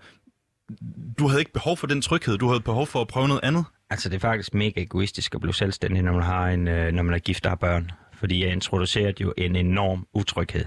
du 1.19 1.29
havde 1.29 1.41
ikke 1.41 1.53
behov 1.53 1.77
for 1.77 1.87
den 1.87 2.03
tryghed, 2.03 2.39
du 2.39 2.49
havde 2.49 2.61
behov 2.61 2.87
for 2.87 3.01
at 3.01 3.09
prøve 3.09 3.29
noget 3.29 3.41
andet. 3.45 3.65
Altså 3.91 4.09
det 4.09 4.17
er 4.17 4.21
faktisk 4.21 4.55
mega 4.55 4.83
egoistisk 4.83 5.35
at 5.35 5.41
blive 5.41 5.55
selvstændig, 5.55 6.03
når 6.03 6.13
man, 6.13 6.23
har 6.23 6.49
en, 6.49 6.69
øh, 6.69 6.93
når 6.93 7.03
man 7.03 7.15
er 7.15 7.19
gift 7.19 7.47
og 7.47 7.51
har 7.51 7.57
børn. 7.57 7.91
Fordi 8.13 8.45
jeg 8.45 8.53
introducerede 8.53 9.23
jo 9.23 9.35
en 9.37 9.57
enorm 9.57 10.07
utryghed. 10.15 10.65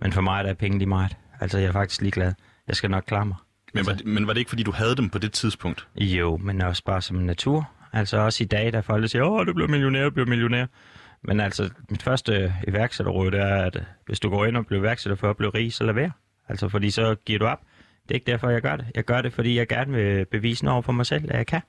Men 0.00 0.12
for 0.12 0.20
mig 0.20 0.44
der 0.44 0.50
er 0.50 0.54
penge 0.54 0.78
lige 0.78 0.88
meget. 0.88 1.16
Altså 1.40 1.58
jeg 1.58 1.68
er 1.68 1.72
faktisk 1.72 2.02
ligeglad 2.02 2.32
jeg 2.68 2.76
skal 2.76 2.90
nok 2.90 3.04
klare 3.06 3.26
mig. 3.26 3.36
Men 3.74 3.86
var, 3.86 3.92
altså. 3.92 4.06
men 4.06 4.26
var 4.26 4.32
det 4.32 4.40
ikke, 4.40 4.48
fordi 4.48 4.62
du 4.62 4.72
havde 4.72 4.96
dem 4.96 5.10
på 5.10 5.18
det 5.18 5.32
tidspunkt? 5.32 5.88
Jo, 5.96 6.36
men 6.36 6.60
også 6.60 6.84
bare 6.84 7.02
som 7.02 7.16
natur. 7.16 7.70
Altså 7.92 8.18
også 8.18 8.44
i 8.44 8.46
dag, 8.46 8.72
der 8.72 8.80
folk 8.80 9.10
siger, 9.10 9.24
åh, 9.24 9.46
du 9.46 9.54
bliver 9.54 9.68
millionær, 9.68 10.04
du 10.04 10.10
bliver 10.10 10.26
millionær. 10.26 10.66
Men 11.22 11.40
altså, 11.40 11.70
mit 11.90 12.02
første 12.02 12.54
iværksætterråd 12.68 13.32
er, 13.32 13.64
at 13.64 13.82
hvis 14.06 14.20
du 14.20 14.30
går 14.30 14.46
ind 14.46 14.56
og 14.56 14.66
bliver 14.66 14.80
iværksætter 14.80 15.16
for 15.16 15.30
at 15.30 15.36
blive 15.36 15.50
rig, 15.54 15.72
så 15.72 15.84
lad 15.84 15.94
være. 15.94 16.10
Altså, 16.48 16.68
fordi 16.68 16.90
så 16.90 17.14
giver 17.14 17.38
du 17.38 17.46
op. 17.46 17.60
Det 18.08 18.14
er 18.14 18.14
ikke 18.14 18.30
derfor, 18.30 18.50
jeg 18.50 18.62
gør 18.62 18.76
det. 18.76 18.86
Jeg 18.94 19.04
gør 19.04 19.22
det, 19.22 19.32
fordi 19.32 19.56
jeg 19.56 19.68
gerne 19.68 19.92
vil 19.92 20.24
bevise 20.24 20.70
over 20.70 20.82
for 20.82 20.92
mig 20.92 21.06
selv, 21.06 21.24
at 21.30 21.36
jeg 21.36 21.46
kan. 21.46 21.60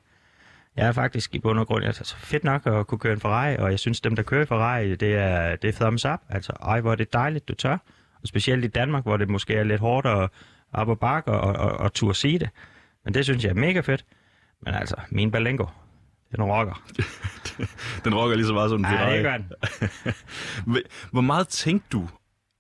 Jeg 0.76 0.88
er 0.88 0.92
faktisk 0.92 1.36
i 1.36 1.40
bund 1.40 1.60
og 1.60 1.68
grund 1.68 1.86
altså, 1.86 2.16
fedt 2.16 2.44
nok 2.44 2.68
at 2.68 2.88
kunne 2.88 3.00
køre 3.00 3.14
en 3.14 3.20
Ferrari, 3.20 3.56
og 3.58 3.72
jeg 3.72 3.80
synes, 3.80 4.02
dem, 4.02 4.16
der 4.16 4.24
kører 4.24 4.46
Ferrari, 4.46 4.96
det 4.96 5.16
er, 5.16 5.56
det 5.56 5.68
er 5.68 5.72
thumbs 5.72 6.06
up. 6.06 6.20
Altså, 6.30 6.54
ej, 6.62 6.82
hvor 6.82 6.92
er 6.92 6.96
det 6.96 7.14
dejligt, 7.14 7.48
du 7.48 7.56
tør. 7.56 7.78
Og 8.22 8.28
specielt 8.28 8.66
i 8.66 8.68
Danmark, 8.68 9.04
hvor 9.04 9.18
det 9.18 9.30
måske 9.30 9.54
er 9.56 9.64
lidt 9.64 9.82
hårdt 9.82 10.08
at 10.08 10.30
op 10.74 10.88
og 10.88 11.00
bakke 11.00 11.32
og, 11.32 11.56
og, 11.56 11.72
og 11.78 11.94
turde 11.94 12.14
sige 12.14 12.40
det. 12.40 12.50
Men 13.06 13.14
det 13.14 13.26
synes 13.26 13.44
jeg 13.44 13.50
er 13.50 13.54
mega 13.54 13.80
fedt. 13.80 14.06
Men 14.66 14.74
altså, 14.74 14.96
min 15.10 15.32
Balengo, 15.32 15.66
den 16.36 16.44
rocker. 16.44 16.84
den 18.04 18.16
rocker 18.16 18.36
lige 18.36 18.48
så 18.48 18.54
meget 18.54 18.70
som 18.70 18.84
den 18.84 18.94
Ja, 18.94 19.16
det 19.16 19.24
gør 19.24 19.38
den. 19.38 19.52
Hvor 21.12 21.22
meget 21.22 21.48
tænkte 21.48 21.88
du 21.92 22.10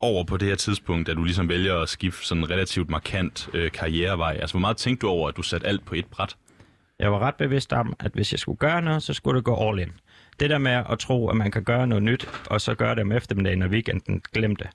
over 0.01 0.24
på 0.24 0.38
det 0.38 0.48
her 0.48 0.56
tidspunkt, 0.56 1.08
da 1.08 1.13
du 1.13 1.24
ligesom 1.24 1.50
vælger 1.50 1.75
at 1.75 1.89
skifte 1.89 2.25
sådan 2.25 2.44
en 2.44 2.50
relativt 2.50 2.89
markant 2.89 3.50
øh, 3.53 3.72
karrierevej? 3.72 4.38
Altså, 4.41 4.53
hvor 4.53 4.60
meget 4.60 4.77
tænkte 4.77 5.01
du 5.01 5.12
over, 5.12 5.29
at 5.29 5.38
du 5.38 5.41
satte 5.41 5.68
alt 5.68 5.86
på 5.86 5.96
et 5.96 6.06
bræt? 6.06 6.36
Jeg 7.00 7.12
var 7.12 7.20
ret 7.20 7.36
bevidst 7.36 7.74
om, 7.74 7.96
at 8.00 8.12
hvis 8.12 8.32
jeg 8.32 8.39
skulle 8.39 8.58
gøre 8.58 8.82
noget, 8.82 9.03
så 9.03 9.13
skulle 9.13 9.38
det 9.38 9.46
gå 9.46 9.70
all 9.70 9.79
in. 9.79 9.91
Det 10.39 10.50
der 10.50 10.58
med 10.58 10.84
at 10.89 11.00
tro, 11.00 11.29
at 11.29 11.36
man 11.36 11.51
kan 11.51 11.63
gøre 11.63 11.88
noget 11.88 12.03
nyt, 12.03 12.29
og 12.50 12.62
så 12.62 12.75
gøre 12.75 12.96
det 12.96 13.01
om 13.01 13.12
eftermiddagen 13.12 13.62
og 13.62 13.70
weekenden, 13.70 14.22
glem 14.34 14.56
det. 14.56 14.70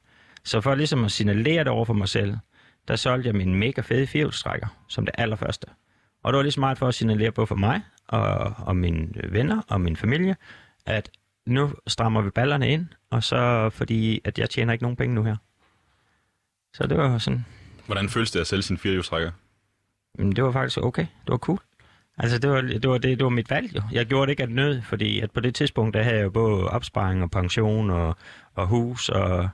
Så 0.44 0.60
for 0.60 0.74
ligesom 0.74 1.04
at 1.04 1.12
signalere 1.12 1.64
det 1.64 1.68
over 1.68 1.84
for 1.84 1.94
mig 1.94 2.08
selv, 2.08 2.36
der 2.88 2.96
solgte 2.96 3.26
jeg 3.26 3.34
min 3.34 3.54
mega 3.54 3.80
fede 3.80 4.06
firehjulstrækker 4.06 4.66
som 4.88 5.06
det 5.06 5.14
allerførste. 5.18 5.66
Og 6.22 6.32
det 6.32 6.36
var 6.36 6.42
lige 6.42 6.52
smart 6.52 6.78
for 6.78 6.88
at 6.88 6.94
signalere 6.94 7.32
på 7.32 7.46
for 7.46 7.54
mig 7.54 7.80
og, 8.08 8.54
og 8.58 8.76
mine 8.76 9.08
venner 9.28 9.62
og 9.68 9.80
min 9.80 9.96
familie, 9.96 10.36
at 10.86 11.10
nu 11.46 11.72
strammer 11.86 12.22
vi 12.22 12.30
ballerne 12.30 12.68
ind, 12.68 12.86
og 13.10 13.24
så 13.24 13.70
fordi, 13.70 14.20
at 14.24 14.38
jeg 14.38 14.50
tjener 14.50 14.72
ikke 14.72 14.84
nogen 14.84 14.96
penge 14.96 15.14
nu 15.14 15.22
her. 15.22 15.36
Så 16.74 16.86
det 16.86 16.98
var 16.98 17.18
sådan... 17.18 17.44
Hvordan 17.86 18.08
føles 18.08 18.30
det 18.30 18.40
at 18.40 18.46
sælge 18.46 18.62
sin 18.62 18.78
firehjulstrækker? 18.78 19.30
Det 20.18 20.44
var 20.44 20.52
faktisk 20.52 20.78
okay. 20.78 21.02
Det 21.02 21.30
var 21.30 21.36
cool. 21.36 21.58
Altså, 22.18 22.38
det 22.38 22.50
var, 22.50 22.60
det 22.60 22.88
var, 22.88 22.98
det, 22.98 23.18
det 23.18 23.24
var 23.24 23.30
mit 23.30 23.50
valg 23.50 23.76
jo. 23.76 23.82
Jeg 23.92 24.06
gjorde 24.06 24.26
det 24.26 24.30
ikke 24.30 24.42
af 24.42 24.48
nød, 24.48 24.82
fordi 24.82 25.20
at 25.20 25.30
på 25.30 25.40
det 25.40 25.54
tidspunkt, 25.54 25.94
der 25.94 26.02
havde 26.02 26.16
jeg 26.16 26.24
jo 26.24 26.30
både 26.30 26.68
opsparing 26.68 27.22
og 27.22 27.30
pension 27.30 27.90
og, 27.90 28.16
og 28.54 28.66
hus 28.66 29.08
og, 29.08 29.48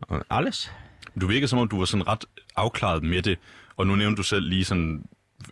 og 0.00 0.24
alles. 0.30 0.72
Du 1.20 1.26
virker 1.26 1.46
som 1.46 1.58
om, 1.58 1.68
du 1.68 1.78
var 1.78 1.84
sådan 1.84 2.08
ret 2.08 2.24
afklaret 2.56 3.02
med 3.02 3.22
det, 3.22 3.38
og 3.76 3.86
nu 3.86 3.96
nævnte 3.96 4.16
du 4.16 4.22
selv 4.22 4.48
lige 4.48 4.64
sådan, 4.64 5.04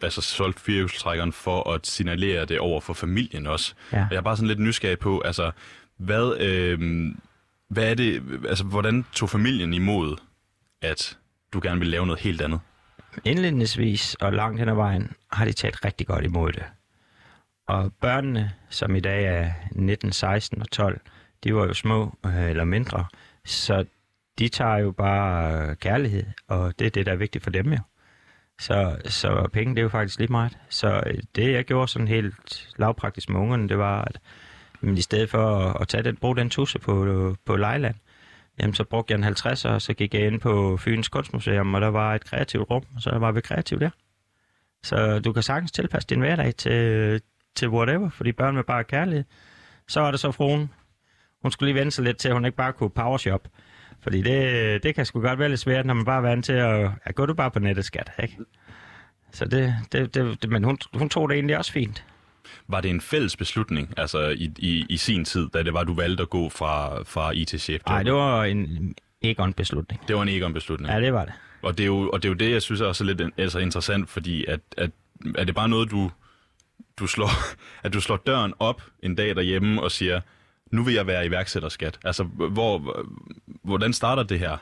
altså 0.03 0.21
solgt 0.21 0.61
firehjulstrækkeren 0.61 1.33
for 1.33 1.71
at 1.73 1.87
signalere 1.87 2.45
det 2.45 2.59
over 2.59 2.81
for 2.81 2.93
familien 2.95 3.47
også. 3.47 3.75
Ja. 3.93 4.07
Jeg 4.11 4.17
er 4.17 4.21
bare 4.21 4.37
sådan 4.37 4.49
lidt 4.49 4.59
nysgerrig 4.59 4.99
på, 4.99 5.21
altså, 5.21 5.51
hvad, 5.97 6.37
øh, 6.41 7.07
hvad 7.69 7.91
er 7.91 7.95
det, 7.95 8.23
altså, 8.49 8.65
hvordan 8.65 9.05
tog 9.13 9.31
familien 9.31 9.75
imod, 9.75 10.17
at 10.83 11.19
du 11.53 11.61
gerne 11.63 11.81
vil 11.81 11.89
lave 11.89 12.07
noget 12.07 12.21
helt 12.21 12.41
andet? 12.43 12.61
Indledningsvis 13.25 14.15
og 14.15 14.33
langt 14.33 14.59
hen 14.61 14.69
ad 14.69 14.75
vejen 14.75 15.13
har 15.33 15.45
de 15.45 15.53
taget 15.53 15.85
rigtig 15.85 16.07
godt 16.07 16.25
imod 16.25 16.53
det. 16.53 16.65
og 17.67 17.93
børnene, 18.01 18.53
som 18.71 18.97
i 18.97 19.01
dag 19.01 19.25
er 19.25 19.51
19, 19.73 20.13
16 20.13 20.63
og 20.63 20.71
12, 20.71 21.01
de 21.45 21.55
var 21.55 21.67
jo 21.67 21.75
små 21.75 22.19
øh, 22.27 22.51
eller 22.51 22.65
mindre, 22.65 23.05
så 23.45 23.85
de 24.39 24.49
tager 24.49 24.77
jo 24.77 24.91
bare 24.93 25.53
øh, 25.71 25.77
kærlighed, 25.77 26.25
og 26.49 26.79
det 26.79 26.87
er 26.87 26.91
det, 26.91 27.07
der 27.07 27.13
er 27.13 27.17
vigtigt 27.17 27.45
for 27.45 27.51
dem 27.51 27.73
jo. 27.73 27.79
Så, 28.61 28.97
så 29.05 29.49
penge, 29.53 29.75
det 29.75 29.79
er 29.79 29.83
jo 29.83 29.89
faktisk 29.89 30.19
lige 30.19 30.33
meget. 30.33 30.59
Så 30.69 31.03
øh, 31.07 31.19
det, 31.37 31.53
jeg 31.53 31.65
gjorde 31.65 31.89
sådan 31.89 32.09
helt 32.09 32.69
lavpraktisk 32.77 33.29
med 33.29 33.41
ungerne, 33.41 33.69
det 33.69 33.79
var, 33.79 34.03
at 34.03 34.21
men 34.81 34.99
i 34.99 35.01
stedet 35.01 35.31
for 35.31 35.57
at, 35.57 35.77
at 35.81 35.89
tage 35.89 36.03
den, 36.03 36.17
bruge 36.17 36.37
den 36.37 36.51
tusse 36.51 36.79
på, 36.79 37.37
på 37.45 37.57
Lejland, 37.57 37.95
jamen 38.61 38.75
så 38.75 38.85
brugte 38.85 39.13
jeg 39.13 39.17
en 39.19 39.25
50, 39.25 39.65
og 39.65 39.83
så 39.83 39.95
gik 39.95 40.15
jeg 40.15 40.27
ind 40.27 40.41
på 40.41 40.77
Fyns 40.77 41.09
Kunstmuseum, 41.09 41.75
og 41.75 41.81
der 41.81 41.89
var 41.89 42.15
et 42.15 42.25
kreativt 42.25 42.71
rum, 42.71 42.85
og 42.97 43.03
så 43.03 43.19
var 43.19 43.33
vi 43.33 43.41
kreative 43.41 43.81
der. 43.81 43.91
Så 44.83 45.19
du 45.19 45.33
kan 45.33 45.43
sagtens 45.43 45.73
tilpasse 45.73 46.09
din 46.09 46.21
hverdag 46.21 46.55
til, 46.55 47.21
til 47.57 47.69
whatever, 47.69 48.11
fordi 48.11 48.33
børn 48.33 48.57
vil 48.57 48.65
bare 48.65 48.85
kærlighed. 48.85 49.25
Så 49.89 50.01
var 50.01 50.11
det 50.11 50.21
så 50.21 50.33
fruen. 50.33 50.71
Hun 51.43 51.53
skulle 51.53 51.73
lige 51.73 51.81
vende 51.81 51.93
sig 51.93 52.05
lidt 52.05 52.17
til, 52.17 52.29
at 52.29 52.35
hun 52.35 52.45
ikke 52.45 52.57
bare 52.57 52.73
kunne 52.73 52.91
powershop. 52.91 53.49
Fordi 54.01 54.23
det, 54.23 54.83
det 54.83 54.95
kan 54.95 55.07
sgu 55.07 55.21
godt 55.21 55.39
være 55.39 55.49
lidt 55.49 55.61
svært, 55.61 55.87
når 55.87 55.95
man 55.95 56.05
bare 56.05 56.17
er 56.17 56.29
vant 56.29 56.45
til 56.45 56.53
at... 56.53 56.81
Ja, 56.81 57.11
gå 57.15 57.27
du 57.27 57.35
bare 57.35 57.51
på 57.51 57.59
nettet, 57.59 57.85
skat, 57.85 58.11
ikke? 58.23 58.37
Så 59.33 59.45
det, 59.45 59.75
det, 59.93 60.15
det, 60.15 60.43
det 60.43 60.51
men 60.51 60.65
hun, 60.65 60.79
hun 60.95 61.09
tog 61.09 61.29
det 61.29 61.35
egentlig 61.35 61.59
også 61.59 61.73
fint. 61.73 62.05
Var 62.69 62.81
det 62.81 62.91
en 62.91 63.01
fælles 63.01 63.37
beslutning, 63.37 63.95
altså 63.97 64.29
i, 64.29 64.51
i, 64.59 64.87
i 64.89 64.97
sin 64.97 65.25
tid, 65.25 65.49
da 65.55 65.63
det 65.63 65.73
var, 65.75 65.85
du 65.85 65.95
valgte 65.95 66.23
at 66.23 66.31
gå 66.31 66.49
fra, 66.49 67.03
fra 67.03 67.31
IT-chef? 67.31 67.83
Nej, 67.87 68.03
det 68.03 68.13
var 68.13 68.45
en 68.45 68.95
Egon-beslutning. 69.23 70.09
Det 70.09 70.17
var 70.17 70.23
en 70.23 70.29
Egon-beslutning. 70.29 70.93
Ja, 70.93 71.01
det 71.01 71.13
var 71.13 71.25
det. 71.25 71.35
Og 71.63 71.79
det 71.79 71.85
er 71.85 71.87
jo, 71.87 72.11
og 72.11 72.23
det, 72.23 72.29
er 72.29 72.33
jo 72.33 72.35
det, 72.35 72.51
jeg 72.51 72.63
synes 72.63 72.81
er 72.81 72.87
også 72.87 73.05
lidt 73.05 73.23
altså, 73.37 73.59
interessant, 73.59 74.11
fordi 74.11 74.45
at, 74.45 74.61
at, 74.77 74.91
er 75.35 75.45
det 75.45 75.55
bare 75.55 75.69
noget, 75.69 75.91
du, 75.91 76.11
du 76.99 77.07
slår, 77.07 77.31
at 77.85 77.93
du 77.93 78.01
slår 78.01 78.17
døren 78.17 78.55
op 78.59 78.83
en 79.03 79.15
dag 79.15 79.35
derhjemme 79.37 79.83
og 79.83 79.91
siger, 79.91 80.21
nu 80.71 80.83
vil 80.83 80.95
jeg 80.95 81.07
være 81.07 81.27
iværksætterskat. 81.27 81.99
Altså, 82.05 82.25
hvor, 82.25 83.07
hvordan 83.63 83.93
starter 83.93 84.23
det 84.23 84.39
her? 84.39 84.57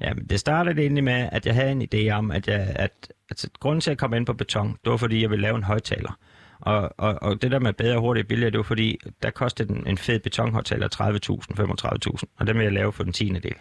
Ja, 0.00 0.12
det 0.30 0.40
startede 0.40 0.80
egentlig 0.80 1.04
med, 1.04 1.28
at 1.32 1.46
jeg 1.46 1.54
havde 1.54 1.72
en 1.72 1.88
idé 1.94 2.10
om, 2.10 2.30
at, 2.30 2.48
jeg, 2.48 2.72
at 2.76 3.12
altså, 3.30 3.48
grunden 3.60 3.80
til 3.80 3.90
at 3.90 3.98
komme 3.98 4.16
ind 4.16 4.26
på 4.26 4.32
beton, 4.32 4.78
det 4.84 4.90
var 4.90 4.96
fordi, 4.96 5.22
jeg 5.22 5.30
ville 5.30 5.42
lave 5.42 5.56
en 5.56 5.62
højtaler. 5.62 6.18
Og, 6.60 6.94
og, 6.98 7.18
og 7.22 7.42
det 7.42 7.50
der 7.50 7.58
med 7.58 7.72
bedre, 7.72 8.00
hurtigt 8.00 8.24
og 8.24 8.28
billigere, 8.28 8.50
det 8.50 8.58
var 8.58 8.64
fordi, 8.64 8.98
der 9.22 9.30
kostede 9.30 9.72
en, 9.72 9.86
en 9.86 9.98
fed 9.98 10.18
betonhøjtaler 10.18 10.88
30.000, 10.94 12.18
35.000, 12.18 12.24
og 12.38 12.46
den 12.46 12.56
vil 12.56 12.64
jeg 12.64 12.72
lave 12.72 12.92
for 12.92 13.02
den 13.02 13.12
tiende 13.12 13.40
del. 13.40 13.54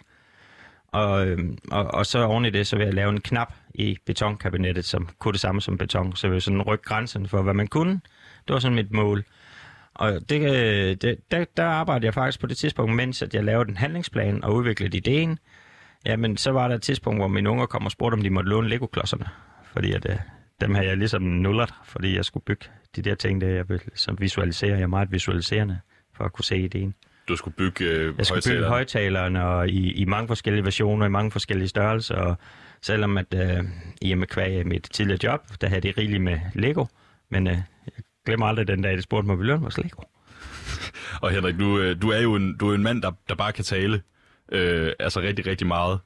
Og, 0.87 1.27
øhm, 1.27 1.57
og, 1.71 1.93
og 1.93 2.05
så 2.05 2.23
oven 2.23 2.45
i 2.45 2.49
det, 2.49 2.67
så 2.67 2.77
vil 2.77 2.85
jeg 2.85 2.93
lave 2.93 3.09
en 3.09 3.21
knap 3.21 3.53
i 3.73 3.97
betonkabinettet, 4.05 4.85
som 4.85 5.09
kunne 5.19 5.31
det 5.31 5.41
samme 5.41 5.61
som 5.61 5.77
beton. 5.77 6.15
Så 6.15 6.27
jeg 6.27 6.33
vil 6.33 6.41
sådan 6.41 6.61
rykke 6.61 6.83
grænsen 6.83 7.27
for, 7.27 7.41
hvad 7.41 7.53
man 7.53 7.67
kunne. 7.67 8.01
Det 8.47 8.53
var 8.53 8.59
sådan 8.59 8.75
mit 8.75 8.91
mål. 8.91 9.23
Og 9.95 10.29
det, 10.29 10.41
øh, 10.41 10.95
det, 10.95 11.31
der, 11.31 11.45
der 11.57 11.65
arbejdede 11.65 12.05
jeg 12.05 12.13
faktisk 12.13 12.39
på 12.39 12.47
det 12.47 12.57
tidspunkt, 12.57 12.95
mens 12.95 13.21
at 13.21 13.33
jeg 13.33 13.43
lavede 13.43 13.69
en 13.69 13.77
handlingsplan 13.77 14.43
og 14.43 14.53
udviklede 14.53 14.97
ideen. 14.97 15.39
Jamen, 16.05 16.37
så 16.37 16.51
var 16.51 16.67
der 16.67 16.75
et 16.75 16.81
tidspunkt, 16.81 17.19
hvor 17.19 17.27
mine 17.27 17.49
unger 17.49 17.65
kom 17.65 17.85
og 17.85 17.91
spurgte, 17.91 18.13
om 18.15 18.21
de 18.21 18.29
måtte 18.29 18.49
låne 18.49 18.69
Lego-klodserne. 18.69 19.25
Fordi 19.73 19.91
at, 19.91 20.09
øh, 20.09 20.15
dem 20.61 20.75
havde 20.75 20.87
jeg 20.87 20.97
ligesom 20.97 21.21
nullet, 21.21 21.73
fordi 21.85 22.15
jeg 22.15 22.25
skulle 22.25 22.43
bygge 22.43 22.65
de 22.95 23.01
der 23.01 23.15
ting, 23.15 23.41
der 23.41 23.47
jeg 23.47 23.69
vil, 23.69 23.81
som 23.95 24.17
visualiserer. 24.19 24.75
Jeg 24.75 24.81
er 24.81 24.87
meget 24.87 25.11
visualiserende 25.11 25.79
for 26.13 26.23
at 26.23 26.33
kunne 26.33 26.45
se 26.45 26.57
ideen. 26.57 26.93
Du 27.27 27.35
skulle 27.35 27.55
bygge 27.55 27.85
øh, 27.85 28.13
Jeg 28.17 28.25
skulle 28.25 28.41
bygge 28.49 28.65
højtalerne 28.67 29.45
og 29.45 29.69
i, 29.69 29.91
i 29.91 30.05
mange 30.05 30.27
forskellige 30.27 30.63
versioner, 30.63 31.05
i 31.05 31.09
mange 31.09 31.31
forskellige 31.31 31.67
størrelser. 31.67 32.15
Og 32.15 32.35
selvom 32.81 33.17
at 33.17 33.33
øh, 33.35 33.63
i 34.01 34.11
og 34.11 34.17
med 34.17 34.27
kvæg 34.27 34.67
mit 34.67 34.89
tidligere 34.93 35.19
job, 35.23 35.41
der 35.61 35.67
havde 35.67 35.81
det 35.81 35.97
rigeligt 35.97 36.23
med 36.23 36.39
Lego. 36.53 36.85
Men 37.29 37.47
øh, 37.47 37.57
glemmer 38.25 38.45
aldrig 38.45 38.67
den 38.67 38.81
dag, 38.81 38.95
det 38.95 39.03
spurgte 39.03 39.27
mig, 39.27 39.39
vil 39.39 39.47
du 39.47 39.57
vores 39.57 39.77
Lego? 39.77 40.01
Og 41.21 41.31
Henrik, 41.31 41.59
du, 41.59 41.79
øh, 41.79 42.01
du 42.01 42.09
er 42.09 42.21
jo 42.21 42.35
en, 42.35 42.57
du 42.57 42.69
er 42.69 42.75
en 42.75 42.83
mand, 42.83 43.01
der, 43.01 43.11
der 43.29 43.35
bare 43.35 43.51
kan 43.51 43.63
tale. 43.63 44.01
Øh, 44.51 44.91
altså 44.99 45.21
rigtig, 45.21 45.47
rigtig 45.47 45.67
meget. 45.67 45.99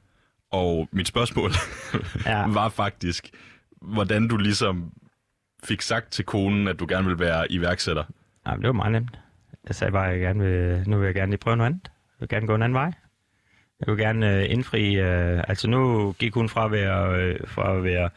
Og 0.50 0.88
mit 0.92 1.08
spørgsmål 1.08 1.50
ja. 2.26 2.46
var 2.60 2.68
faktisk, 2.68 3.30
hvordan 3.80 4.28
du 4.28 4.36
ligesom 4.36 4.92
fik 5.64 5.82
sagt 5.82 6.12
til 6.12 6.24
konen, 6.24 6.68
at 6.68 6.80
du 6.80 6.86
gerne 6.88 7.06
vil 7.08 7.18
være 7.18 7.52
iværksætter? 7.52 8.04
Jamen, 8.46 8.60
det 8.60 8.66
var 8.66 8.72
meget 8.72 8.92
nemt. 8.92 9.18
Jeg 9.66 9.74
sagde 9.74 9.92
bare, 9.92 10.06
at 10.06 10.12
jeg 10.12 10.20
gerne 10.20 10.44
vil, 10.44 10.84
nu 10.86 10.98
vil 10.98 11.06
jeg 11.06 11.14
gerne 11.14 11.30
lige 11.30 11.38
prøve 11.38 11.56
noget 11.56 11.70
andet. 11.70 11.84
Jeg 11.84 12.20
vil 12.20 12.28
gerne 12.28 12.46
gå 12.46 12.54
en 12.54 12.62
anden 12.62 12.74
vej. 12.74 12.92
Jeg 13.80 13.86
vil 13.86 13.96
gerne 13.96 14.36
øh, 14.36 14.50
indfri... 14.50 14.96
Øh, 14.96 15.44
altså 15.48 15.68
nu 15.68 16.12
gik 16.12 16.34
hun 16.34 16.48
fra 16.48 16.64
at 16.64 16.72
være, 16.72 17.22
øh, 17.22 17.40
fra 17.46 17.76
at 17.76 17.84
være 17.84 18.10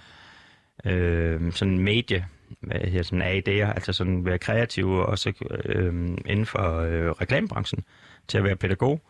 øh, 0.86 1.52
sådan 1.52 1.80
medie, 1.80 2.26
hvad 2.62 2.80
hedder 2.80 3.04
sådan 3.04 3.22
AD'er, 3.22 3.74
altså 3.74 3.94
sådan 3.94 4.26
være 4.26 4.38
kreativ 4.38 4.90
og 4.90 5.06
også 5.06 5.34
øh, 5.66 5.94
inden 6.26 6.46
for 6.46 6.80
øh, 6.80 7.12
reklamebranchen, 7.12 7.84
til 8.28 8.38
at 8.38 8.44
være 8.44 8.56
pædagog. 8.56 9.02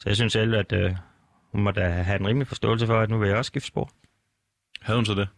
Så 0.00 0.08
jeg 0.08 0.16
synes 0.16 0.32
selv, 0.32 0.54
at 0.54 0.72
øh, 0.72 0.94
hun 1.52 1.62
må 1.62 1.70
da 1.70 1.88
have 1.88 2.20
en 2.20 2.26
rimelig 2.26 2.48
forståelse 2.48 2.86
for, 2.86 3.00
at 3.00 3.10
nu 3.10 3.18
vil 3.18 3.28
jeg 3.28 3.36
også 3.36 3.48
skifte 3.48 3.68
spor. 3.68 3.90
Havde 4.82 4.98
hun 4.98 5.06
så 5.06 5.14
det? 5.14 5.28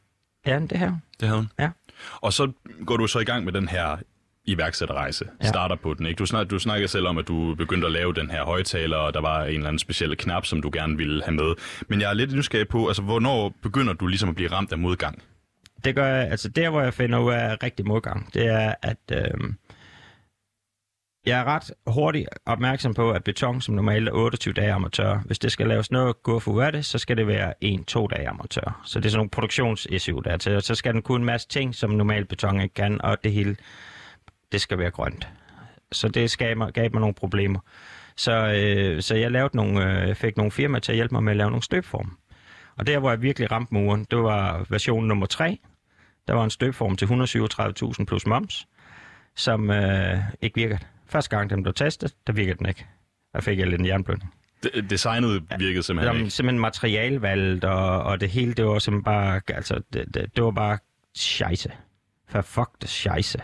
Ja, 0.46 0.58
det 0.58 0.78
her. 0.78 0.92
Det 1.20 1.28
havde 1.28 1.40
hun? 1.40 1.50
Ja. 1.58 1.70
Og 2.20 2.32
så 2.32 2.52
går 2.86 2.96
du 2.96 3.06
så 3.06 3.18
i 3.18 3.24
gang 3.24 3.44
med 3.44 3.52
den 3.52 3.68
her 3.68 3.96
iværksætterrejse, 4.44 5.24
ja. 5.42 5.48
starter 5.48 5.76
på 5.76 5.94
den. 5.94 6.06
Ikke? 6.06 6.18
Du, 6.18 6.26
snak, 6.26 6.50
du 6.50 6.58
snakker 6.58 6.86
selv 6.86 7.06
om, 7.06 7.18
at 7.18 7.28
du 7.28 7.54
begyndte 7.54 7.86
at 7.86 7.92
lave 7.92 8.12
den 8.12 8.30
her 8.30 8.44
højtaler, 8.44 8.96
og 8.96 9.14
der 9.14 9.20
var 9.20 9.44
en 9.44 9.54
eller 9.54 9.68
anden 9.68 9.78
speciel 9.78 10.16
knap, 10.16 10.46
som 10.46 10.62
du 10.62 10.70
gerne 10.72 10.96
ville 10.96 11.24
have 11.24 11.34
med. 11.34 11.54
Men 11.88 12.00
jeg 12.00 12.10
er 12.10 12.14
lidt 12.14 12.32
nysgerrig 12.32 12.68
på, 12.68 12.86
altså, 12.86 13.02
hvornår 13.02 13.54
begynder 13.62 13.92
du 13.92 14.06
ligesom 14.06 14.28
at 14.28 14.34
blive 14.34 14.52
ramt 14.52 14.72
af 14.72 14.78
modgang? 14.78 15.22
Det 15.84 15.94
gør 15.94 16.06
jeg, 16.06 16.30
altså 16.30 16.48
der, 16.48 16.70
hvor 16.70 16.80
jeg 16.80 16.94
finder 16.94 17.18
ud 17.18 17.32
af 17.32 17.62
rigtig 17.62 17.86
modgang, 17.86 18.34
det 18.34 18.46
er, 18.46 18.74
at 18.82 18.98
øh, 19.12 19.52
jeg 21.26 21.40
er 21.40 21.44
ret 21.44 21.72
hurtigt 21.86 22.28
opmærksom 22.46 22.94
på, 22.94 23.10
at 23.10 23.24
beton, 23.24 23.60
som 23.60 23.74
normalt 23.74 24.08
er 24.08 24.12
28 24.12 24.54
dage 24.54 24.74
om 24.74 24.84
at 24.84 24.92
tørre, 24.92 25.22
hvis 25.26 25.38
det 25.38 25.52
skal 25.52 25.66
laves 25.66 25.90
noget 25.90 26.22
guffe 26.22 26.50
ud 26.50 26.62
af 26.62 26.72
det, 26.72 26.84
så 26.84 26.98
skal 26.98 27.16
det 27.16 27.26
være 27.26 27.54
1-2 27.64 28.06
dage 28.06 28.30
om 28.30 28.40
at 28.44 28.50
tørre. 28.50 28.72
Så 28.84 28.98
det 28.98 29.06
er 29.06 29.10
sådan 29.10 29.18
nogle 29.18 29.30
produktionsissue 29.30 30.22
der 30.22 30.36
til. 30.36 30.62
Så 30.62 30.74
skal 30.74 30.94
den 30.94 31.02
kunne 31.02 31.18
en 31.18 31.24
masse 31.24 31.48
ting, 31.48 31.74
som 31.74 31.90
normalt 31.90 32.28
beton 32.28 32.60
ikke 32.60 32.74
kan, 32.74 33.00
og 33.00 33.24
det 33.24 33.32
hele, 33.32 33.56
det 34.52 34.60
skal 34.60 34.78
være 34.78 34.90
grønt. 34.90 35.28
Så 35.92 36.08
det 36.08 36.30
skaber, 36.30 36.70
gav 36.70 36.90
mig 36.92 37.00
nogle 37.00 37.14
problemer. 37.14 37.60
Så, 38.16 38.32
øh, 38.32 39.02
så 39.02 39.14
jeg 39.14 39.30
lavede 39.30 39.56
nogle, 39.56 40.02
øh, 40.02 40.14
fik 40.14 40.36
nogle 40.36 40.52
firmaer 40.52 40.80
til 40.80 40.92
at 40.92 40.96
hjælpe 40.96 41.14
mig 41.14 41.22
med 41.22 41.32
at 41.32 41.36
lave 41.36 41.50
nogle 41.50 41.62
støbform. 41.62 42.18
Og 42.76 42.86
der, 42.86 42.98
hvor 42.98 43.10
jeg 43.10 43.22
virkelig 43.22 43.50
ramte 43.50 43.74
muren, 43.74 44.06
det 44.10 44.18
var 44.18 44.66
version 44.68 45.04
nummer 45.04 45.26
3. 45.26 45.58
Der 46.28 46.34
var 46.34 46.44
en 46.44 46.50
støbform 46.50 46.96
til 46.96 47.06
137.000 47.06 48.04
plus 48.04 48.26
moms, 48.26 48.66
som 49.36 49.70
øh, 49.70 50.18
ikke 50.40 50.54
virkede. 50.54 50.78
Første 51.06 51.36
gang, 51.36 51.50
den 51.50 51.62
blev 51.62 51.74
testet, 51.74 52.14
der 52.26 52.32
virkede 52.32 52.58
den 52.58 52.66
ikke. 52.66 52.86
Der 53.32 53.40
fik 53.40 53.58
jeg 53.58 53.66
lidt 53.66 53.80
en 53.80 53.86
jernblødning. 53.86 54.34
Designet 54.90 55.42
virkede 55.58 55.82
simpelthen 55.82 56.16
ikke? 56.16 56.30
Simpelthen 56.30 56.60
materialvalget, 56.60 57.64
og, 57.64 58.02
og 58.02 58.20
det 58.20 58.30
hele, 58.30 58.54
det 58.54 58.64
var 58.64 58.78
simpelthen 58.78 59.04
bare, 59.04 59.40
altså, 59.48 59.82
det, 59.92 60.14
det, 60.14 60.36
det 60.36 60.44
var 60.44 60.50
bare 60.50 60.78
scheisse. 61.14 61.72
For 62.28 62.42
fuck 62.42 62.70
det 62.80 62.88
scheisse. 62.88 63.38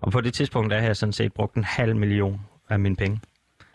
Og 0.00 0.12
på 0.12 0.20
det 0.20 0.34
tidspunkt, 0.34 0.70
der 0.70 0.76
havde 0.76 0.88
jeg 0.88 0.96
sådan 0.96 1.12
set 1.12 1.32
brugt 1.32 1.54
en 1.54 1.64
halv 1.64 1.96
million 1.96 2.40
af 2.68 2.78
mine 2.78 2.96
penge. 2.96 3.20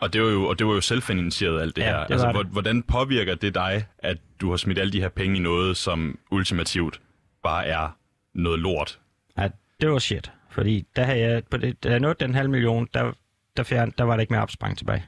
Og 0.00 0.12
det 0.12 0.22
var 0.22 0.28
jo, 0.28 0.44
og 0.44 0.58
det 0.58 0.66
var 0.66 0.74
jo 0.74 0.80
selvfinansieret 0.80 1.60
alt 1.60 1.76
det 1.76 1.82
ja, 1.82 1.88
her. 1.88 2.06
Det 2.06 2.12
altså, 2.12 2.32
det. 2.32 2.46
hvordan 2.46 2.82
påvirker 2.82 3.34
det 3.34 3.54
dig, 3.54 3.86
at 3.98 4.18
du 4.40 4.50
har 4.50 4.56
smidt 4.56 4.78
alle 4.78 4.92
de 4.92 5.00
her 5.00 5.08
penge 5.08 5.36
i 5.36 5.40
noget, 5.40 5.76
som 5.76 6.18
ultimativt 6.30 7.00
bare 7.42 7.66
er 7.66 7.96
noget 8.34 8.58
lort? 8.58 9.00
Ja, 9.38 9.48
det 9.80 9.90
var 9.90 9.98
shit. 9.98 10.32
Fordi 10.50 10.86
der 10.96 11.04
havde 11.04 11.20
jeg, 11.20 11.42
på 11.50 11.56
det, 11.56 11.84
da 11.84 11.90
jeg 11.90 12.00
nåede 12.00 12.16
den 12.20 12.34
halv 12.34 12.50
million, 12.50 12.88
der, 12.94 13.12
der, 13.56 13.62
fjern, 13.62 13.92
der 13.98 14.04
var 14.04 14.14
der 14.16 14.20
ikke 14.20 14.32
mere 14.32 14.42
opsprang 14.42 14.78
tilbage. 14.78 15.06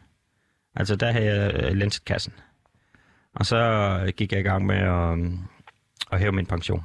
Altså 0.76 0.96
der 0.96 1.12
havde 1.12 1.34
jeg 1.34 1.54
øh, 1.54 1.72
lenset 1.72 2.04
kassen. 2.04 2.32
Og 3.34 3.46
så 3.46 4.12
gik 4.16 4.32
jeg 4.32 4.40
i 4.40 4.42
gang 4.42 4.66
med 4.66 4.76
at, 4.76 5.18
at 6.12 6.18
hæve 6.20 6.32
min 6.32 6.46
pension. 6.46 6.84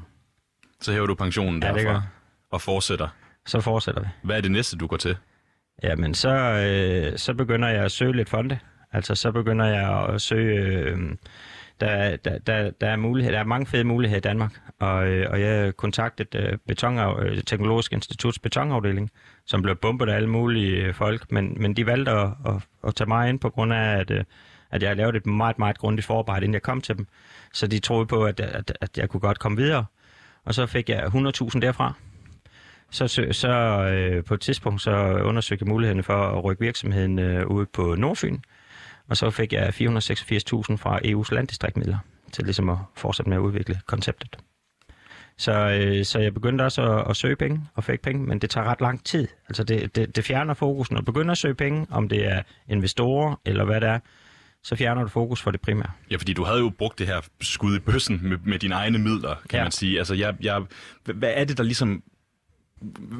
Så 0.81 0.91
hæver 0.91 1.05
du 1.05 1.15
pensionen 1.15 1.63
ja, 1.63 1.67
derfra 1.67 1.93
det 1.93 2.03
og 2.51 2.61
fortsætter? 2.61 3.07
Så 3.45 3.61
fortsætter 3.61 4.01
vi. 4.01 4.07
Hvad 4.23 4.37
er 4.37 4.41
det 4.41 4.51
næste, 4.51 4.77
du 4.77 4.87
går 4.87 4.97
til? 4.97 5.17
Jamen, 5.83 6.13
så, 6.13 6.29
øh, 6.29 7.17
så 7.17 7.33
begynder 7.33 7.69
jeg 7.69 7.83
at 7.83 7.91
søge 7.91 8.15
lidt 8.15 8.29
fonde. 8.29 8.59
Altså, 8.91 9.15
så 9.15 9.31
begynder 9.31 9.65
jeg 9.65 10.05
at 10.09 10.21
søge... 10.21 10.59
Øh, 10.59 10.99
der, 11.81 12.15
der, 12.17 12.37
der, 12.39 12.71
der, 12.81 12.87
er 12.87 12.95
mulighed, 12.95 13.33
der 13.33 13.39
er 13.39 13.43
mange 13.43 13.65
fede 13.65 13.83
muligheder 13.83 14.17
i 14.17 14.21
Danmark, 14.21 14.61
og, 14.79 15.07
øh, 15.07 15.31
og 15.31 15.41
jeg 15.41 15.77
kontaktede 15.77 16.37
øh, 16.37 16.57
beton, 16.67 16.97
øh, 16.97 17.43
Teknologisk 17.43 17.93
Instituts 17.93 18.39
betonafdeling, 18.39 19.11
som 19.45 19.61
blev 19.61 19.75
bombet 19.75 20.09
af 20.09 20.15
alle 20.15 20.29
mulige 20.29 20.85
øh, 20.85 20.93
folk, 20.93 21.31
men, 21.31 21.55
men 21.61 21.73
de 21.73 21.85
valgte 21.85 22.11
at, 22.11 22.29
at, 22.45 22.53
at 22.87 22.95
tage 22.95 23.07
mig 23.07 23.29
ind 23.29 23.39
på 23.39 23.49
grund 23.49 23.73
af, 23.73 23.99
at, 23.99 24.11
øh, 24.11 24.23
at 24.71 24.83
jeg 24.83 24.95
lavede 24.95 25.17
et 25.17 25.25
meget, 25.25 25.59
meget 25.59 25.77
grundigt 25.77 26.07
forarbejde, 26.07 26.43
inden 26.43 26.53
jeg 26.53 26.61
kom 26.61 26.81
til 26.81 26.97
dem. 26.97 27.07
Så 27.53 27.67
de 27.67 27.79
troede 27.79 28.05
på, 28.05 28.25
at, 28.25 28.39
at, 28.39 28.77
at 28.81 28.97
jeg 28.97 29.09
kunne 29.09 29.21
godt 29.21 29.39
komme 29.39 29.57
videre. 29.57 29.85
Og 30.45 30.53
så 30.53 30.65
fik 30.65 30.89
jeg 30.89 31.03
100.000 31.03 31.59
derfra. 31.59 31.93
Så, 32.91 33.27
så 33.31 33.49
øh, 33.93 34.23
på 34.23 34.33
et 34.33 34.41
tidspunkt 34.41 34.81
så 34.81 34.91
undersøgte 35.23 35.63
jeg 35.65 35.69
mulighederne 35.69 36.03
for 36.03 36.37
at 36.37 36.43
rykke 36.43 36.61
virksomheden 36.61 37.19
øh, 37.19 37.47
ud 37.47 37.65
på 37.65 37.95
Nordfyn. 37.95 38.37
Og 39.09 39.17
så 39.17 39.29
fik 39.29 39.53
jeg 39.53 39.67
486.000 39.69 39.73
fra 40.75 40.99
EU's 41.05 41.35
landdistriktmidler 41.35 41.97
til 42.31 42.43
ligesom 42.43 42.69
at 42.69 42.77
fortsætte 42.95 43.29
med 43.29 43.37
at 43.37 43.41
udvikle 43.41 43.79
konceptet. 43.85 44.37
Så, 45.37 45.51
øh, 45.69 46.05
så 46.05 46.19
jeg 46.19 46.33
begyndte 46.33 46.61
også 46.63 46.81
at, 46.99 47.09
at 47.09 47.15
søge 47.15 47.35
penge 47.35 47.61
og 47.75 47.83
fik 47.83 48.01
penge, 48.01 48.27
men 48.27 48.39
det 48.39 48.49
tager 48.49 48.67
ret 48.67 48.81
lang 48.81 49.03
tid. 49.05 49.27
Altså 49.49 49.63
det, 49.63 49.95
det, 49.95 50.15
det 50.15 50.25
fjerner 50.25 50.53
fokus, 50.53 50.91
når 50.91 50.99
du 50.99 51.05
begynder 51.05 51.31
at 51.31 51.37
søge 51.37 51.55
penge, 51.55 51.87
om 51.89 52.09
det 52.09 52.25
er 52.27 52.41
investorer 52.69 53.35
eller 53.45 53.63
hvad 53.65 53.81
det 53.81 53.89
er, 53.89 53.99
så 54.63 54.75
fjerner 54.75 55.01
du 55.01 55.07
fokus 55.07 55.41
for 55.41 55.51
det 55.51 55.61
primære. 55.61 55.91
Ja, 56.11 56.15
fordi 56.15 56.33
du 56.33 56.43
havde 56.43 56.59
jo 56.59 56.69
brugt 56.77 56.99
det 56.99 57.07
her 57.07 57.21
skud 57.41 57.75
i 57.77 57.79
bøssen 57.79 58.19
med, 58.23 58.37
med 58.45 58.59
dine 58.59 58.75
egne 58.75 58.97
midler, 58.97 59.35
kan 59.49 59.57
Ja. 59.57 59.63
man 59.63 59.71
sige. 59.71 59.97
Altså, 59.97 60.13
jeg, 60.15 60.35
jeg, 60.41 60.61
hvad 61.03 61.31
er 61.35 61.43
det, 61.43 61.57
der 61.57 61.63
ligesom... 61.63 62.03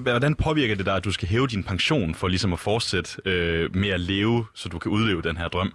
Hvordan 0.02 0.36
påvirker 0.36 0.76
det 0.76 0.86
dig, 0.86 0.96
at 0.96 1.06
du 1.06 1.12
skal 1.12 1.28
hæve 1.28 1.48
din 1.48 1.64
pension 1.64 2.16
for 2.16 2.28
ligesom 2.28 2.54
at 2.54 2.60
fortsætte 2.60 3.10
øh, 3.26 3.76
med 3.76 3.90
at 3.90 4.00
leve, 4.00 4.46
så 4.56 4.70
du 4.70 4.80
kan 4.80 4.92
udleve 4.92 5.22
den 5.22 5.38
her 5.38 5.48
drøm? 5.48 5.74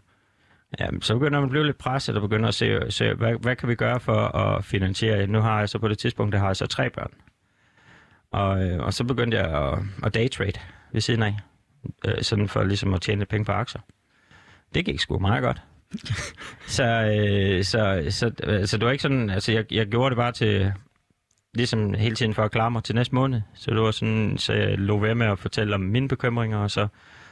Ja, 0.81 0.88
så 1.01 1.14
begynder 1.14 1.40
man 1.40 1.44
at 1.44 1.51
blive 1.51 1.66
lidt 1.66 1.79
presset 1.79 2.16
og 2.16 2.22
begynder 2.22 2.49
at 2.49 2.55
se, 2.55 2.90
se 2.90 3.14
hvad, 3.14 3.35
hvad 3.40 3.57
kan 3.57 3.68
vi 3.68 3.75
gøre 3.75 4.01
for 4.01 4.37
at 4.37 4.64
finansiere. 4.64 5.27
Nu 5.27 5.40
har 5.40 5.59
jeg 5.59 5.68
så 5.68 5.79
på 5.79 5.88
det 5.88 5.99
tidspunkt, 5.99 6.33
der 6.33 6.38
har 6.38 6.46
jeg 6.46 6.57
så 6.57 6.66
tre 6.66 6.90
børn. 6.90 7.12
Og, 8.31 8.64
øh, 8.64 8.85
og 8.85 8.94
så 8.94 9.05
begyndte 9.05 9.37
jeg 9.37 9.46
at, 9.46 9.79
at 10.03 10.14
daytrade 10.14 10.61
ved 10.92 11.01
siden 11.01 11.22
af, 11.22 11.37
øh, 12.05 12.22
sådan 12.22 12.49
for 12.49 12.64
ligesom 12.64 12.94
at 12.94 13.01
tjene 13.01 13.27
penge 13.27 13.44
på 13.44 13.53
aktier. 13.53 13.81
Det 14.75 14.85
gik 14.85 15.01
sgu 15.01 15.18
meget 15.18 15.42
godt. 15.42 15.62
så, 16.77 16.85
øh, 16.85 17.64
så, 17.64 18.07
så, 18.11 18.31
øh, 18.42 18.66
så 18.66 18.79
det 18.79 18.85
var 18.87 18.92
ikke 18.92 19.03
sådan, 19.03 19.31
altså 19.31 19.53
jeg, 19.53 19.72
jeg 19.72 19.87
gjorde 19.87 20.11
det 20.11 20.16
bare 20.16 20.33
til, 20.33 20.72
ligesom 21.56 21.94
hele 21.94 22.16
tiden 22.16 22.34
for 22.34 22.42
at 22.42 22.50
klare 22.50 22.70
mig 22.70 22.84
til 22.84 22.94
næste 22.94 23.14
måned. 23.14 23.40
Så 23.54 23.70
det 23.70 23.80
var 23.80 23.90
sådan, 23.90 24.38
så 24.38 24.52
jeg 24.52 24.78
lå 24.78 24.98
ved 24.98 25.14
med 25.14 25.26
at 25.26 25.38
fortælle 25.38 25.74
om 25.74 25.80
mine 25.80 26.08
bekymringer, 26.08 26.58
og 26.58 26.70
så 26.70 26.88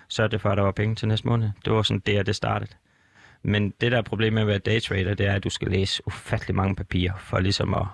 sørgede 0.09 0.33
det 0.33 0.41
for, 0.41 0.51
at 0.51 0.57
der 0.57 0.65
var 0.65 0.73
penge 0.73 0.95
til 0.95 1.09
næste 1.09 1.29
måned. 1.29 1.51
Det 1.65 1.73
var 1.73 1.83
sådan 1.83 2.03
der, 2.07 2.23
det 2.23 2.37
startede. 2.37 2.71
Men 3.43 3.71
det 3.71 3.93
der 3.93 3.99
er 3.99 4.03
problemet 4.03 4.33
med 4.35 4.43
at 4.43 4.49
være 4.49 4.59
daytrader, 4.59 5.15
det 5.15 5.27
er, 5.27 5.33
at 5.33 5.45
du 5.45 5.51
skal 5.51 5.69
læse 5.69 6.03
ufattelig 6.07 6.57
mange 6.57 6.77
papirer 6.77 7.13
for 7.19 7.41
ligesom 7.41 7.75
at 7.75 7.87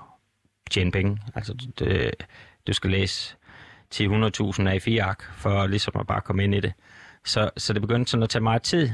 tjene 0.70 0.92
penge. 0.92 1.18
Altså, 1.34 1.54
det, 1.78 1.86
øh, 1.86 2.12
du 2.66 2.72
skal 2.72 2.90
læse 2.90 3.36
til 3.90 4.08
100.000 4.08 4.10
A4-ark 4.68 5.32
for 5.32 5.66
ligesom 5.66 5.94
at 6.00 6.06
bare 6.06 6.20
komme 6.20 6.44
ind 6.44 6.54
i 6.54 6.60
det. 6.60 6.72
Så, 7.24 7.50
så 7.56 7.72
det 7.72 7.82
begyndte 7.82 8.10
sådan 8.10 8.22
at 8.22 8.30
tage 8.30 8.42
meget 8.42 8.62
tid. 8.62 8.90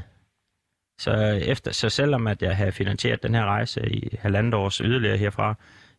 Så, 0.99 1.13
efter, 1.43 1.73
så 1.73 1.89
selvom 1.89 2.27
at 2.27 2.43
jeg 2.43 2.57
havde 2.57 2.73
finansieret 2.73 3.23
den 3.23 3.35
her 3.35 3.45
rejse 3.45 3.89
i 3.93 4.17
halvandet 4.21 4.55
års 4.55 4.77
yderligere 4.77 5.17
herfra, 5.17 5.55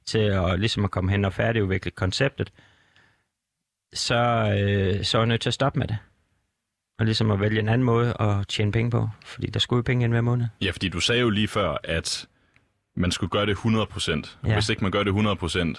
til 0.08 0.20
at, 0.20 0.60
ligesom 0.60 0.84
at 0.84 0.92
komme 0.92 1.12
hen 1.12 1.26
og 1.26 1.34
færdigudvikle 1.34 1.92
konceptet, 1.92 2.52
så, 3.94 4.16
øh, 4.60 5.04
så 5.04 5.18
er 5.18 5.22
jeg 5.22 5.28
nødt 5.28 5.42
til 5.42 5.50
at 5.50 5.54
stoppe 5.54 5.80
med 5.80 5.88
det. 5.88 5.98
Og 7.00 7.06
ligesom 7.06 7.32
at 7.32 7.40
vælge 7.40 7.60
en 7.60 7.70
anden 7.70 7.86
måde 7.86 8.14
at 8.20 8.48
tjene 8.48 8.72
penge 8.72 8.92
på, 8.92 9.10
fordi 9.26 9.48
der 9.48 9.60
skulle 9.60 9.78
jo 9.78 9.82
penge 9.84 10.04
ind 10.04 10.14
hver 10.14 10.22
måned. 10.22 10.46
Ja, 10.62 10.72
fordi 10.72 10.90
du 10.90 11.00
sagde 11.00 11.22
jo 11.22 11.30
lige 11.30 11.48
før, 11.48 11.78
at 11.84 12.28
man 12.96 13.12
skulle 13.12 13.30
gøre 13.30 13.46
det 13.46 13.56
100%. 13.56 14.38
Ja. 14.48 14.54
Hvis 14.54 14.70
ikke 14.70 14.82
man 14.82 14.92
gør 14.92 15.04
det 15.04 15.12
100%, 15.12 15.48
så, 15.48 15.76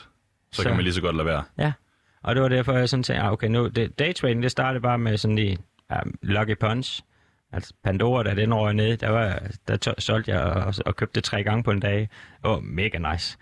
så 0.52 0.62
kan 0.62 0.74
man 0.74 0.84
lige 0.84 0.94
så 0.94 1.00
godt 1.00 1.16
lade 1.16 1.26
være. 1.26 1.42
Ja, 1.58 1.72
og 2.22 2.34
det 2.34 2.42
var 2.42 2.48
derfor, 2.48 2.72
jeg 2.72 2.88
sådan 2.88 3.02
tænkte, 3.02 3.22
ah, 3.22 3.32
okay, 3.32 3.48
nu, 3.48 3.68
det, 3.68 3.98
daytrading, 3.98 4.42
det 4.42 4.50
startede 4.50 4.82
bare 4.82 4.98
med 4.98 5.16
sådan 5.16 5.36
lige 5.36 5.58
ja, 5.90 6.00
lucky 6.22 6.58
punch. 6.58 7.02
Altså 7.52 7.74
Pandora, 7.84 8.22
da 8.22 8.34
den 8.34 8.54
røg 8.54 8.74
ned, 8.74 8.96
der, 8.96 9.08
var, 9.08 9.42
der 9.68 9.94
solgte 9.98 10.30
jeg 10.30 10.40
og, 10.40 10.74
og 10.86 10.96
købte 10.96 11.20
tre 11.20 11.42
gange 11.42 11.62
på 11.62 11.70
en 11.70 11.80
dag. 11.80 12.08
Var 12.42 12.60
mega 12.60 13.12
nice. 13.12 13.38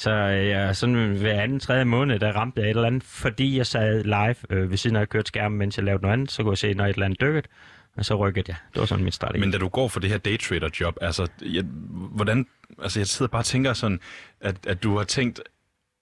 Så 0.00 0.10
øh, 0.10 0.48
jeg, 0.48 0.76
sådan 0.76 1.16
hver 1.16 1.40
anden, 1.40 1.60
tredje 1.60 1.84
måned, 1.84 2.18
der 2.18 2.32
ramte 2.32 2.60
jeg 2.60 2.66
et 2.66 2.70
eller 2.70 2.86
andet, 2.86 3.02
fordi 3.04 3.56
jeg 3.56 3.66
sad 3.66 4.04
live 4.04 4.34
øh, 4.50 4.70
ved 4.70 4.76
siden 4.76 4.96
af 4.96 5.00
at 5.00 5.08
kørte 5.08 5.26
skærmen, 5.26 5.58
mens 5.58 5.76
jeg 5.76 5.84
lavede 5.84 6.02
noget 6.02 6.12
andet, 6.12 6.30
så 6.30 6.42
kunne 6.42 6.50
jeg 6.50 6.58
se, 6.58 6.74
når 6.74 6.84
et 6.84 6.90
eller 6.90 7.04
andet 7.04 7.20
dykkede, 7.20 7.46
og 7.96 8.04
så 8.04 8.14
rykkede 8.14 8.44
jeg. 8.48 8.56
Det 8.72 8.80
var 8.80 8.86
sådan 8.86 9.04
min 9.04 9.12
strategi. 9.12 9.40
Men 9.40 9.50
da 9.50 9.58
du 9.58 9.68
går 9.68 9.88
for 9.88 10.00
det 10.00 10.10
her 10.10 10.18
daytrader-job, 10.18 10.96
altså, 11.00 11.26
jeg, 11.42 11.64
hvordan, 11.90 12.46
altså 12.82 13.00
jeg 13.00 13.06
sidder 13.06 13.30
bare 13.30 13.40
og 13.40 13.44
tænker 13.44 13.72
sådan, 13.72 14.00
at, 14.40 14.66
at 14.66 14.82
du 14.82 14.96
har 14.96 15.04
tænkt, 15.04 15.40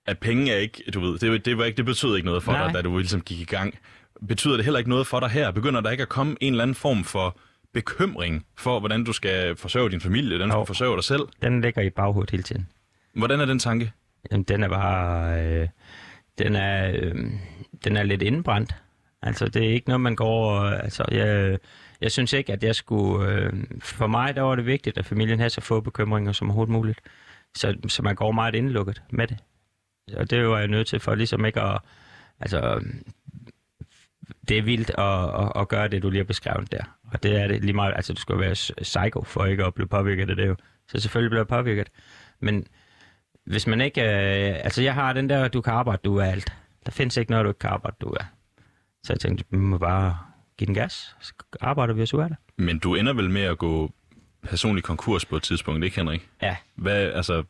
at 0.06 0.18
penge 0.18 0.52
er 0.52 0.56
ikke, 0.56 0.82
du 0.94 1.00
ved, 1.00 1.18
det, 1.18 1.44
det, 1.44 1.58
var 1.58 1.64
ikke, 1.64 1.76
det 1.76 1.84
betød 1.84 2.16
ikke 2.16 2.26
noget 2.26 2.42
for 2.42 2.52
Nej. 2.52 2.64
dig, 2.64 2.74
da 2.74 2.82
du 2.82 2.98
ligesom 2.98 3.20
gik 3.20 3.40
i 3.40 3.44
gang. 3.44 3.78
Betyder 4.28 4.56
det 4.56 4.64
heller 4.64 4.78
ikke 4.78 4.90
noget 4.90 5.06
for 5.06 5.20
dig 5.20 5.28
her? 5.28 5.50
Begynder 5.50 5.80
der 5.80 5.90
ikke 5.90 6.02
at 6.02 6.08
komme 6.08 6.36
en 6.40 6.52
eller 6.52 6.62
anden 6.62 6.74
form 6.74 7.04
for 7.04 7.38
bekymring 7.74 8.46
for, 8.58 8.78
hvordan 8.78 9.04
du 9.04 9.12
skal 9.12 9.56
forsørge 9.56 9.90
din 9.90 10.00
familie, 10.00 10.28
hvordan 10.28 10.48
du 10.48 10.54
skal 10.54 10.66
forsørge 10.66 10.96
dig 10.96 11.04
selv? 11.04 11.22
Den 11.42 11.60
ligger 11.60 11.82
i 11.82 11.90
baghovedet 11.90 12.30
hele 12.30 12.42
tiden. 12.42 12.68
Hvordan 13.18 13.40
er 13.40 13.44
den 13.44 13.58
tanke? 13.58 13.92
Jamen, 14.32 14.44
den 14.44 14.62
er 14.62 14.68
bare... 14.68 15.42
Øh, 15.46 15.68
den, 16.38 16.56
er, 16.56 16.90
øh, 16.94 17.14
den 17.84 17.96
er 17.96 18.02
lidt 18.02 18.22
indbrændt. 18.22 18.74
Altså, 19.22 19.48
det 19.48 19.64
er 19.66 19.70
ikke 19.72 19.88
noget, 19.88 20.00
man 20.00 20.16
går... 20.16 20.50
og- 20.50 20.72
øh, 20.72 20.78
Altså, 20.84 21.04
jeg, 21.10 21.58
jeg 22.00 22.12
synes 22.12 22.32
ikke, 22.32 22.52
at 22.52 22.64
jeg 22.64 22.74
skulle... 22.74 23.28
Øh, 23.32 23.52
for 23.80 24.06
mig, 24.06 24.34
der 24.36 24.42
var 24.42 24.54
det 24.54 24.66
vigtigt, 24.66 24.98
at 24.98 25.06
familien 25.06 25.38
havde 25.38 25.50
så 25.50 25.60
få 25.60 25.80
bekymringer 25.80 26.32
som 26.32 26.48
overhovedet 26.48 26.72
muligt. 26.72 27.00
Så, 27.56 27.76
så 27.88 28.02
man 28.02 28.14
går 28.14 28.32
meget 28.32 28.54
indlukket 28.54 29.02
med 29.10 29.26
det. 29.26 29.36
Og 30.16 30.30
det 30.30 30.48
var 30.48 30.58
jeg 30.58 30.68
nødt 30.68 30.86
til 30.86 31.00
for 31.00 31.14
ligesom 31.14 31.44
ikke 31.44 31.60
at... 31.60 31.80
Altså, 32.40 32.80
det 34.48 34.58
er 34.58 34.62
vildt 34.62 34.90
at, 34.98 35.44
at, 35.44 35.52
at 35.60 35.68
gøre 35.68 35.88
det, 35.88 36.02
du 36.02 36.10
lige 36.10 36.18
har 36.20 36.24
beskrevet 36.24 36.72
der. 36.72 36.98
Og 37.12 37.22
det 37.22 37.40
er 37.40 37.48
det 37.48 37.60
lige 37.64 37.72
meget... 37.72 37.92
Altså, 37.96 38.12
du 38.12 38.20
skal 38.20 38.38
være 38.38 38.54
psycho 38.82 39.22
for 39.22 39.44
ikke 39.44 39.64
at 39.64 39.74
blive 39.74 39.88
påvirket 39.88 40.30
af 40.30 40.36
det 40.36 40.46
jo. 40.46 40.56
Så 40.88 41.00
selvfølgelig 41.00 41.30
bliver 41.30 41.40
jeg 41.40 41.48
påvirket. 41.48 41.88
Men 42.40 42.66
hvis 43.50 43.66
man 43.66 43.80
ikke... 43.80 44.00
Øh, 44.00 44.54
altså, 44.64 44.82
jeg 44.82 44.94
har 44.94 45.12
den 45.12 45.28
der, 45.28 45.48
du 45.48 45.60
kan 45.60 45.72
arbejde, 45.72 46.00
du 46.04 46.16
er 46.16 46.24
alt. 46.24 46.52
Der 46.86 46.92
findes 46.92 47.16
ikke 47.16 47.30
noget, 47.30 47.44
du 47.44 47.50
ikke 47.50 47.58
kan 47.58 47.70
arbejde, 47.70 47.96
du 48.00 48.08
er. 48.08 48.24
Så 49.02 49.12
jeg 49.12 49.20
tænkte, 49.20 49.44
vi 49.50 49.56
må 49.56 49.78
bare 49.78 50.18
give 50.58 50.66
den 50.66 50.74
gas. 50.74 51.16
Så 51.20 51.32
arbejder 51.60 51.94
vi 51.94 52.02
os 52.02 52.14
ud 52.14 52.22
af 52.22 52.28
det. 52.28 52.36
Men 52.56 52.78
du 52.78 52.94
ender 52.94 53.12
vel 53.12 53.30
med 53.30 53.42
at 53.42 53.58
gå 53.58 53.90
personlig 54.42 54.84
konkurs 54.84 55.24
på 55.24 55.36
et 55.36 55.42
tidspunkt, 55.42 55.84
ikke 55.84 55.96
Henrik? 55.96 56.28
Ja, 56.42 56.56
Hvad, 56.74 57.12
altså, 57.12 57.42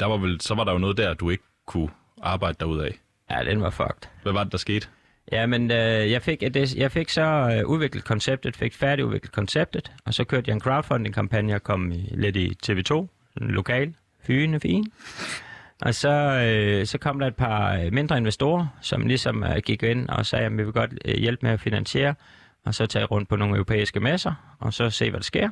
der 0.00 0.06
var 0.06 0.16
vel, 0.16 0.40
så 0.40 0.54
var 0.54 0.64
der 0.64 0.72
jo 0.72 0.78
noget 0.78 0.96
der, 0.96 1.14
du 1.14 1.30
ikke 1.30 1.44
kunne 1.66 1.88
arbejde 2.22 2.56
derud 2.60 2.78
af. 2.78 2.94
ja 3.30 3.44
den 3.44 3.62
var 3.62 3.70
fucked. 3.70 4.08
Hvad 4.22 4.32
var 4.32 4.42
det, 4.44 4.52
der 4.52 4.58
skete? 4.58 4.88
Ja, 5.32 5.46
men 5.46 5.70
øh, 5.70 6.10
jeg, 6.10 6.22
fik, 6.22 6.40
det, 6.40 6.74
jeg 6.76 6.92
fik 6.92 7.08
så 7.08 7.22
øh, 7.22 7.66
udviklet 7.68 8.04
konceptet, 8.04 8.56
fik 8.56 8.74
færdigudviklet 8.74 9.32
konceptet, 9.32 9.92
og 10.04 10.14
så 10.14 10.24
kørte 10.24 10.48
jeg 10.48 10.54
en 10.54 10.60
crowdfunding-kampagne, 10.60 11.54
og 11.54 11.62
kom 11.62 11.92
i, 11.92 12.08
lidt 12.14 12.36
i 12.36 12.48
TV2, 12.66 13.06
sådan 13.34 13.48
lokal, 13.50 13.94
fyne 14.28 14.60
fin. 14.60 14.92
Og 15.82 15.94
så, 15.94 16.10
øh, 16.10 16.86
så 16.86 16.98
kom 16.98 17.18
der 17.18 17.26
et 17.26 17.36
par 17.36 17.74
øh, 17.74 17.92
mindre 17.92 18.16
investorer, 18.16 18.66
som 18.80 19.06
ligesom 19.06 19.44
øh, 19.44 19.56
gik 19.64 19.82
ind 19.82 20.08
og 20.08 20.26
sagde, 20.26 20.46
at 20.46 20.52
vi 20.52 20.64
vil 20.64 20.72
godt 20.72 20.94
øh, 21.04 21.14
hjælpe 21.14 21.46
med 21.46 21.50
at 21.50 21.60
finansiere, 21.60 22.14
og 22.64 22.74
så 22.74 22.86
tage 22.86 23.04
rundt 23.04 23.28
på 23.28 23.36
nogle 23.36 23.54
europæiske 23.54 24.00
messer, 24.00 24.56
og 24.58 24.72
så 24.74 24.90
se, 24.90 25.10
hvad 25.10 25.20
der 25.20 25.24
sker. 25.24 25.48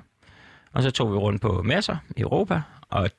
Og 0.73 0.83
så 0.83 0.91
tog 0.91 1.12
vi 1.12 1.17
rundt 1.17 1.43
på 1.43 1.62
messer 1.62 1.97
i 2.17 2.21
Europa, 2.21 2.62
og 2.89 3.11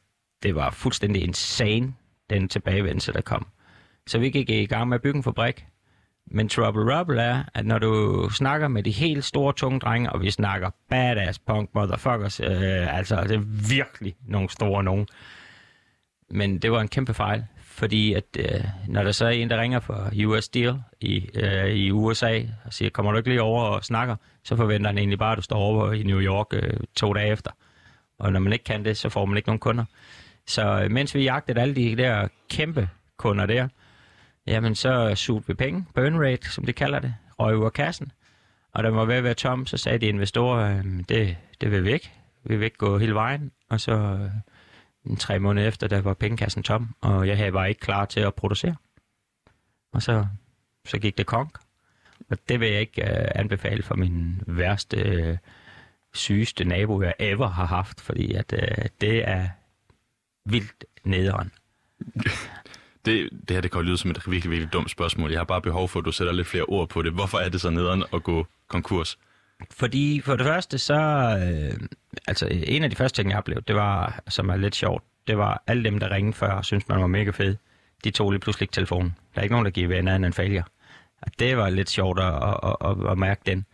det 0.43 0.56
var 0.56 0.70
fuldstændig 0.72 1.24
insane, 1.24 1.93
den 2.30 2.48
tilbagevendelse, 2.48 3.13
der 3.13 3.22
kom. 3.22 3.48
Så 4.08 4.20
vi 4.20 4.30
gik 4.30 4.50
i 4.50 4.65
gang 4.65 4.89
med 4.89 4.96
at 4.96 5.02
bygge 5.02 5.17
en 5.17 5.24
fabrik, 5.24 5.65
men 6.32 6.50
trouble 6.50 6.98
rubble 6.98 7.22
er, 7.22 7.43
at 7.54 7.65
når 7.65 7.80
du 7.80 8.30
snakker 8.30 8.67
med 8.67 8.84
de 8.84 8.91
helt 8.91 9.26
store, 9.26 9.54
tunge 9.54 9.80
drenge, 9.80 10.12
og 10.12 10.22
vi 10.22 10.32
snakker 10.32 10.70
badass 10.89 11.39
punk 11.39 11.70
motherfuckers, 11.76 12.39
øh, 12.39 12.98
altså 12.98 13.24
det 13.24 13.32
er 13.32 13.70
virkelig 13.70 14.15
nogle 14.28 14.50
store 14.50 14.84
nogen. 14.84 15.08
Men 16.30 16.60
det 16.60 16.72
var 16.72 16.82
en 16.82 16.88
kæmpe 16.88 17.13
fejl, 17.13 17.44
fordi 17.62 18.13
at 18.13 18.24
øh, 18.40 18.63
når 18.88 19.04
der 19.04 19.12
så 19.12 19.26
er 19.26 19.30
en, 19.30 19.50
der 19.50 19.62
ringer 19.62 19.80
for 19.80 20.12
US 20.26 20.44
Steel 20.44 20.76
i, 21.02 21.30
øh, 21.34 21.66
i 21.66 21.92
USA, 21.92 22.42
og 22.66 22.74
siger, 22.74 22.90
kommer 22.90 23.12
du 23.12 23.18
ikke 23.18 23.30
lige 23.30 23.42
over 23.42 23.63
og 23.63 23.84
snakker, 23.84 24.16
så 24.44 24.56
forventer 24.56 24.90
han 24.90 24.98
egentlig 24.98 25.20
bare, 25.20 25.32
at 25.32 25.38
du 25.38 25.42
står 25.42 25.58
over 25.58 25.94
i 25.94 26.04
New 26.04 26.20
York 26.20 26.48
øh, 26.54 26.74
to 26.96 27.13
dage 27.13 27.32
efter. 27.32 27.52
Og 28.20 28.34
når 28.34 28.40
man 28.40 28.54
ikke 28.54 28.66
kan 28.66 28.86
det, 28.86 28.98
så 28.98 29.10
får 29.10 29.26
man 29.26 29.38
ikke 29.38 29.50
nogen 29.50 29.60
kunder. 29.60 29.86
Så 30.48 30.82
øh, 30.84 30.92
mens 30.92 31.16
vi 31.16 31.24
jagtede 31.24 31.62
alle 31.62 31.76
de 31.76 31.96
der 31.96 32.28
kæmpe 32.50 32.90
kunder 33.18 33.46
der, 33.46 33.68
jamen 34.48 34.76
så 34.76 35.16
sugede 35.16 35.48
vi 35.48 35.54
penge, 35.54 35.86
burn 35.96 36.20
rate, 36.26 36.50
som 36.50 36.66
de 36.66 36.74
kalder 36.74 37.00
det, 37.00 37.13
røg 37.40 37.58
ud 37.58 37.66
af 37.66 37.74
kassen. 37.74 38.12
Og 38.74 38.84
da 38.84 38.90
var 38.90 39.06
ved 39.06 39.16
at 39.16 39.24
være 39.24 39.34
tom, 39.34 39.66
så 39.66 39.78
sagde 39.78 39.98
de 39.98 40.06
investorer, 40.06 40.82
det, 41.10 41.38
det 41.62 41.72
vil 41.72 41.84
vi 41.84 41.94
ikke. 41.94 42.12
Vi 42.44 42.56
vil 42.56 42.66
ikke 42.66 42.78
gå 42.78 42.98
hele 42.98 43.13
vejen. 43.13 43.52
Og 43.70 43.82
så 43.82 43.92
øh, 43.92 44.30
en 45.10 45.17
tre 45.17 45.39
måneder 45.39 45.67
efter, 45.67 45.88
der 45.88 46.02
var 46.02 46.13
pengekassen 46.13 46.63
tom, 46.63 46.96
og 47.02 47.28
jeg 47.28 47.38
havde 47.38 47.54
var 47.54 47.65
ikke 47.65 47.82
klar 47.82 48.06
til 48.06 48.20
at 48.20 48.36
producere. 48.36 48.76
Og 49.93 50.02
så, 50.02 50.28
så 50.86 51.00
gik 51.00 51.17
det 51.17 51.26
konk. 51.26 51.58
Og 52.30 52.38
det 52.50 52.60
vil 52.60 52.70
jeg 52.70 52.80
ikke 52.82 53.04
øh, 53.04 53.28
anbefale 53.36 53.84
for 53.84 53.96
min 53.96 54.41
værste, 54.48 54.98
øh, 54.98 55.38
sygeste 56.13 56.63
nabo, 56.63 57.02
jeg 57.02 57.13
ever 57.20 57.48
har 57.48 57.65
haft, 57.65 58.02
fordi 58.02 58.34
at, 58.34 58.54
øh, 58.54 58.86
det 59.02 59.28
er 59.30 59.50
vildt 60.46 60.86
nederen. 61.04 61.52
Det, 63.06 63.30
det 63.48 63.52
her 63.52 63.62
det 63.62 63.72
kan 63.72 63.82
jo 63.82 63.86
lyde 63.86 63.98
som 63.98 64.12
et 64.12 64.32
virkelig, 64.32 64.52
virkelig 64.52 64.74
dumt 64.74 64.91
spørgsmål. 64.91 65.32
Jeg 65.32 65.39
har 65.39 65.46
bare 65.46 65.62
behov 65.62 65.89
for, 65.89 66.00
at 66.00 66.06
du 66.06 66.12
sætter 66.12 66.34
lidt 66.34 66.48
flere 66.48 66.63
ord 66.63 66.89
på 66.89 67.02
det. 67.02 67.13
Hvorfor 67.13 67.38
er 67.38 67.50
det 67.50 67.62
så 67.62 67.70
nederen 67.70 68.04
at 68.13 68.24
gå 68.24 68.48
konkurs? 68.67 69.17
Fordi 69.72 70.22
for 70.22 70.36
det 70.36 70.46
første, 70.46 70.78
så... 70.78 70.93
Øh, 70.93 71.88
altså, 72.28 72.48
en 72.52 72.84
af 72.84 72.89
de 72.89 72.96
første 72.96 73.22
ting, 73.22 73.30
jeg 73.30 73.38
oplevede, 73.38 73.65
det 73.67 73.76
var, 73.76 74.24
som 74.28 74.50
er 74.50 74.56
lidt 74.56 74.76
sjovt, 74.76 75.04
det 75.28 75.38
var 75.38 75.63
alle 75.67 75.84
dem, 75.84 76.00
der 76.00 76.12
ringede 76.12 76.38
før 76.38 76.52
og 76.52 76.65
syntes, 76.65 76.88
man 76.88 77.02
var 77.02 77.08
mega 77.08 77.32
fed. 77.32 77.56
De 78.04 78.12
tog 78.12 78.32
lige 78.32 78.39
pludselig 78.39 78.63
ikke 78.63 78.72
telefonen. 78.74 79.15
Der 79.36 79.41
er 79.41 79.43
ikke 79.43 79.54
nogen, 79.54 79.65
der 79.65 79.72
giver 79.72 80.00
en 80.00 80.08
anden 80.08 80.24
end 80.24 80.34
failure. 80.34 80.63
Og 81.22 81.32
det 81.39 81.58
var 81.58 81.70
lidt 81.70 81.89
sjovt 81.89 82.20
at, 82.20 82.34
at, 82.34 82.76
at, 82.86 83.12
at 83.12 83.17
mærke 83.17 83.41
den. 83.46 83.65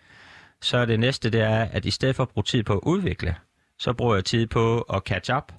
Så 0.62 0.86
det 0.86 1.00
næste, 1.00 1.30
det 1.30 1.42
er, 1.42 1.60
at 1.60 1.86
i 1.86 1.92
stedet 1.92 2.16
for 2.16 2.24
at 2.24 2.30
bruge 2.30 2.44
tid 2.44 2.64
på 2.64 2.74
at 2.74 2.80
udvikle, 2.84 3.36
så 3.80 3.94
bruger 3.94 4.16
jeg 4.16 4.26
tid 4.26 4.48
på 4.48 4.82
at 4.82 5.02
catch 5.06 5.36
up. 5.36 5.52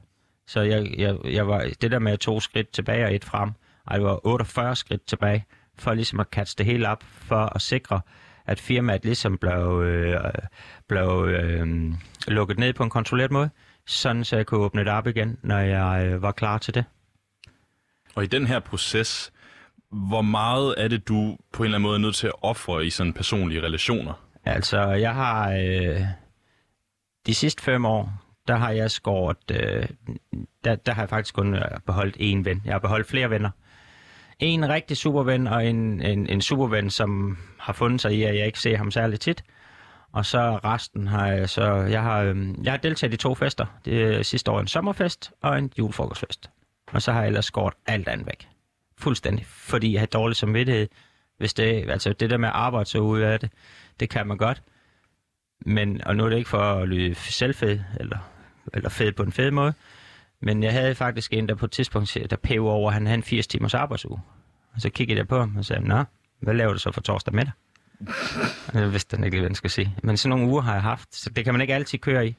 Så 0.46 0.60
jeg, 0.60 0.94
jeg, 0.98 1.16
jeg 1.24 1.48
var, 1.48 1.70
det 1.80 1.90
der 1.90 1.98
med 1.98 2.12
at 2.12 2.20
to 2.20 2.40
skridt 2.40 2.70
tilbage 2.70 3.04
og 3.04 3.14
et 3.14 3.24
frem, 3.24 3.50
og 3.86 3.94
det 3.94 4.04
var 4.04 4.26
48 4.26 4.76
skridt 4.76 5.06
tilbage, 5.06 5.44
for 5.78 5.94
ligesom 5.94 6.20
at 6.20 6.26
catch 6.32 6.58
det 6.58 6.66
hele 6.66 6.88
op, 6.88 7.02
for 7.02 7.54
at 7.54 7.62
sikre, 7.62 8.00
at 8.46 8.60
firmaet 8.60 9.04
ligesom 9.04 9.38
blev, 9.38 9.82
øh, 9.84 10.20
blev 10.88 11.28
øh, 11.28 11.92
lukket 12.28 12.58
ned 12.58 12.72
på 12.72 12.82
en 12.82 12.90
kontrolleret 12.90 13.30
måde, 13.30 13.50
sådan 13.86 14.24
så 14.24 14.36
jeg 14.36 14.46
kunne 14.46 14.60
åbne 14.60 14.84
det 14.84 14.92
op 14.92 15.06
igen, 15.06 15.38
når 15.42 15.58
jeg 15.58 16.06
øh, 16.06 16.22
var 16.22 16.32
klar 16.32 16.58
til 16.58 16.74
det. 16.74 16.84
Og 18.14 18.24
i 18.24 18.26
den 18.26 18.46
her 18.46 18.60
proces, 18.60 19.32
hvor 19.90 20.22
meget 20.22 20.74
er 20.78 20.88
det, 20.88 21.08
du 21.08 21.36
på 21.52 21.62
en 21.62 21.64
eller 21.64 21.78
anden 21.78 21.88
måde 21.88 21.94
er 21.94 22.00
nødt 22.00 22.14
til 22.14 22.26
at 22.26 22.32
ofre 22.42 22.86
i 22.86 22.90
sådan 22.90 23.12
personlige 23.12 23.62
relationer? 23.62 24.24
Altså, 24.44 24.80
jeg 24.80 25.14
har 25.14 25.50
øh, 25.50 26.00
de 27.26 27.34
sidste 27.34 27.62
fem 27.62 27.84
år, 27.84 28.12
der 28.48 28.56
har 28.56 28.70
jeg 28.70 28.90
skåret, 28.90 29.50
øh, 29.50 29.88
der, 30.64 30.74
der 30.74 30.92
har 30.92 31.02
jeg 31.02 31.08
faktisk 31.08 31.34
kun 31.34 31.54
øh, 31.54 31.62
beholdt 31.86 32.16
én 32.16 32.44
ven. 32.44 32.62
Jeg 32.64 32.74
har 32.74 32.78
beholdt 32.78 33.06
flere 33.06 33.30
venner. 33.30 33.50
En 34.38 34.68
rigtig 34.68 34.96
superven 34.96 35.46
og 35.46 35.66
en, 35.66 36.02
en, 36.02 36.26
en 36.26 36.40
superven, 36.40 36.90
som 36.90 37.38
har 37.58 37.72
fundet 37.72 38.00
sig 38.00 38.12
i, 38.12 38.22
at 38.22 38.36
jeg 38.36 38.46
ikke 38.46 38.60
ser 38.60 38.76
ham 38.76 38.90
særlig 38.90 39.20
tit. 39.20 39.44
Og 40.12 40.26
så 40.26 40.60
resten 40.64 41.06
har 41.06 41.26
jeg, 41.26 41.50
så 41.50 41.72
jeg 41.74 42.02
har, 42.02 42.22
øhm, 42.22 42.62
jeg 42.62 42.72
har 42.72 42.78
deltaget 42.78 43.14
i 43.14 43.16
to 43.16 43.34
fester. 43.34 43.66
Det 43.84 44.02
er 44.02 44.22
sidste 44.22 44.50
år 44.50 44.60
en 44.60 44.66
sommerfest 44.66 45.32
og 45.42 45.58
en 45.58 45.72
julefrokostfest. 45.78 46.50
Og 46.86 47.02
så 47.02 47.12
har 47.12 47.20
jeg 47.20 47.26
ellers 47.26 47.44
skåret 47.44 47.74
alt 47.86 48.08
andet 48.08 48.26
væk. 48.26 48.48
Fuldstændig. 48.98 49.46
Fordi 49.46 49.92
jeg 49.92 50.00
har 50.00 50.06
dårlig 50.06 50.36
samvittighed. 50.36 50.88
Hvis 51.38 51.54
det, 51.54 51.90
altså 51.90 52.12
det 52.12 52.30
der 52.30 52.36
med 52.36 52.48
at 52.48 52.54
arbejde 52.54 52.90
så 52.90 52.98
ud 52.98 53.20
af 53.20 53.40
det, 53.40 53.50
det 54.00 54.10
kan 54.10 54.26
man 54.26 54.36
godt. 54.36 54.62
Men, 55.66 56.04
og 56.04 56.16
nu 56.16 56.24
er 56.24 56.28
det 56.28 56.36
ikke 56.36 56.50
for 56.50 56.58
at 56.58 56.88
lyde 56.88 57.14
selvfed, 57.14 57.80
eller, 58.00 58.18
eller 58.74 58.88
fed 58.88 59.12
på 59.12 59.22
en 59.22 59.32
fed 59.32 59.50
måde, 59.50 59.74
men 60.44 60.62
jeg 60.62 60.72
havde 60.72 60.94
faktisk 60.94 61.32
en, 61.32 61.48
der 61.48 61.54
på 61.54 61.64
et 61.64 61.70
tidspunkt, 61.70 62.18
der 62.30 62.36
pæv 62.36 62.66
over, 62.66 62.90
at 62.90 62.94
han 62.94 63.06
havde 63.06 63.14
en 63.14 63.22
80 63.22 63.46
timers 63.46 63.74
arbejdsuge. 63.74 64.20
Og 64.74 64.80
så 64.80 64.90
kiggede 64.90 65.18
jeg 65.18 65.28
på 65.28 65.38
ham 65.38 65.56
og 65.56 65.64
sagde, 65.64 65.88
nå, 65.88 66.04
hvad 66.40 66.54
laver 66.54 66.72
du 66.72 66.78
så 66.78 66.92
for 66.92 67.00
torsdag 67.00 67.34
med 67.34 67.44
dig? 67.44 67.52
Og 68.74 68.80
jeg 68.80 68.92
vidste 68.92 69.16
han 69.16 69.24
ikke, 69.24 69.38
hvad 69.38 69.48
han 69.48 69.54
skulle 69.54 69.72
sige. 69.72 69.96
Men 70.02 70.16
sådan 70.16 70.30
nogle 70.30 70.52
uger 70.52 70.62
har 70.62 70.72
jeg 70.72 70.82
haft, 70.82 71.14
så 71.14 71.30
det 71.30 71.44
kan 71.44 71.54
man 71.54 71.60
ikke 71.60 71.74
altid 71.74 71.98
køre 71.98 72.26
i. 72.26 72.36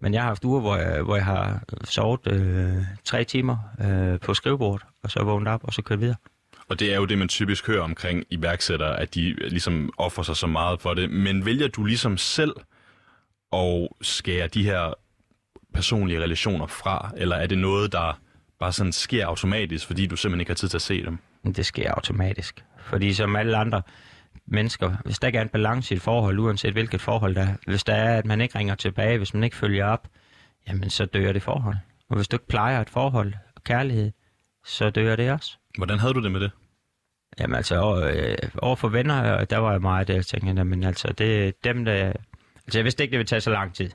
Men 0.00 0.14
jeg 0.14 0.22
har 0.22 0.28
haft 0.28 0.44
uger, 0.44 0.60
hvor 0.60 0.76
jeg, 0.76 1.02
hvor 1.02 1.16
jeg 1.16 1.24
har 1.24 1.62
sovet 1.84 2.26
øh, 2.26 2.76
tre 3.04 3.24
timer 3.24 3.56
øh, 3.80 4.20
på 4.20 4.34
skrivebordet, 4.34 4.86
og 5.02 5.10
så 5.10 5.22
vågnet 5.22 5.48
op, 5.48 5.64
og 5.64 5.72
så 5.72 5.82
kørt 5.82 6.00
videre. 6.00 6.16
Og 6.68 6.80
det 6.80 6.92
er 6.92 6.96
jo 6.96 7.04
det, 7.04 7.18
man 7.18 7.28
typisk 7.28 7.66
hører 7.66 7.82
omkring 7.82 8.24
iværksættere, 8.30 9.00
at 9.00 9.14
de 9.14 9.32
ligesom 9.32 9.92
offrer 9.98 10.24
sig 10.24 10.36
så 10.36 10.46
meget 10.46 10.80
for 10.80 10.94
det. 10.94 11.10
Men 11.10 11.46
vælger 11.46 11.68
du 11.68 11.84
ligesom 11.84 12.16
selv 12.16 12.54
at 13.52 13.88
skære 14.02 14.46
de 14.46 14.64
her 14.64 14.94
personlige 15.74 16.22
relationer 16.22 16.66
fra, 16.66 17.12
eller 17.16 17.36
er 17.36 17.46
det 17.46 17.58
noget, 17.58 17.92
der 17.92 18.20
bare 18.60 18.72
sådan 18.72 18.92
sker 18.92 19.26
automatisk, 19.26 19.86
fordi 19.86 20.06
du 20.06 20.16
simpelthen 20.16 20.40
ikke 20.40 20.50
har 20.50 20.54
tid 20.54 20.68
til 20.68 20.78
at 20.78 20.82
se 20.82 21.04
dem? 21.04 21.18
Det 21.56 21.66
sker 21.66 21.92
automatisk. 21.92 22.64
Fordi 22.78 23.14
som 23.14 23.36
alle 23.36 23.56
andre 23.56 23.82
mennesker, 24.46 24.96
hvis 25.04 25.18
der 25.18 25.26
ikke 25.26 25.38
er 25.38 25.42
en 25.42 25.48
balance 25.48 25.94
i 25.94 25.96
et 25.96 26.02
forhold, 26.02 26.38
uanset 26.38 26.72
hvilket 26.72 27.00
forhold 27.00 27.34
der 27.34 27.42
er, 27.42 27.54
hvis 27.66 27.84
der 27.84 27.94
er, 27.94 28.18
at 28.18 28.26
man 28.26 28.40
ikke 28.40 28.58
ringer 28.58 28.74
tilbage, 28.74 29.18
hvis 29.18 29.34
man 29.34 29.44
ikke 29.44 29.56
følger 29.56 29.86
op, 29.86 30.08
jamen 30.68 30.90
så 30.90 31.04
dør 31.04 31.32
det 31.32 31.42
forhold. 31.42 31.76
Og 32.08 32.16
hvis 32.16 32.28
du 32.28 32.36
ikke 32.36 32.46
plejer 32.46 32.80
et 32.80 32.90
forhold 32.90 33.32
og 33.56 33.64
kærlighed, 33.64 34.12
så 34.64 34.90
dør 34.90 35.16
det 35.16 35.30
også. 35.32 35.56
Hvordan 35.78 35.98
havde 35.98 36.14
du 36.14 36.22
det 36.22 36.32
med 36.32 36.40
det? 36.40 36.50
Jamen 37.40 37.56
altså, 37.56 37.80
over, 37.80 38.00
øh, 38.00 38.36
over 38.58 38.76
for 38.76 38.88
venner, 38.88 39.44
der 39.44 39.58
var 39.58 39.72
jeg 39.72 39.80
meget 39.80 40.08
der, 40.08 40.14
jeg 40.14 40.26
tænkte, 40.26 40.64
men 40.64 40.84
altså, 40.84 41.12
det 41.18 41.64
dem, 41.64 41.84
der... 41.84 42.12
Altså, 42.66 42.78
jeg 42.78 42.84
vidste 42.84 43.02
ikke, 43.02 43.10
det 43.10 43.18
ville 43.18 43.28
tage 43.28 43.40
så 43.40 43.50
lang 43.50 43.74
tid. 43.74 43.90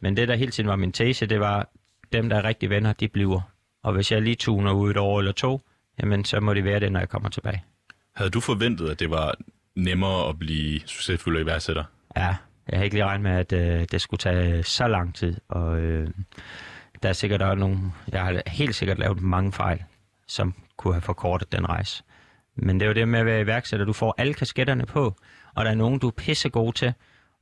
Men 0.00 0.16
det, 0.16 0.28
der 0.28 0.34
hele 0.34 0.50
tiden 0.50 0.68
var 0.68 0.76
min 0.76 0.92
tese, 0.92 1.26
det 1.26 1.40
var, 1.40 1.68
dem, 2.12 2.28
der 2.28 2.36
er 2.36 2.44
rigtige 2.44 2.70
venner, 2.70 2.92
de 2.92 3.08
bliver. 3.08 3.40
Og 3.82 3.92
hvis 3.92 4.12
jeg 4.12 4.22
lige 4.22 4.36
tuner 4.36 4.72
ud 4.72 4.90
et 4.90 4.96
år 4.96 5.18
eller 5.18 5.32
to, 5.32 5.60
jamen, 6.00 6.24
så 6.24 6.40
må 6.40 6.54
de 6.54 6.64
være 6.64 6.80
det, 6.80 6.92
når 6.92 7.00
jeg 7.00 7.08
kommer 7.08 7.28
tilbage. 7.28 7.64
Havde 8.16 8.30
du 8.30 8.40
forventet, 8.40 8.88
at 8.88 9.00
det 9.00 9.10
var 9.10 9.34
nemmere 9.76 10.28
at 10.28 10.38
blive 10.38 10.80
succesfuld 10.80 11.40
iværksætter? 11.40 11.84
Ja, 12.16 12.36
jeg 12.68 12.78
har 12.78 12.84
ikke 12.84 12.96
lige 12.96 13.04
regnet 13.04 13.22
med, 13.22 13.30
at 13.30 13.52
øh, 13.52 13.86
det 13.92 14.00
skulle 14.00 14.18
tage 14.18 14.62
så 14.62 14.88
lang 14.88 15.14
tid. 15.14 15.36
Og 15.48 15.80
øh, 15.80 16.08
der 17.02 17.08
er 17.08 17.12
sikkert 17.12 17.42
også 17.42 17.54
nogle... 17.54 17.78
Jeg 18.12 18.24
har 18.24 18.42
helt 18.46 18.74
sikkert 18.74 18.98
lavet 18.98 19.20
mange 19.20 19.52
fejl, 19.52 19.82
som 20.26 20.54
kunne 20.76 20.94
have 20.94 21.02
forkortet 21.02 21.52
den 21.52 21.68
rejse. 21.68 22.02
Men 22.56 22.80
det 22.80 22.86
er 22.86 22.90
jo 22.90 22.94
det 22.94 23.08
med 23.08 23.20
at 23.20 23.26
være 23.26 23.40
iværksætter. 23.40 23.86
Du 23.86 23.92
får 23.92 24.14
alle 24.18 24.34
kasketterne 24.34 24.86
på, 24.86 25.14
og 25.54 25.64
der 25.64 25.70
er 25.70 25.74
nogen, 25.74 25.98
du 25.98 26.06
er 26.06 26.12
pissegod 26.16 26.72
til, 26.72 26.92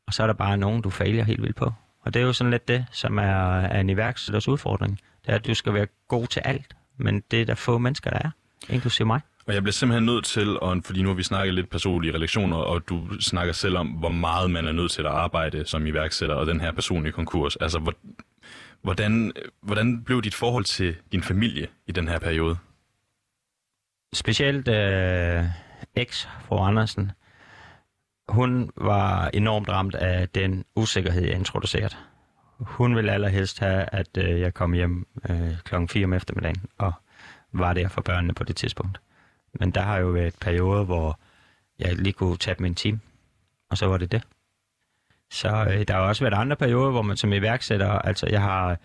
og 0.07 0.15
så 0.15 0.23
er 0.23 0.27
der 0.27 0.35
bare 0.35 0.57
nogen, 0.57 0.83
du 0.83 0.91
fejler 0.91 1.25
helt 1.25 1.43
vildt 1.43 1.57
på. 1.57 1.73
Og 2.01 2.15
det 2.15 2.23
er 2.23 2.27
jo 2.27 2.33
sådan 2.33 2.51
lidt 2.51 2.69
det, 2.69 2.87
som 2.93 3.19
er, 3.19 3.61
er 3.61 3.81
en 3.81 3.91
iværksætters 3.91 4.49
udfordring. 4.49 5.01
Det 5.27 5.33
er, 5.33 5.35
at 5.35 5.47
du 5.47 5.55
skal 5.55 5.75
være 5.75 5.87
god 6.09 6.27
til 6.27 6.41
alt, 6.41 6.77
men 6.97 7.23
det 7.31 7.41
er 7.41 7.45
der 7.45 7.55
få 7.55 7.79
mennesker, 7.79 8.11
der 8.11 8.19
er, 8.19 8.31
inklusive 8.69 9.07
mig. 9.07 9.21
Og 9.47 9.55
jeg 9.55 9.63
bliver 9.63 9.73
simpelthen 9.73 10.07
nødt 10.07 10.25
til, 10.25 10.61
og 10.61 10.77
fordi 10.85 11.03
nu 11.03 11.09
har 11.09 11.15
vi 11.15 11.23
snakket 11.23 11.55
lidt 11.55 11.71
personlige 11.71 12.15
relationer, 12.15 12.57
og 12.57 12.89
du 12.89 13.21
snakker 13.21 13.53
selv 13.53 13.77
om, 13.77 13.87
hvor 13.87 14.09
meget 14.09 14.51
man 14.51 14.67
er 14.67 14.73
nødt 14.73 14.93
til 14.93 15.03
at 15.03 15.09
arbejde 15.09 15.67
som 15.67 15.87
iværksætter, 15.87 16.35
og 16.35 16.47
den 16.47 16.61
her 16.61 16.73
personlige 16.73 17.13
konkurs. 17.13 17.57
Altså, 17.57 17.93
hvordan, 18.83 19.33
hvordan 19.63 20.05
blev 20.05 20.23
dit 20.23 20.35
forhold 20.35 20.65
til 20.65 20.97
din 21.13 21.23
familie 21.23 21.67
i 21.87 21.93
den 21.93 22.09
her 22.09 22.19
periode? 22.19 22.57
Specielt 24.13 24.69
øh, 24.69 25.45
eks 25.95 26.29
fru 26.45 26.59
Andersen, 26.59 27.13
hun 28.29 28.71
var 28.77 29.31
enormt 29.35 29.69
ramt 29.69 29.95
af 29.95 30.29
den 30.29 30.65
usikkerhed, 30.77 31.23
jeg 31.25 31.35
introducerede. 31.35 31.95
Hun 32.59 32.97
ville 32.97 33.13
allerhelst 33.13 33.59
have, 33.59 33.85
at 33.93 34.19
øh, 34.19 34.41
jeg 34.41 34.55
kom 34.55 34.73
hjem 34.73 35.07
øh, 35.31 35.53
klokken 35.65 35.89
4 35.89 36.05
om 36.05 36.13
eftermiddagen 36.13 36.63
og 36.79 36.93
var 37.53 37.73
der 37.73 37.89
for 37.89 38.01
børnene 38.03 38.35
på 38.35 38.45
det 38.45 38.57
tidspunkt. 38.57 39.01
Men 39.61 39.71
der 39.71 39.81
har 39.81 39.99
jo 39.99 40.07
været 40.07 40.35
perioder, 40.41 40.85
hvor 40.85 41.21
jeg 41.79 41.97
lige 41.97 42.13
kunne 42.13 42.37
tage 42.37 42.57
min 42.59 42.75
time, 42.75 43.01
og 43.71 43.79
så 43.79 43.87
var 43.87 43.97
det 43.97 44.13
det. 44.13 44.23
Så 45.31 45.49
øh, 45.49 45.85
der 45.89 45.95
har 45.95 46.01
også 46.01 46.25
været 46.25 46.35
andre 46.35 46.57
perioder, 46.57 46.91
hvor 46.91 47.03
man 47.03 47.17
som 47.17 47.33
iværksætter, 47.33 47.91
altså 47.91 48.27
jeg 48.31 48.43
har 48.43 48.77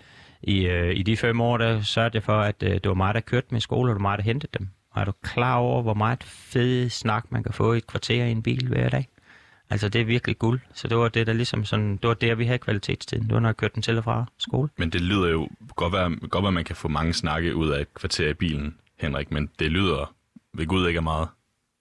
i, 0.42 0.68
øh, 0.68 0.96
i 0.96 1.04
de 1.04 1.18
fem 1.18 1.42
år, 1.42 1.58
der 1.58 1.82
sørgede 1.82 2.16
jeg 2.16 2.24
for, 2.24 2.40
at 2.40 2.64
øh, 2.64 2.72
det 2.72 2.88
var 2.88 2.94
mig, 2.94 3.14
der 3.14 3.20
kørte 3.20 3.48
med 3.52 3.60
skole, 3.60 3.92
og 3.92 3.96
det 3.96 4.04
var 4.04 4.10
mig, 4.10 4.18
der 4.18 4.24
hentede 4.24 4.58
dem. 4.60 4.68
Og 4.92 5.02
er 5.02 5.06
du 5.06 5.12
klar 5.22 5.56
over, 5.56 5.82
hvor 5.82 5.94
meget 5.94 6.24
fed 6.24 6.90
snak 6.90 7.32
man 7.32 7.44
kan 7.44 7.54
få 7.54 7.74
i 7.74 7.78
et 7.78 7.88
kvarter 7.88 8.26
i 8.26 8.32
en 8.32 8.44
bil 8.44 8.68
hver 8.68 8.90
dag? 8.90 9.08
Altså, 9.74 9.90
det 9.90 10.02
er 10.02 10.06
virkelig 10.06 10.40
guld. 10.40 10.60
Så 10.74 10.88
det 10.88 10.98
var 10.98 11.08
det, 11.08 11.28
der 11.28 11.34
ligesom 11.34 11.66
sådan, 11.66 11.92
det 11.98 12.08
var 12.08 12.14
der, 12.14 12.36
vi 12.36 12.46
havde 12.46 12.60
kvalitetstiden. 12.60 13.24
Det 13.24 13.34
var, 13.34 13.40
når 13.40 13.50
jeg 13.50 13.58
kørte 13.58 13.74
den 13.74 13.82
til 13.82 13.98
og 13.98 14.04
fra 14.04 14.26
skole. 14.38 14.70
Men 14.78 14.90
det 14.90 15.02
lyder 15.02 15.30
jo 15.30 15.50
godt 15.76 15.94
være, 15.94 16.16
godt 16.30 16.44
være, 16.44 16.48
at 16.48 16.54
man 16.54 16.64
kan 16.64 16.76
få 16.76 16.88
mange 16.88 17.14
snakke 17.14 17.56
ud 17.56 17.70
af 17.70 17.82
et 17.82 17.94
kvarter 17.94 18.30
i 18.30 18.34
bilen, 18.34 18.78
Henrik, 19.00 19.32
men 19.32 19.50
det 19.60 19.72
lyder 19.72 20.14
ved 20.54 20.66
Gud 20.68 20.88
ikke 20.88 20.98
er 20.98 21.02
meget. 21.02 21.28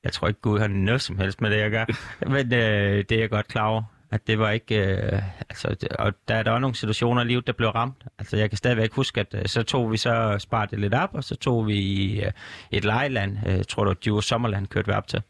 Jeg 0.04 0.12
tror 0.12 0.28
ikke, 0.28 0.40
Gud 0.40 0.58
har 0.58 0.68
noget 0.68 1.00
som 1.02 1.18
helst 1.18 1.40
med 1.40 1.50
det, 1.50 1.58
jeg 1.58 1.70
gør. 1.70 1.84
men 2.34 2.52
øh, 2.52 3.04
det 3.08 3.12
er 3.12 3.20
jeg 3.20 3.30
godt 3.30 3.48
klar 3.48 3.66
over 3.66 3.82
at 4.12 4.26
det 4.26 4.38
var 4.38 4.50
ikke... 4.50 4.76
Øh, 4.76 5.22
altså, 5.50 5.68
det, 5.80 5.88
og 5.88 6.12
der, 6.28 6.42
der 6.42 6.50
var 6.50 6.58
nogle 6.58 6.76
situationer 6.76 7.22
i 7.22 7.24
livet, 7.24 7.46
der 7.46 7.52
blev 7.52 7.68
ramt. 7.68 8.04
Altså, 8.18 8.36
jeg 8.36 8.50
kan 8.50 8.56
stadigvæk 8.56 8.92
huske, 8.92 9.20
at 9.20 9.34
øh, 9.34 9.46
så 9.46 9.62
tog 9.62 9.92
vi 9.92 9.96
så 9.96 10.36
sparet 10.38 10.70
det 10.70 10.78
lidt 10.78 10.94
op, 10.94 11.10
og 11.14 11.24
så 11.24 11.36
tog 11.36 11.66
vi 11.66 11.74
i 11.74 12.20
øh, 12.20 12.32
et 12.70 12.84
lejeland, 12.84 13.38
øh, 13.46 13.64
tror 13.68 13.84
du, 13.84 13.94
Djurs 14.04 14.24
Sommerland, 14.24 14.66
kørte 14.66 14.86
vi 14.86 14.92
op 14.92 15.08
til. 15.08 15.22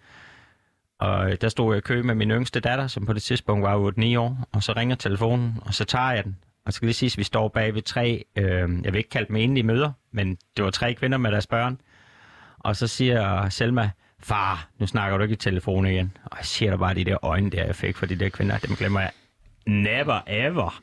Og 1.03 1.31
øh, 1.31 1.37
der 1.41 1.49
stod 1.49 1.75
jeg 1.75 1.79
i 1.79 1.81
kø 1.81 2.03
med 2.03 2.15
min 2.15 2.31
yngste 2.31 2.61
datter, 2.61 2.87
som 2.87 3.07
på 3.07 3.13
det 3.13 3.23
tidspunkt 3.23 3.63
var 3.63 3.91
8-9 3.91 4.19
år, 4.19 4.49
og 4.53 4.63
så 4.63 4.73
ringer 4.77 4.97
telefonen, 4.97 5.59
og 5.63 5.75
så 5.75 5.85
tager 5.85 6.13
jeg 6.13 6.25
den. 6.25 6.37
Og 6.67 6.73
så 6.73 6.77
skal 6.77 6.87
lige 6.87 6.95
sige, 6.95 7.11
at 7.15 7.19
vi 7.19 7.23
står 7.23 7.49
bag 7.49 7.75
ved 7.75 7.83
tre, 7.83 8.25
øh, 8.37 8.45
jeg 8.85 8.93
vil 8.93 8.97
ikke 8.97 9.11
kalde 9.11 9.29
dem 9.29 9.37
enlige 9.37 9.65
møder, 9.65 9.93
men 10.13 10.39
det 10.57 10.65
var 10.65 10.71
tre 10.71 10.95
kvinder 10.95 11.19
med 11.19 11.33
deres 11.33 11.47
børn. 11.47 11.81
Og 12.59 12.77
så 12.77 12.87
siger 12.87 13.49
Selma, 13.49 13.91
far, 14.21 14.69
nu 14.79 14.87
snakker 14.87 15.17
du 15.17 15.23
ikke 15.23 15.33
i 15.33 15.37
telefon 15.37 15.87
igen. 15.87 16.17
Og 16.25 16.37
jeg 16.39 16.45
ser 16.47 16.71
da 16.71 16.77
bare 16.77 16.95
de 16.95 17.05
der 17.05 17.25
øjne 17.25 17.51
der, 17.51 17.65
jeg 17.65 17.77
fik 17.77 17.97
for 17.97 18.07
de 18.07 18.17
der 18.17 18.29
kvinder, 18.29 18.59
dem 18.59 18.77
glemmer 18.77 19.01
jeg 19.01 19.11
never 19.67 20.21
ever. 20.27 20.83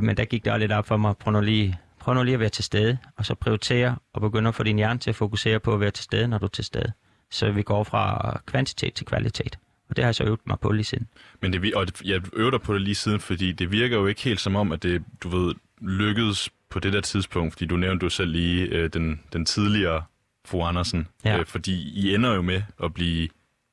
Men 0.00 0.16
der 0.16 0.24
gik 0.24 0.44
det 0.44 0.52
også 0.52 0.60
lidt 0.60 0.72
op 0.72 0.86
for 0.86 0.96
mig, 0.96 1.16
prøv 1.16 1.32
nu 1.32 1.40
lige, 1.40 1.78
prøv 2.00 2.14
nu 2.14 2.22
lige 2.22 2.34
at 2.34 2.40
være 2.40 2.48
til 2.48 2.64
stede, 2.64 2.98
og 3.16 3.26
så 3.26 3.34
prioritere 3.34 3.96
og 4.12 4.20
begynde 4.20 4.48
at 4.48 4.54
få 4.54 4.62
din 4.62 4.76
hjerne 4.76 4.98
til 4.98 5.10
at 5.10 5.16
fokusere 5.16 5.60
på 5.60 5.74
at 5.74 5.80
være 5.80 5.90
til 5.90 6.04
stede, 6.04 6.28
når 6.28 6.38
du 6.38 6.44
er 6.44 6.50
til 6.50 6.64
stede. 6.64 6.92
Så 7.30 7.50
vi 7.50 7.62
går 7.62 7.84
fra 7.84 8.40
kvantitet 8.46 8.94
til 8.94 9.06
kvalitet. 9.06 9.58
Og 9.88 9.96
det 9.96 10.04
har 10.04 10.08
jeg 10.08 10.14
så 10.14 10.24
øvet 10.24 10.40
mig 10.46 10.60
på 10.60 10.72
lige 10.72 10.84
siden. 10.84 11.08
Men 11.42 11.52
det, 11.52 11.74
og 11.74 11.86
jeg 12.04 12.22
øver 12.32 12.50
dig 12.50 12.60
på 12.60 12.74
det 12.74 12.82
lige 12.82 12.94
siden, 12.94 13.20
fordi 13.20 13.52
det 13.52 13.72
virker 13.72 13.96
jo 13.96 14.06
ikke 14.06 14.22
helt 14.22 14.40
som 14.40 14.56
om, 14.56 14.72
at 14.72 14.82
det, 14.82 15.04
du 15.22 15.28
ved, 15.28 15.54
lykkedes 15.80 16.50
på 16.70 16.78
det 16.78 16.92
der 16.92 17.00
tidspunkt, 17.00 17.52
fordi 17.52 17.66
du 17.66 17.76
nævnte 17.76 18.04
du 18.04 18.10
selv 18.10 18.30
lige 18.30 18.66
øh, 18.66 18.90
den, 18.92 19.20
den 19.32 19.44
tidligere 19.44 20.02
fru 20.46 20.62
Andersen, 20.62 21.08
ja. 21.24 21.38
øh, 21.38 21.46
fordi 21.46 21.92
I 21.94 22.14
ender 22.14 22.34
jo 22.34 22.42
med 22.42 22.62
at 22.82 22.94
blive 22.94 23.28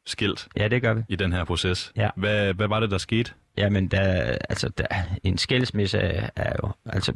skilt 0.06 0.48
ja, 0.58 0.68
det 0.68 0.82
gør 0.82 0.94
vi. 0.94 1.02
i 1.10 1.16
den 1.16 1.34
her 1.34 1.44
proces. 1.44 1.92
Ja. 1.96 2.10
Hvad, 2.16 2.54
hvad 2.54 2.68
var 2.68 2.80
det, 2.80 2.92
der 2.92 2.98
skete? 2.98 3.32
Jamen, 3.58 3.88
der, 3.88 4.02
altså, 4.50 4.70
der, 4.70 4.86
en 5.24 5.38
skilsmisse 5.38 5.98
er 6.36 6.56
jo... 6.63 6.72
Altså, 6.86 7.13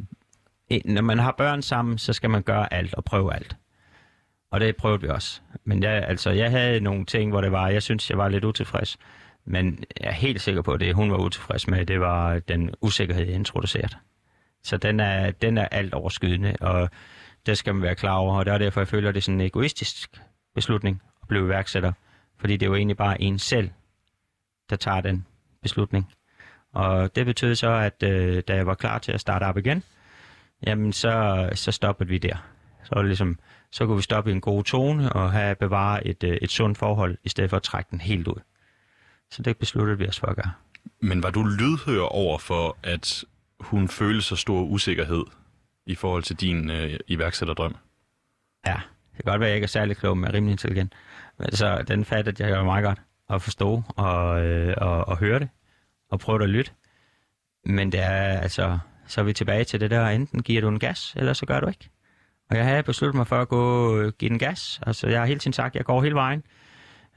når 0.84 1.02
man 1.02 1.18
har 1.18 1.34
børn 1.38 1.62
sammen, 1.62 1.98
så 1.98 2.12
skal 2.12 2.30
man 2.30 2.42
gøre 2.42 2.72
alt 2.72 2.94
og 2.94 3.04
prøve 3.04 3.34
alt. 3.34 3.56
Og 4.50 4.60
det 4.60 4.76
prøvede 4.76 5.00
vi 5.00 5.08
også. 5.08 5.40
Men 5.64 5.82
jeg, 5.82 6.04
altså, 6.08 6.30
jeg 6.30 6.50
havde 6.50 6.80
nogle 6.80 7.04
ting, 7.04 7.30
hvor 7.30 7.40
det 7.40 7.52
var, 7.52 7.68
jeg 7.68 7.82
synes, 7.82 8.10
jeg 8.10 8.18
var 8.18 8.28
lidt 8.28 8.44
utilfreds. 8.44 8.98
Men 9.44 9.84
jeg 10.00 10.08
er 10.08 10.12
helt 10.12 10.40
sikker 10.40 10.62
på, 10.62 10.72
at 10.72 10.80
det, 10.80 10.94
hun 10.94 11.10
var 11.10 11.16
utilfreds 11.18 11.68
med, 11.68 11.86
det 11.86 12.00
var 12.00 12.38
den 12.38 12.74
usikkerhed, 12.80 13.24
jeg 13.26 13.34
introducerede. 13.34 13.96
Så 14.62 14.76
den 14.76 15.00
er, 15.00 15.30
den 15.30 15.58
er 15.58 15.68
alt 15.68 15.94
overskydende, 15.94 16.56
og 16.60 16.90
Det 17.46 17.58
skal 17.58 17.74
man 17.74 17.82
være 17.82 17.94
klar 17.94 18.14
over, 18.14 18.38
og 18.38 18.46
det 18.46 18.54
er 18.54 18.58
derfor, 18.58 18.80
jeg 18.80 18.88
føler, 18.88 19.08
at 19.08 19.14
det 19.14 19.20
er 19.20 19.22
sådan 19.22 19.40
en 19.40 19.46
egoistisk 19.46 20.20
beslutning 20.54 21.02
at 21.22 21.28
blive 21.28 21.44
iværksætter. 21.44 21.92
Fordi 22.38 22.56
det 22.56 22.66
er 22.66 22.70
jo 22.70 22.74
egentlig 22.74 22.96
bare 22.96 23.22
en 23.22 23.38
selv, 23.38 23.70
der 24.70 24.76
tager 24.76 25.00
den 25.00 25.26
beslutning. 25.62 26.12
Og 26.72 27.16
det 27.16 27.26
betød 27.26 27.54
så, 27.54 27.70
at 27.70 28.02
øh, 28.02 28.42
da 28.48 28.54
jeg 28.54 28.66
var 28.66 28.74
klar 28.74 28.98
til 28.98 29.12
at 29.12 29.20
starte 29.20 29.44
op 29.44 29.58
igen, 29.58 29.82
jamen 30.66 30.92
så, 30.92 31.48
så 31.54 31.72
stoppede 31.72 32.08
vi 32.08 32.18
der. 32.18 32.36
Så, 32.84 32.90
var 32.94 33.02
det 33.02 33.08
ligesom, 33.08 33.38
så 33.72 33.86
kunne 33.86 33.96
vi 33.96 34.02
stoppe 34.02 34.30
i 34.30 34.34
en 34.34 34.40
god 34.40 34.64
tone 34.64 35.12
og 35.12 35.32
have 35.32 35.54
bevare 35.54 36.06
et, 36.06 36.24
øh, 36.24 36.38
et 36.42 36.50
sundt 36.50 36.78
forhold, 36.78 37.18
i 37.24 37.28
stedet 37.28 37.50
for 37.50 37.56
at 37.56 37.62
trække 37.62 37.88
den 37.90 38.00
helt 38.00 38.28
ud. 38.28 38.40
Så 39.30 39.42
det 39.42 39.56
besluttede 39.56 39.98
vi 39.98 40.08
os 40.08 40.20
for 40.20 40.26
at 40.26 40.36
gøre. 40.36 40.52
Men 41.00 41.22
var 41.22 41.30
du 41.30 41.42
lydhør 41.42 42.00
over 42.00 42.38
for, 42.38 42.76
at 42.82 43.24
hun 43.60 43.88
følte 43.88 44.22
så 44.22 44.36
stor 44.36 44.62
usikkerhed 44.62 45.24
i 45.86 45.94
forhold 45.94 46.22
til 46.22 46.36
din 46.36 46.70
øh, 46.70 46.98
iværksætterdrøm? 47.06 47.76
Ja, 48.66 48.80
det 49.16 49.24
kan 49.24 49.32
godt 49.32 49.40
være, 49.40 49.48
at 49.48 49.50
jeg 49.50 49.56
ikke 49.56 49.64
er 49.64 49.68
særlig 49.68 49.96
klog, 49.96 50.18
men 50.18 50.24
jeg 50.24 50.30
er 50.30 50.34
rimelig 50.34 50.52
intelligent. 50.52 50.92
Men 51.38 51.52
så 51.52 51.84
den 51.88 52.04
fattede 52.04 52.44
jeg 52.44 52.56
jo 52.56 52.64
meget 52.64 52.84
godt 52.84 52.98
at 53.30 53.42
forstå 53.42 53.82
og, 53.96 54.44
øh, 54.44 54.74
og, 54.76 55.08
og 55.08 55.18
høre 55.18 55.38
det 55.38 55.48
og 56.10 56.20
prøve 56.20 56.42
at 56.42 56.48
lytte. 56.48 56.70
Men 57.64 57.92
det 57.92 58.00
er 58.00 58.40
altså, 58.40 58.78
så 59.06 59.20
er 59.20 59.24
vi 59.24 59.32
tilbage 59.32 59.64
til 59.64 59.80
det 59.80 59.90
der, 59.90 60.06
enten 60.06 60.42
giver 60.42 60.60
du 60.60 60.68
en 60.68 60.78
gas, 60.78 61.14
eller 61.16 61.32
så 61.32 61.46
gør 61.46 61.60
du 61.60 61.66
ikke. 61.66 61.90
Og 62.50 62.56
jeg 62.56 62.64
havde 62.64 62.82
besluttet 62.82 63.16
mig 63.16 63.26
for 63.26 63.36
at 63.36 63.48
gå 63.48 63.96
øh, 63.96 64.12
give 64.18 64.28
den 64.28 64.38
gas. 64.38 64.80
Altså, 64.86 65.08
jeg 65.08 65.18
har 65.20 65.26
hele 65.26 65.40
tiden 65.40 65.52
sagt, 65.52 65.72
at 65.72 65.76
jeg 65.76 65.84
går 65.84 66.02
hele 66.02 66.14
vejen. 66.14 66.42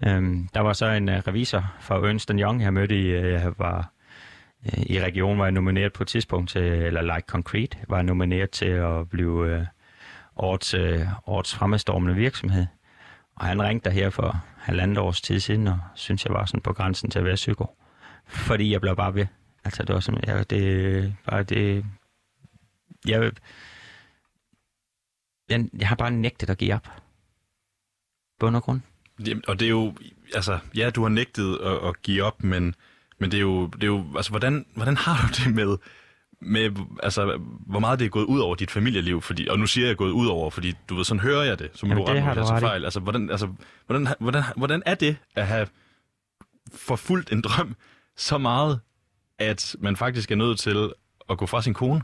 Øhm, 0.07 0.47
der 0.53 0.59
var 0.59 0.73
så 0.73 0.85
en 0.85 1.09
øh, 1.09 1.17
revisor 1.27 1.73
fra 1.79 1.95
Ernst 1.95 2.31
Young, 2.35 2.61
jeg 2.61 2.73
mødte 2.73 2.99
i, 2.99 3.05
øh, 3.05 3.31
jeg 3.31 3.53
var, 3.57 3.91
øh, 4.65 4.83
i 4.83 5.01
regionen, 5.01 5.39
var 5.39 5.45
jeg 5.45 5.51
nomineret 5.51 5.93
på 5.93 6.03
et 6.03 6.07
tidspunkt 6.07 6.49
til, 6.49 6.61
eller 6.61 7.01
Like 7.01 7.27
Concrete, 7.27 7.77
var 7.87 7.95
jeg 7.97 8.03
nomineret 8.03 8.49
til 8.49 8.65
at 8.65 9.09
blive 9.09 9.47
øh, 9.47 9.65
årets, 10.35 10.73
øh, 10.73 11.07
årets 11.27 11.55
fremadstormende 11.55 12.15
virksomhed. 12.15 12.65
Og 13.35 13.45
han 13.45 13.61
ringte 13.61 13.89
der 13.89 13.95
her 13.95 14.09
for 14.09 14.43
halvandet 14.57 14.97
års 14.97 15.21
tid 15.21 15.39
siden, 15.39 15.67
og 15.67 15.79
synes 15.95 16.25
jeg 16.25 16.33
var 16.33 16.45
sådan 16.45 16.61
på 16.61 16.73
grænsen 16.73 17.09
til 17.09 17.19
at 17.19 17.25
være 17.25 17.35
psyko. 17.35 17.77
Fordi 18.27 18.71
jeg 18.71 18.81
blev 18.81 18.95
bare 18.95 19.15
ved. 19.15 19.25
Altså, 19.63 19.83
det 19.83 19.93
var 19.95 19.99
sådan, 19.99 20.23
jeg, 20.27 20.49
det, 20.49 21.15
bare 21.29 21.43
det, 21.43 21.85
jeg, 23.07 23.31
jeg, 25.51 25.69
jeg 25.79 25.87
har 25.87 25.95
bare 25.95 26.11
nægtet 26.11 26.49
at 26.49 26.57
give 26.57 26.75
op. 26.75 26.87
Bund 28.39 28.55
og 28.55 28.63
grund. 28.63 28.81
Jamen, 29.27 29.43
og 29.47 29.59
det 29.59 29.65
er 29.65 29.69
jo, 29.69 29.93
altså, 30.35 30.59
ja, 30.75 30.89
du 30.89 31.01
har 31.01 31.09
nægtet 31.09 31.57
at, 31.57 31.87
at 31.87 32.01
give 32.01 32.23
op, 32.23 32.43
men, 32.43 32.75
men 33.19 33.31
det 33.31 33.37
er 33.37 33.41
jo, 33.41 33.65
det 33.65 33.83
er 33.83 33.87
jo 33.87 34.05
altså, 34.15 34.31
hvordan, 34.31 34.65
hvordan 34.75 34.97
har 34.97 35.27
du 35.27 35.43
det 35.43 35.55
med, 35.55 35.77
med, 36.41 36.85
altså, 37.03 37.37
hvor 37.67 37.79
meget 37.79 37.99
det 37.99 38.05
er 38.05 38.09
gået 38.09 38.25
ud 38.25 38.39
over 38.39 38.55
dit 38.55 38.71
familieliv, 38.71 39.21
fordi, 39.21 39.47
og 39.47 39.59
nu 39.59 39.65
siger 39.65 39.87
jeg 39.87 39.97
gået 39.97 40.11
ud 40.11 40.27
over, 40.27 40.49
fordi 40.49 40.73
du 40.89 40.95
ved, 40.95 41.03
sådan 41.03 41.21
hører 41.21 41.43
jeg 41.43 41.59
det, 41.59 41.69
så 41.73 41.85
må 41.85 41.89
Jamen, 41.89 42.05
du 42.05 42.09
rette 42.09 42.21
mig, 42.21 42.33
hvis 42.33 42.49
jeg 42.49 42.59
fejl. 42.59 42.83
Altså, 42.83 42.99
hvordan, 42.99 43.29
altså, 43.29 43.53
hvordan, 43.85 44.07
hvordan, 44.19 44.43
hvordan 44.57 44.83
er 44.85 44.95
det 44.95 45.17
at 45.35 45.47
have 45.47 45.67
forfulgt 46.73 47.31
en 47.31 47.41
drøm 47.41 47.75
så 48.15 48.37
meget, 48.37 48.79
at 49.39 49.75
man 49.79 49.95
faktisk 49.95 50.31
er 50.31 50.35
nødt 50.35 50.59
til 50.59 50.91
at 51.29 51.37
gå 51.37 51.45
fra 51.45 51.61
sin 51.61 51.73
kone? 51.73 52.01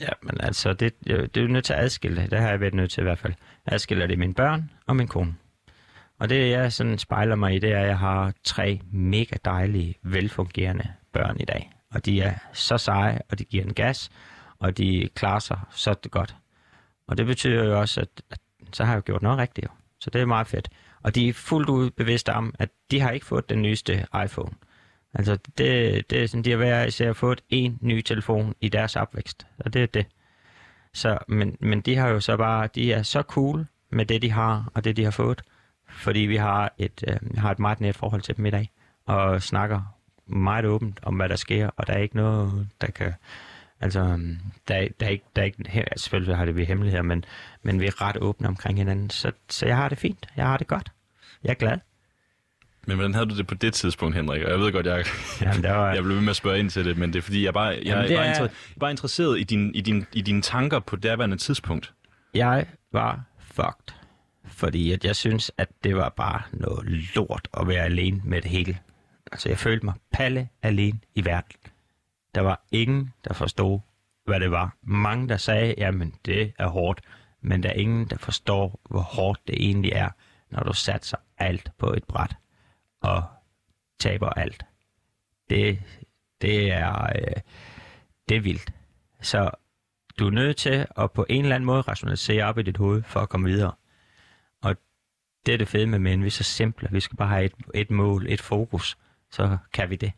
Ja, 0.00 0.08
men 0.22 0.40
altså, 0.40 0.72
det, 0.72 0.94
det 1.06 1.36
er 1.36 1.40
jo 1.40 1.48
nødt 1.48 1.64
til 1.64 1.72
at 1.72 1.78
adskille 1.78 2.22
det. 2.22 2.30
Det 2.30 2.38
har 2.38 2.48
jeg 2.48 2.60
været 2.60 2.74
nødt 2.74 2.90
til 2.90 3.00
i 3.00 3.02
hvert 3.02 3.18
fald. 3.18 3.32
Adskiller 3.66 4.06
det 4.06 4.18
mine 4.18 4.34
børn 4.34 4.70
og 4.86 4.96
min 4.96 5.08
kone. 5.08 5.34
Og 6.18 6.28
det, 6.28 6.50
jeg 6.50 6.72
sådan 6.72 6.98
spejler 6.98 7.34
mig 7.34 7.54
i, 7.54 7.58
det 7.58 7.72
er, 7.72 7.80
at 7.80 7.88
jeg 7.88 7.98
har 7.98 8.32
tre 8.44 8.80
mega 8.92 9.36
dejlige, 9.44 9.94
velfungerende 10.02 10.92
børn 11.12 11.40
i 11.40 11.44
dag. 11.44 11.72
Og 11.90 12.06
de 12.06 12.20
er 12.20 12.34
så 12.52 12.78
seje, 12.78 13.20
og 13.30 13.38
de 13.38 13.44
giver 13.44 13.64
en 13.64 13.74
gas, 13.74 14.10
og 14.58 14.78
de 14.78 15.08
klarer 15.14 15.38
sig 15.38 15.60
så 15.70 15.94
godt. 16.10 16.36
Og 17.08 17.18
det 17.18 17.26
betyder 17.26 17.64
jo 17.64 17.80
også, 17.80 18.00
at, 18.00 18.08
at 18.30 18.38
så 18.72 18.84
har 18.84 18.92
jeg 18.92 19.02
gjort 19.02 19.22
noget 19.22 19.38
rigtigt. 19.38 19.64
Jo. 19.64 19.70
Så 20.00 20.10
det 20.10 20.20
er 20.20 20.26
meget 20.26 20.46
fedt. 20.46 20.68
Og 21.02 21.14
de 21.14 21.28
er 21.28 21.32
fuldt 21.32 21.68
ud 21.68 21.90
bevidste 21.90 22.32
om, 22.32 22.54
at 22.58 22.68
de 22.90 23.00
har 23.00 23.10
ikke 23.10 23.26
fået 23.26 23.48
den 23.48 23.62
nyeste 23.62 24.06
iPhone. 24.24 24.52
Altså, 25.18 25.38
det, 25.58 26.10
det 26.10 26.22
er 26.22 26.26
sådan, 26.26 26.44
de 26.44 26.50
har 26.50 26.56
hver 26.56 26.84
især 26.84 27.12
fået 27.12 27.40
en 27.48 27.78
ny 27.80 28.00
telefon 28.00 28.54
i 28.60 28.68
deres 28.68 28.96
opvækst, 28.96 29.46
og 29.58 29.72
det 29.72 29.82
er 29.82 29.86
det. 29.86 30.06
Så, 30.94 31.18
men, 31.28 31.56
men 31.60 31.80
de 31.80 31.96
har 31.96 32.08
jo 32.08 32.20
så 32.20 32.36
bare, 32.36 32.68
de 32.74 32.92
er 32.92 33.02
så 33.02 33.22
cool 33.22 33.66
med 33.90 34.06
det, 34.06 34.22
de 34.22 34.30
har, 34.30 34.70
og 34.74 34.84
det, 34.84 34.96
de 34.96 35.04
har 35.04 35.10
fået, 35.10 35.42
fordi 35.88 36.20
vi 36.20 36.36
har 36.36 36.72
et, 36.78 37.04
øh, 37.08 37.38
har 37.38 37.50
et 37.50 37.58
meget 37.58 37.80
nært 37.80 37.96
forhold 37.96 38.22
til 38.22 38.36
dem 38.36 38.46
i 38.46 38.50
dag, 38.50 38.70
og 39.06 39.42
snakker 39.42 39.96
meget 40.26 40.64
åbent 40.64 41.00
om, 41.02 41.16
hvad 41.16 41.28
der 41.28 41.36
sker, 41.36 41.70
og 41.76 41.86
der 41.86 41.92
er 41.92 41.98
ikke 41.98 42.16
noget, 42.16 42.68
der 42.80 42.86
kan... 42.86 43.12
Altså, 43.80 44.00
øhm, 44.00 44.38
der, 44.68 44.88
der 45.00 45.06
er 45.06 45.10
ikke, 45.10 45.24
der 45.36 45.42
er 45.42 45.46
ikke, 45.46 45.64
her, 45.68 45.84
selvfølgelig 45.96 46.36
har 46.36 46.44
det 46.44 46.56
vi 46.56 46.64
hemmeligheder, 46.64 47.02
men, 47.02 47.24
men 47.62 47.80
vi 47.80 47.86
er 47.86 48.02
ret 48.02 48.16
åbne 48.16 48.48
omkring 48.48 48.78
hinanden, 48.78 49.10
så, 49.10 49.32
så 49.48 49.66
jeg 49.66 49.76
har 49.76 49.88
det 49.88 49.98
fint, 49.98 50.28
jeg 50.36 50.46
har 50.46 50.56
det 50.56 50.66
godt, 50.66 50.92
jeg 51.44 51.50
er 51.50 51.54
glad. 51.54 51.78
Men 52.86 52.96
hvordan 52.96 53.14
havde 53.14 53.26
du 53.26 53.36
det 53.36 53.46
på 53.46 53.54
det 53.54 53.74
tidspunkt, 53.74 54.16
Henrik? 54.16 54.42
Og 54.42 54.50
jeg 54.50 54.58
ved 54.58 54.72
godt, 54.72 54.86
jeg, 54.86 55.04
Jamen, 55.40 55.62
der 55.62 55.72
var, 55.72 55.94
jeg 55.94 56.02
blev 56.02 56.14
ved 56.16 56.22
med 56.22 56.30
at 56.30 56.36
spørge 56.36 56.58
ind 56.58 56.70
til 56.70 56.84
det, 56.84 56.98
men 56.98 57.12
det 57.12 57.18
er 57.18 57.22
fordi, 57.22 57.44
jeg 57.44 57.54
bare, 57.54 57.66
jeg, 57.66 57.82
Jamen, 57.84 58.04
er 58.04 58.08
det 58.08 58.16
bare, 58.16 58.26
er- 58.26 58.30
inter, 58.30 58.44
er 58.44 58.78
bare 58.80 58.90
interesseret 58.90 59.40
i, 59.40 59.42
din, 59.42 59.74
i, 59.74 59.80
din, 59.80 60.06
i 60.12 60.20
dine 60.20 60.42
tanker 60.42 60.78
på 60.78 60.96
derværende 60.96 61.36
tidspunkt. 61.36 61.92
Jeg 62.34 62.66
var 62.92 63.20
fucked, 63.40 63.94
fordi 64.44 64.92
at 64.92 65.04
jeg 65.04 65.16
synes, 65.16 65.50
at 65.58 65.68
det 65.84 65.96
var 65.96 66.08
bare 66.08 66.42
noget 66.52 66.86
lort 67.14 67.48
at 67.60 67.68
være 67.68 67.84
alene 67.84 68.20
med 68.24 68.42
det 68.42 68.50
hele. 68.50 68.78
Altså, 69.32 69.48
jeg 69.48 69.58
følte 69.58 69.84
mig 69.86 69.94
palle 70.12 70.48
alene 70.62 70.98
i 71.14 71.24
verden. 71.24 71.56
Der 72.34 72.40
var 72.40 72.60
ingen, 72.72 73.12
der 73.28 73.34
forstod, 73.34 73.80
hvad 74.26 74.40
det 74.40 74.50
var. 74.50 74.76
Mange, 74.82 75.28
der 75.28 75.36
sagde, 75.36 75.74
jamen, 75.78 76.14
det 76.26 76.52
er 76.58 76.66
hårdt, 76.68 77.00
men 77.42 77.62
der 77.62 77.68
er 77.68 77.72
ingen, 77.74 78.06
der 78.10 78.16
forstår, 78.18 78.80
hvor 78.90 79.00
hårdt 79.00 79.40
det 79.46 79.54
egentlig 79.58 79.92
er, 79.94 80.08
når 80.50 80.60
du 80.62 80.72
satser 80.72 81.16
alt 81.38 81.70
på 81.78 81.92
et 81.92 82.04
bræt 82.04 82.36
og 83.06 83.22
taber 83.98 84.28
alt. 84.28 84.62
Det, 85.50 85.82
det 86.40 86.72
er, 86.72 87.02
øh, 87.02 87.40
det 88.28 88.36
er 88.36 88.40
vildt. 88.40 88.72
Så 89.22 89.50
du 90.18 90.26
er 90.26 90.30
nødt 90.30 90.56
til 90.56 90.86
at 90.96 91.12
på 91.12 91.26
en 91.28 91.44
eller 91.44 91.54
anden 91.54 91.66
måde 91.66 91.80
rationalisere 91.80 92.44
op 92.44 92.58
i 92.58 92.62
dit 92.62 92.76
hoved 92.76 93.02
for 93.02 93.20
at 93.20 93.28
komme 93.28 93.48
videre. 93.48 93.72
Og 94.62 94.76
det 95.46 95.54
er 95.54 95.58
det 95.58 95.68
fede 95.68 95.86
med 95.86 95.98
mænd. 95.98 96.20
Vi 96.20 96.26
er 96.26 96.30
så 96.30 96.42
simple. 96.42 96.88
Vi 96.92 97.00
skal 97.00 97.16
bare 97.16 97.28
have 97.28 97.44
et, 97.44 97.54
et 97.74 97.90
mål, 97.90 98.26
et 98.28 98.40
fokus. 98.40 98.98
Så 99.30 99.58
kan 99.72 99.90
vi 99.90 99.96
det. 99.96 100.12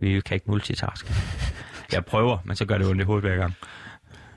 Vi 0.00 0.20
kan 0.20 0.34
ikke 0.34 0.50
multitaske. 0.50 1.14
Jeg 1.92 2.04
prøver, 2.04 2.38
men 2.44 2.56
så 2.56 2.66
gør 2.66 2.78
det 2.78 2.86
ondt 2.86 3.00
i 3.00 3.04
hovedet 3.04 3.30
hver 3.30 3.36
gang. 3.36 3.54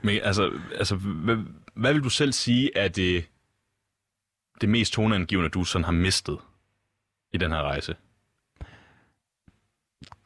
Men 0.02 0.20
altså, 0.22 0.60
altså 0.78 0.96
hvad, 0.96 1.36
hvad 1.74 1.92
vil 1.92 2.02
du 2.02 2.08
selv 2.08 2.32
sige 2.32 2.76
er 2.76 2.88
det, 2.88 3.24
det 4.60 4.68
mest 4.68 4.92
toneangivende, 4.92 5.50
du 5.50 5.64
sådan 5.64 5.84
har 5.84 5.92
mistet 5.92 6.38
i 7.32 7.38
den 7.38 7.52
her 7.52 7.62
rejse? 7.62 7.94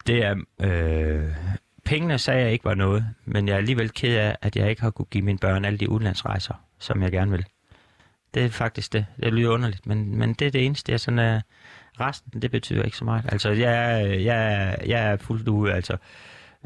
Det 0.07 0.25
er... 0.25 0.37
Øh, 0.61 1.37
pengene 1.85 2.19
sagde 2.19 2.43
jeg 2.43 2.53
ikke 2.53 2.65
var 2.65 2.75
noget, 2.75 3.07
men 3.25 3.49
jeg 3.49 3.55
er 3.55 3.59
alligevel 3.59 3.91
ked 3.91 4.17
af, 4.17 4.37
at 4.43 4.57
jeg 4.57 4.71
ikke 4.71 4.83
har 4.83 4.91
kunne 4.91 5.07
give 5.07 5.25
mine 5.25 5.39
børn 5.39 5.65
alle 5.65 5.79
de 5.79 5.91
udlandsrejser, 5.91 6.55
som 6.79 7.03
jeg 7.03 7.13
gerne 7.13 7.31
vil. 7.31 7.47
Det 8.35 8.45
er 8.45 8.49
faktisk 8.49 8.93
det. 8.93 9.07
Det 9.23 9.33
lyder 9.33 9.51
underligt, 9.51 9.87
men, 9.87 10.19
men 10.19 10.35
det 10.35 10.47
er 10.47 10.51
det 10.51 10.67
eneste, 10.67 10.93
jeg 10.93 11.01
sådan 11.01 11.19
er... 11.19 11.41
Resten, 12.01 12.43
det 12.43 12.51
betyder 12.51 12.83
ikke 12.83 12.97
så 12.97 13.05
meget. 13.05 13.25
Altså, 13.33 13.51
jeg, 13.51 14.07
jeg, 14.25 14.77
jeg 14.87 15.13
er 15.13 15.17
fuldt 15.17 15.49
ud, 15.49 15.69
altså, 15.69 15.97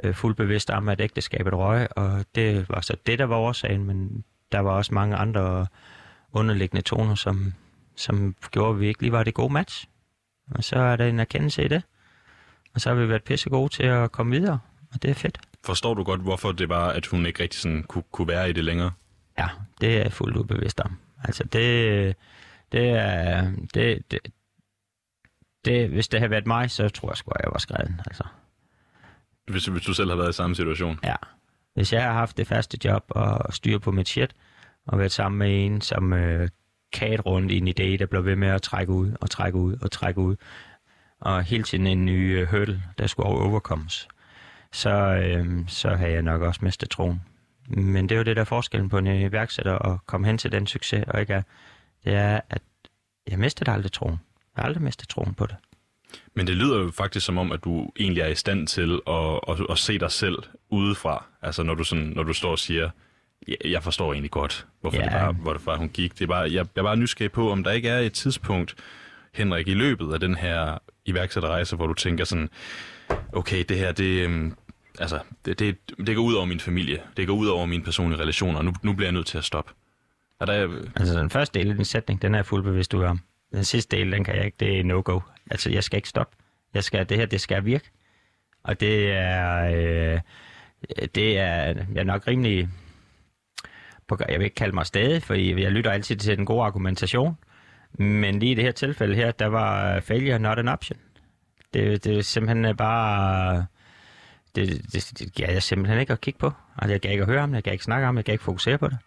øh, 0.05 0.15
fuldt 0.15 0.37
bevidst 0.37 0.71
om, 0.71 0.89
at 0.89 1.01
ægteskabet 1.01 1.53
røg, 1.53 1.89
og 1.97 2.25
det 2.35 2.69
var 2.69 2.81
så 2.81 2.97
det, 3.07 3.19
der 3.19 3.25
var 3.25 3.37
årsagen, 3.37 3.85
men 3.85 4.25
der 4.53 4.61
var 4.61 4.71
også 4.71 4.95
mange 4.95 5.17
andre 5.17 5.67
underliggende 6.33 6.83
toner, 6.83 7.15
som, 7.15 7.55
som 7.97 8.37
gjorde, 8.51 8.75
at 8.75 8.81
vi 8.81 8.89
ikke 8.89 9.03
lige 9.03 9.13
var 9.13 9.23
det 9.23 9.35
gode 9.35 9.53
match. 9.53 9.87
Og 10.51 10.65
så 10.65 10.79
er 10.79 10.97
der 10.97 11.07
en 11.07 11.21
erkendelse 11.21 11.65
i 11.65 11.69
det. 11.69 11.83
Og 12.75 12.81
så 12.81 12.89
har 12.89 12.97
vi 12.97 13.09
været 13.09 13.23
pisse 13.25 13.51
gode 13.51 13.73
til 13.73 13.83
at 13.83 14.13
komme 14.13 14.33
videre, 14.37 14.59
og 14.93 15.03
det 15.03 15.11
er 15.11 15.15
fedt. 15.15 15.39
Forstår 15.65 15.95
du 15.95 16.03
godt, 16.05 16.21
hvorfor 16.21 16.53
det 16.53 16.69
var, 16.69 16.89
at 16.89 17.07
hun 17.07 17.27
ikke 17.27 17.43
rigtig 17.43 17.61
sådan 17.61 17.83
kunne, 17.83 18.05
kunne 18.13 18.29
være 18.29 18.51
i 18.51 18.53
det 18.53 18.65
længere? 18.65 18.91
Ja, 19.39 19.49
det 19.81 19.97
er 19.97 20.03
jeg 20.03 20.13
fuldt 20.13 20.37
ud 20.37 20.45
bevidst 20.45 20.81
om. 20.81 20.99
Altså 21.25 21.45
det, 21.45 22.17
det 22.73 22.89
er, 22.89 23.51
det, 23.75 24.03
det, 24.11 24.21
det, 25.65 25.89
hvis 25.89 26.09
det 26.09 26.21
havde 26.21 26.31
været 26.31 26.47
mig, 26.47 26.71
så 26.71 26.89
tror 26.89 27.11
jeg 27.11 27.17
sgu, 27.17 27.31
at 27.31 27.45
jeg 27.45 27.53
var 27.53 27.59
skrevet. 27.59 27.95
Altså, 28.07 28.25
Hvis, 29.47 29.67
hvis 29.67 29.83
du 29.83 29.95
selv 29.95 30.09
har 30.11 30.17
været 30.17 30.31
i 30.31 30.33
samme 30.33 30.57
situation. 30.57 30.99
ja. 31.05 31.15
Hvis 31.75 31.93
jeg 31.93 32.03
har 32.03 32.13
haft 32.13 32.37
det 32.37 32.47
faste 32.47 32.79
job 32.85 33.05
og 33.09 33.55
styr 33.55 33.79
på 33.79 33.91
mit 33.93 34.09
shit, 34.09 34.35
og 34.87 34.99
været 34.99 35.13
sammen 35.13 35.39
med 35.39 35.65
en, 35.67 35.81
som 35.81 36.13
øh, 36.13 36.49
kat 36.93 37.27
rundt 37.27 37.53
i 37.53 37.59
en 37.59 37.69
idé, 37.69 37.97
der 37.97 38.07
blev 38.07 38.25
ved 38.25 38.37
med 38.37 38.49
at 38.49 38.63
trække 38.63 38.93
ud 38.93 39.13
og 39.21 39.31
trække 39.31 39.59
ud 39.59 39.77
og 39.83 39.91
trække 39.91 40.21
ud, 40.21 40.37
og 41.21 41.43
hele 41.43 41.63
tiden 41.63 41.87
en 41.87 42.07
ny 42.07 42.39
øh, 42.39 42.49
hurdle, 42.49 42.83
der 42.99 43.07
skulle 43.07 43.27
overkommes, 43.27 44.09
så, 44.73 44.91
øh, 44.91 45.69
så 45.69 45.89
havde 45.89 46.13
jeg 46.13 46.23
nok 46.23 46.43
også 46.43 46.61
mistet 46.63 46.91
troen. 46.91 47.23
Men 47.69 48.09
det 48.09 48.15
er 48.15 48.19
jo 48.19 48.25
det 48.25 48.37
der 48.37 48.43
er 48.43 48.47
forskellen 48.47 48.89
på 48.89 48.99
en 48.99 49.07
øh, 49.07 49.21
iværksætter 49.21 49.73
og 49.73 49.99
komme 50.07 50.27
hen 50.27 50.39
til 50.39 50.53
den 50.53 50.67
succes, 50.67 51.05
og 51.07 51.21
ikke 51.21 51.33
er, 51.33 51.43
det 52.05 52.15
er, 52.15 52.41
at 52.51 52.63
jeg 53.31 53.39
mistede 53.39 53.71
aldrig 53.71 53.93
troen. 53.93 54.21
Jeg 54.57 54.63
har 54.63 54.69
aldrig 54.69 54.83
mistet 54.83 55.09
troen 55.09 55.35
på 55.35 55.47
det. 55.47 55.57
Men 56.35 56.47
det 56.47 56.57
lyder 56.57 56.79
jo 56.79 56.91
faktisk 56.91 57.27
som 57.27 57.39
om, 57.39 57.53
at 57.53 57.65
du 57.65 57.91
egentlig 58.01 58.21
er 58.21 58.27
i 58.27 58.35
stand 58.35 58.67
til 58.67 59.01
at, 59.07 59.41
at, 59.49 59.67
at 59.71 59.79
se 59.79 59.99
dig 59.99 60.11
selv 60.11 60.37
udefra. 60.71 61.25
Altså 61.43 61.63
når 61.63 61.75
du, 61.75 61.85
sådan, 61.85 62.05
når 62.05 62.23
du 62.23 62.33
står 62.33 62.51
og 62.51 62.59
siger, 62.59 62.91
jeg, 63.65 63.83
forstår 63.83 64.13
egentlig 64.13 64.31
godt, 64.31 64.67
hvorfor, 64.81 64.97
Ja. 64.99 65.05
det 65.05 65.13
var, 65.13 65.33
hvorfor 65.33 65.77
hun 65.77 65.89
gik. 65.89 66.13
Det 66.19 66.23
er 66.23 66.27
bare, 66.27 66.41
jeg, 66.43 66.53
jeg 66.53 66.67
er 66.77 66.83
bare 66.83 66.97
nysgerrig 66.97 67.33
på, 67.33 67.51
om 67.53 67.65
der 67.65 67.71
ikke 67.71 67.89
er 67.89 67.99
et 67.99 68.13
tidspunkt, 68.13 68.75
Henrik, 69.35 69.69
i 69.69 69.75
løbet 69.75 70.13
af 70.15 70.21
den 70.21 70.35
her 70.35 70.79
iværksætterrejse, 71.05 71.77
hvor 71.77 71.87
du 71.87 71.95
tænker 71.95 72.25
sådan, 72.25 72.49
okay, 73.33 73.65
det 73.69 73.79
her, 73.79 73.93
det, 73.93 74.05
øhm, 74.25 74.55
altså, 74.99 75.19
det, 75.45 75.59
det, 75.59 75.77
det 76.07 76.17
går 76.17 76.23
ud 76.23 76.35
over 76.35 76.45
min 76.47 76.61
familie, 76.61 77.01
det 77.17 77.27
går 77.27 77.35
ud 77.35 77.47
over 77.47 77.67
mine 77.67 77.85
personlige 77.85 78.21
relationer, 78.21 78.63
nu, 78.63 78.73
nu 78.83 78.93
bliver 78.93 79.07
jeg 79.07 79.13
nødt 79.13 79.27
til 79.27 79.39
at 79.39 79.45
stoppe. 79.45 79.73
Er 80.41 80.45
der, 80.47 80.69
Altså 80.97 81.19
den 81.19 81.31
første 81.31 81.59
del 81.59 81.71
af 81.71 81.77
din 81.77 81.85
sætning, 81.85 82.23
den 82.23 82.35
er 82.35 82.39
jeg 82.39 82.47
fuldt 82.47 82.65
bevidst 82.65 82.95
ud 82.95 83.05
om. 83.05 83.21
Den 83.53 83.65
sidste 83.65 83.97
del, 83.97 84.13
den 84.13 84.25
kan 84.25 84.37
jeg 84.37 84.45
ikke, 84.45 84.57
det 84.61 84.81
er 84.81 84.85
no-go. 84.85 85.21
Altså 85.51 85.71
jeg 85.71 85.85
skal 85.85 85.97
ikke 85.97 86.09
stoppe. 86.09 86.37
Jeg 86.75 86.85
skal, 86.85 87.09
det 87.09 87.17
her, 87.17 87.27
det 87.27 87.41
skal 87.41 87.65
virke. 87.65 87.91
Og 88.63 88.81
det 88.81 89.13
er, 89.13 89.65
øh, 90.15 90.21
det 91.15 91.39
er, 91.39 91.65
jeg 91.65 91.97
er 91.97 92.05
nok 92.05 92.27
rimelig, 92.27 92.69
på, 94.17 94.25
jeg 94.29 94.39
vil 94.39 94.45
ikke 94.45 94.55
kalde 94.55 94.75
mig 94.75 94.87
stadig, 94.87 95.23
for 95.23 95.35
jeg 95.35 95.73
lytter 95.73 95.91
altid 95.91 96.17
til 96.17 96.37
den 96.37 96.47
gode 96.47 96.65
argumentation. 96.65 97.37
Men 97.99 98.39
lige 98.39 98.53
i 98.53 98.55
det 98.55 98.65
her 98.65 98.73
tilfælde 98.73 99.15
her, 99.15 99.31
der 99.31 99.47
var 99.47 100.01
failure 100.01 100.39
not 100.39 100.59
an 100.59 100.69
option. 100.69 100.99
Det, 101.75 102.05
det 102.05 102.19
er 102.19 102.23
simpelthen 102.23 102.65
øh, 102.65 102.77
bare, 102.77 103.67
det, 104.55 104.93
det, 104.93 105.13
det 105.19 105.35
gad 105.35 105.53
jeg 105.53 105.63
simpelthen 105.63 106.01
ikke 106.01 106.13
at 106.13 106.21
kigge 106.21 106.39
på. 106.39 106.53
Altså 106.79 106.93
jeg 106.93 107.01
gad 107.01 107.11
ikke 107.11 107.23
at 107.23 107.29
høre 107.29 107.43
om 107.43 107.51
det, 107.51 107.55
jeg 107.55 107.63
gad 107.63 107.73
ikke 107.73 107.85
snakke 107.85 108.09
om 108.09 108.15
det, 108.15 108.19
jeg 108.19 108.25
gad 108.25 108.35
ikke 108.35 108.45
fokusere 108.45 108.79
på 108.79 108.89
det. 108.89 108.99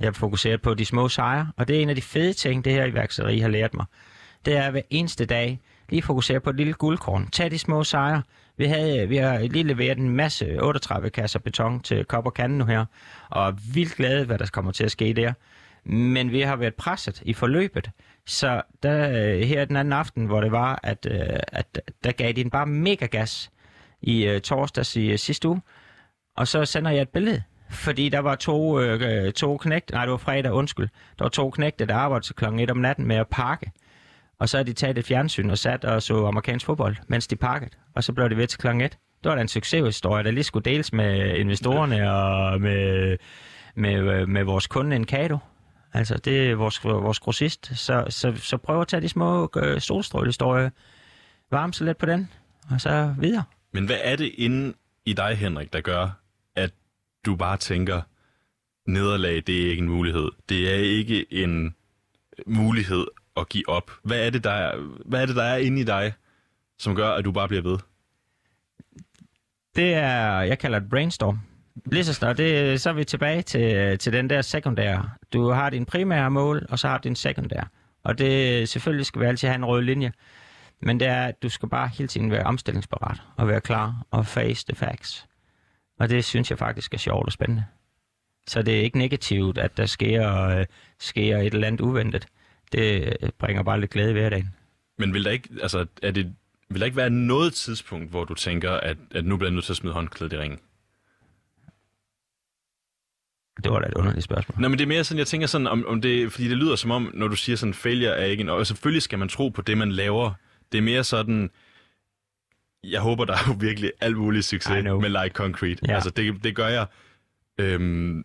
Jeg 0.00 0.14
fokuserer 0.14 0.56
på 0.56 0.74
de 0.74 0.84
små 0.84 1.08
sejre, 1.08 1.52
og 1.56 1.68
det 1.68 1.76
er 1.76 1.80
en 1.80 1.88
af 1.88 1.94
de 1.94 2.02
fede 2.02 2.32
ting, 2.32 2.64
det 2.64 2.72
her 2.72 2.84
iværksætteri 2.84 3.38
har 3.38 3.48
lært 3.48 3.74
mig. 3.74 3.86
Det 4.44 4.56
er 4.56 4.70
hver 4.70 4.82
eneste 4.90 5.26
dag 5.26 5.60
lige 5.88 6.02
fokusere 6.02 6.40
på 6.40 6.50
et 6.50 6.56
lille 6.56 6.72
guldkorn. 6.72 7.28
Tag 7.30 7.50
de 7.50 7.58
små 7.58 7.84
sejre. 7.84 8.22
Vi, 8.58 8.64
havde, 8.64 9.08
vi 9.08 9.16
har 9.16 9.38
lige 9.38 9.64
leveret 9.64 9.98
en 9.98 10.08
masse 10.08 10.62
38 10.62 11.10
kasser 11.10 11.38
beton 11.38 11.80
til 11.80 12.04
Kop 12.04 12.26
og 12.26 12.34
Kanden 12.34 12.58
nu 12.58 12.64
her, 12.64 12.84
og 13.30 13.48
er 13.48 13.52
vildt 13.74 13.94
glade, 13.94 14.24
hvad 14.24 14.38
der 14.38 14.46
kommer 14.52 14.72
til 14.72 14.84
at 14.84 14.90
ske 14.90 15.12
der. 15.12 15.32
Men 15.84 16.32
vi 16.32 16.40
har 16.40 16.56
været 16.56 16.74
presset 16.74 17.22
i 17.24 17.32
forløbet, 17.32 17.90
så 18.26 18.62
der, 18.82 19.44
her 19.44 19.64
den 19.64 19.76
anden 19.76 19.92
aften, 19.92 20.26
hvor 20.26 20.40
det 20.40 20.52
var, 20.52 20.80
at, 20.82 21.06
øh, 21.10 21.38
at 21.52 21.80
der 22.04 22.12
gav 22.12 22.32
de 22.32 22.40
en 22.40 22.50
bare 22.50 22.66
mega 22.66 23.06
gas 23.06 23.50
i 24.02 24.26
øh, 24.26 24.40
torsdags 24.40 24.96
i 24.96 25.10
øh, 25.10 25.18
sidste 25.18 25.48
uge, 25.48 25.60
og 26.36 26.48
så 26.48 26.64
sender 26.64 26.90
jeg 26.90 27.02
et 27.02 27.08
billede, 27.08 27.42
fordi 27.70 28.08
der 28.08 28.18
var 28.18 28.34
to, 28.34 28.80
øh, 28.80 29.26
øh, 29.26 29.32
to 29.32 29.56
knægte, 29.56 29.94
nej 29.94 30.04
det 30.04 30.10
var 30.10 30.16
fredag, 30.16 30.52
undskyld, 30.52 30.88
der 31.18 31.24
var 31.24 31.30
to 31.30 31.50
knægte, 31.50 31.86
der 31.86 31.94
arbejdede 31.94 32.26
til 32.26 32.34
klokken 32.34 32.60
1 32.60 32.70
om 32.70 32.76
natten 32.76 33.06
med 33.06 33.16
at 33.16 33.28
pakke. 33.28 33.72
Og 34.40 34.48
så 34.48 34.56
havde 34.56 34.68
de 34.68 34.72
taget 34.72 34.98
et 34.98 35.04
fjernsyn 35.04 35.50
og 35.50 35.58
sat 35.58 35.84
og 35.84 36.02
så 36.02 36.26
amerikansk 36.26 36.66
fodbold, 36.66 36.96
mens 37.06 37.26
de 37.26 37.36
pakkede. 37.36 37.70
Og 37.94 38.04
så 38.04 38.12
blev 38.12 38.28
det 38.28 38.36
ved 38.36 38.46
til 38.46 38.58
klokken 38.58 38.80
1. 38.80 38.90
Det 38.92 39.28
var 39.28 39.34
da 39.34 39.40
en 39.40 39.48
succeshistorie, 39.48 40.24
der 40.24 40.30
lige 40.30 40.44
skulle 40.44 40.64
deles 40.64 40.92
med 40.92 41.36
investorerne 41.36 42.12
og 42.12 42.60
med, 42.60 43.16
med, 43.74 44.26
med 44.26 44.44
vores 44.44 44.66
kunde 44.66 44.96
Encado. 44.96 45.38
Altså, 45.92 46.18
det 46.18 46.50
er 46.50 46.54
vores, 46.54 46.84
vores 46.84 47.18
grossist. 47.18 47.78
Så, 47.78 48.04
så, 48.08 48.32
så 48.36 48.56
prøv 48.56 48.80
at 48.80 48.88
tage 48.88 49.00
de 49.00 49.08
små 49.08 49.50
øh, 49.56 49.80
solstrålehistorier, 49.80 50.70
varme 51.50 51.72
så 51.72 51.84
lidt 51.84 51.98
på 51.98 52.06
den, 52.06 52.32
og 52.70 52.80
så 52.80 53.14
videre. 53.18 53.44
men 53.72 53.86
hvad 53.86 53.98
er 54.02 54.16
det 54.16 54.32
inde 54.38 54.74
i 55.04 55.12
dig, 55.12 55.36
Henrik, 55.36 55.72
der 55.72 55.80
gør, 55.80 56.20
at 56.56 56.70
du 57.26 57.36
bare 57.36 57.56
tænker, 57.56 58.02
nederlag, 58.86 59.42
det 59.46 59.66
er 59.66 59.70
ikke 59.70 59.82
en 59.82 59.88
mulighed. 59.88 60.30
Det 60.48 60.74
er 60.74 60.78
ikke 60.78 61.32
en 61.32 61.74
mulighed 62.46 63.06
at 63.40 63.48
give 63.48 63.68
op. 63.68 63.90
Hvad 64.02 64.26
er 64.26 64.30
det, 64.30 64.44
der 64.44 64.50
er, 64.50 64.76
hvad 65.06 65.22
er, 65.22 65.26
det, 65.26 65.36
der 65.36 65.42
er 65.42 65.56
inde 65.56 65.80
i 65.80 65.84
dig, 65.84 66.12
som 66.78 66.94
gør, 66.94 67.10
at 67.10 67.24
du 67.24 67.32
bare 67.32 67.48
bliver 67.48 67.62
ved? 67.62 67.78
Det 69.76 69.94
er, 69.94 70.40
jeg 70.40 70.58
kalder 70.58 70.78
det 70.78 70.88
brainstorm. 70.88 71.38
Lige 71.86 72.04
så 72.04 72.14
snart, 72.14 72.38
det, 72.38 72.80
så 72.80 72.88
er 72.90 72.94
vi 72.94 73.04
tilbage 73.04 73.42
til, 73.42 73.98
til 73.98 74.12
den 74.12 74.30
der 74.30 74.42
sekundære. 74.42 75.10
Du 75.32 75.48
har 75.48 75.70
din 75.70 75.84
primære 75.84 76.30
mål, 76.30 76.66
og 76.68 76.78
så 76.78 76.88
har 76.88 76.98
du 76.98 77.08
din 77.08 77.16
sekundære. 77.16 77.66
Og 78.04 78.18
det 78.18 78.68
selvfølgelig 78.68 79.06
skal 79.06 79.22
vi 79.22 79.26
altid 79.26 79.48
have 79.48 79.56
en 79.56 79.64
rød 79.64 79.82
linje. 79.82 80.12
Men 80.82 81.00
det 81.00 81.08
er, 81.08 81.24
at 81.24 81.42
du 81.42 81.48
skal 81.48 81.68
bare 81.68 81.88
hele 81.88 82.08
tiden 82.08 82.30
være 82.30 82.42
omstillingsparat 82.42 83.22
og 83.36 83.48
være 83.48 83.60
klar 83.60 84.06
og 84.10 84.26
face 84.26 84.66
the 84.66 84.76
facts. 84.76 85.26
Og 85.98 86.08
det 86.10 86.24
synes 86.24 86.50
jeg 86.50 86.58
faktisk 86.58 86.94
er 86.94 86.98
sjovt 86.98 87.26
og 87.26 87.32
spændende. 87.32 87.64
Så 88.46 88.62
det 88.62 88.78
er 88.78 88.82
ikke 88.82 88.98
negativt, 88.98 89.58
at 89.58 89.76
der 89.76 89.86
sker, 89.86 90.44
øh, 90.44 90.66
sker 90.98 91.38
et 91.38 91.54
eller 91.54 91.66
andet 91.66 91.80
uventet. 91.80 92.26
Det 92.72 93.16
øh, 93.22 93.30
bringer 93.38 93.62
bare 93.62 93.80
lidt 93.80 93.90
glæde 93.90 94.10
i 94.10 94.12
hverdagen. 94.12 94.54
Men 94.98 95.14
vil 95.14 95.24
der 95.24 95.30
ikke, 95.30 95.48
altså, 95.62 95.86
er 96.02 96.10
det, 96.10 96.34
vil 96.68 96.80
der 96.80 96.84
ikke 96.86 96.96
være 96.96 97.10
noget 97.10 97.52
tidspunkt, 97.54 98.10
hvor 98.10 98.24
du 98.24 98.34
tænker, 98.34 98.72
at, 98.72 98.96
at 99.10 99.24
nu 99.24 99.36
bliver 99.36 99.50
jeg 99.50 99.54
nødt 99.54 99.64
til 99.64 99.72
at 99.72 99.76
smide 99.76 99.94
håndklædet 99.94 100.32
i 100.32 100.38
ringen? 100.38 100.58
Det 103.62 103.72
var 103.72 103.80
da 103.80 103.86
et 103.86 103.94
underligt 103.94 104.24
spørgsmål. 104.24 104.60
Nå, 104.60 104.68
men 104.68 104.78
det 104.78 104.84
er 104.84 104.88
mere 104.88 105.04
sådan, 105.04 105.18
jeg 105.18 105.26
tænker 105.26 105.46
sådan, 105.46 105.66
om, 105.66 105.86
om 105.86 106.00
det, 106.00 106.32
fordi 106.32 106.48
det 106.48 106.56
lyder 106.56 106.76
som 106.76 106.90
om, 106.90 107.10
når 107.14 107.28
du 107.28 107.36
siger 107.36 107.56
sådan, 107.56 107.74
failure 107.74 108.16
er 108.16 108.24
ikke 108.24 108.40
en, 108.40 108.48
og 108.48 108.66
selvfølgelig 108.66 109.02
skal 109.02 109.18
man 109.18 109.28
tro 109.28 109.48
på 109.48 109.62
det, 109.62 109.78
man 109.78 109.92
laver. 109.92 110.32
Det 110.72 110.78
er 110.78 110.82
mere 110.82 111.04
sådan, 111.04 111.50
jeg 112.84 113.00
håber, 113.00 113.24
der 113.24 113.32
er 113.32 113.44
jo 113.48 113.56
virkelig 113.60 113.92
alt 114.00 114.16
muligt 114.16 114.46
I 114.46 114.48
succes 114.48 114.84
med 114.84 115.22
Like 115.22 115.34
Concrete. 115.34 115.80
Ja. 115.88 115.94
Altså, 115.94 116.10
det, 116.10 116.44
det 116.44 116.56
gør 116.56 116.68
jeg. 116.68 116.86
Øhm, 117.58 118.24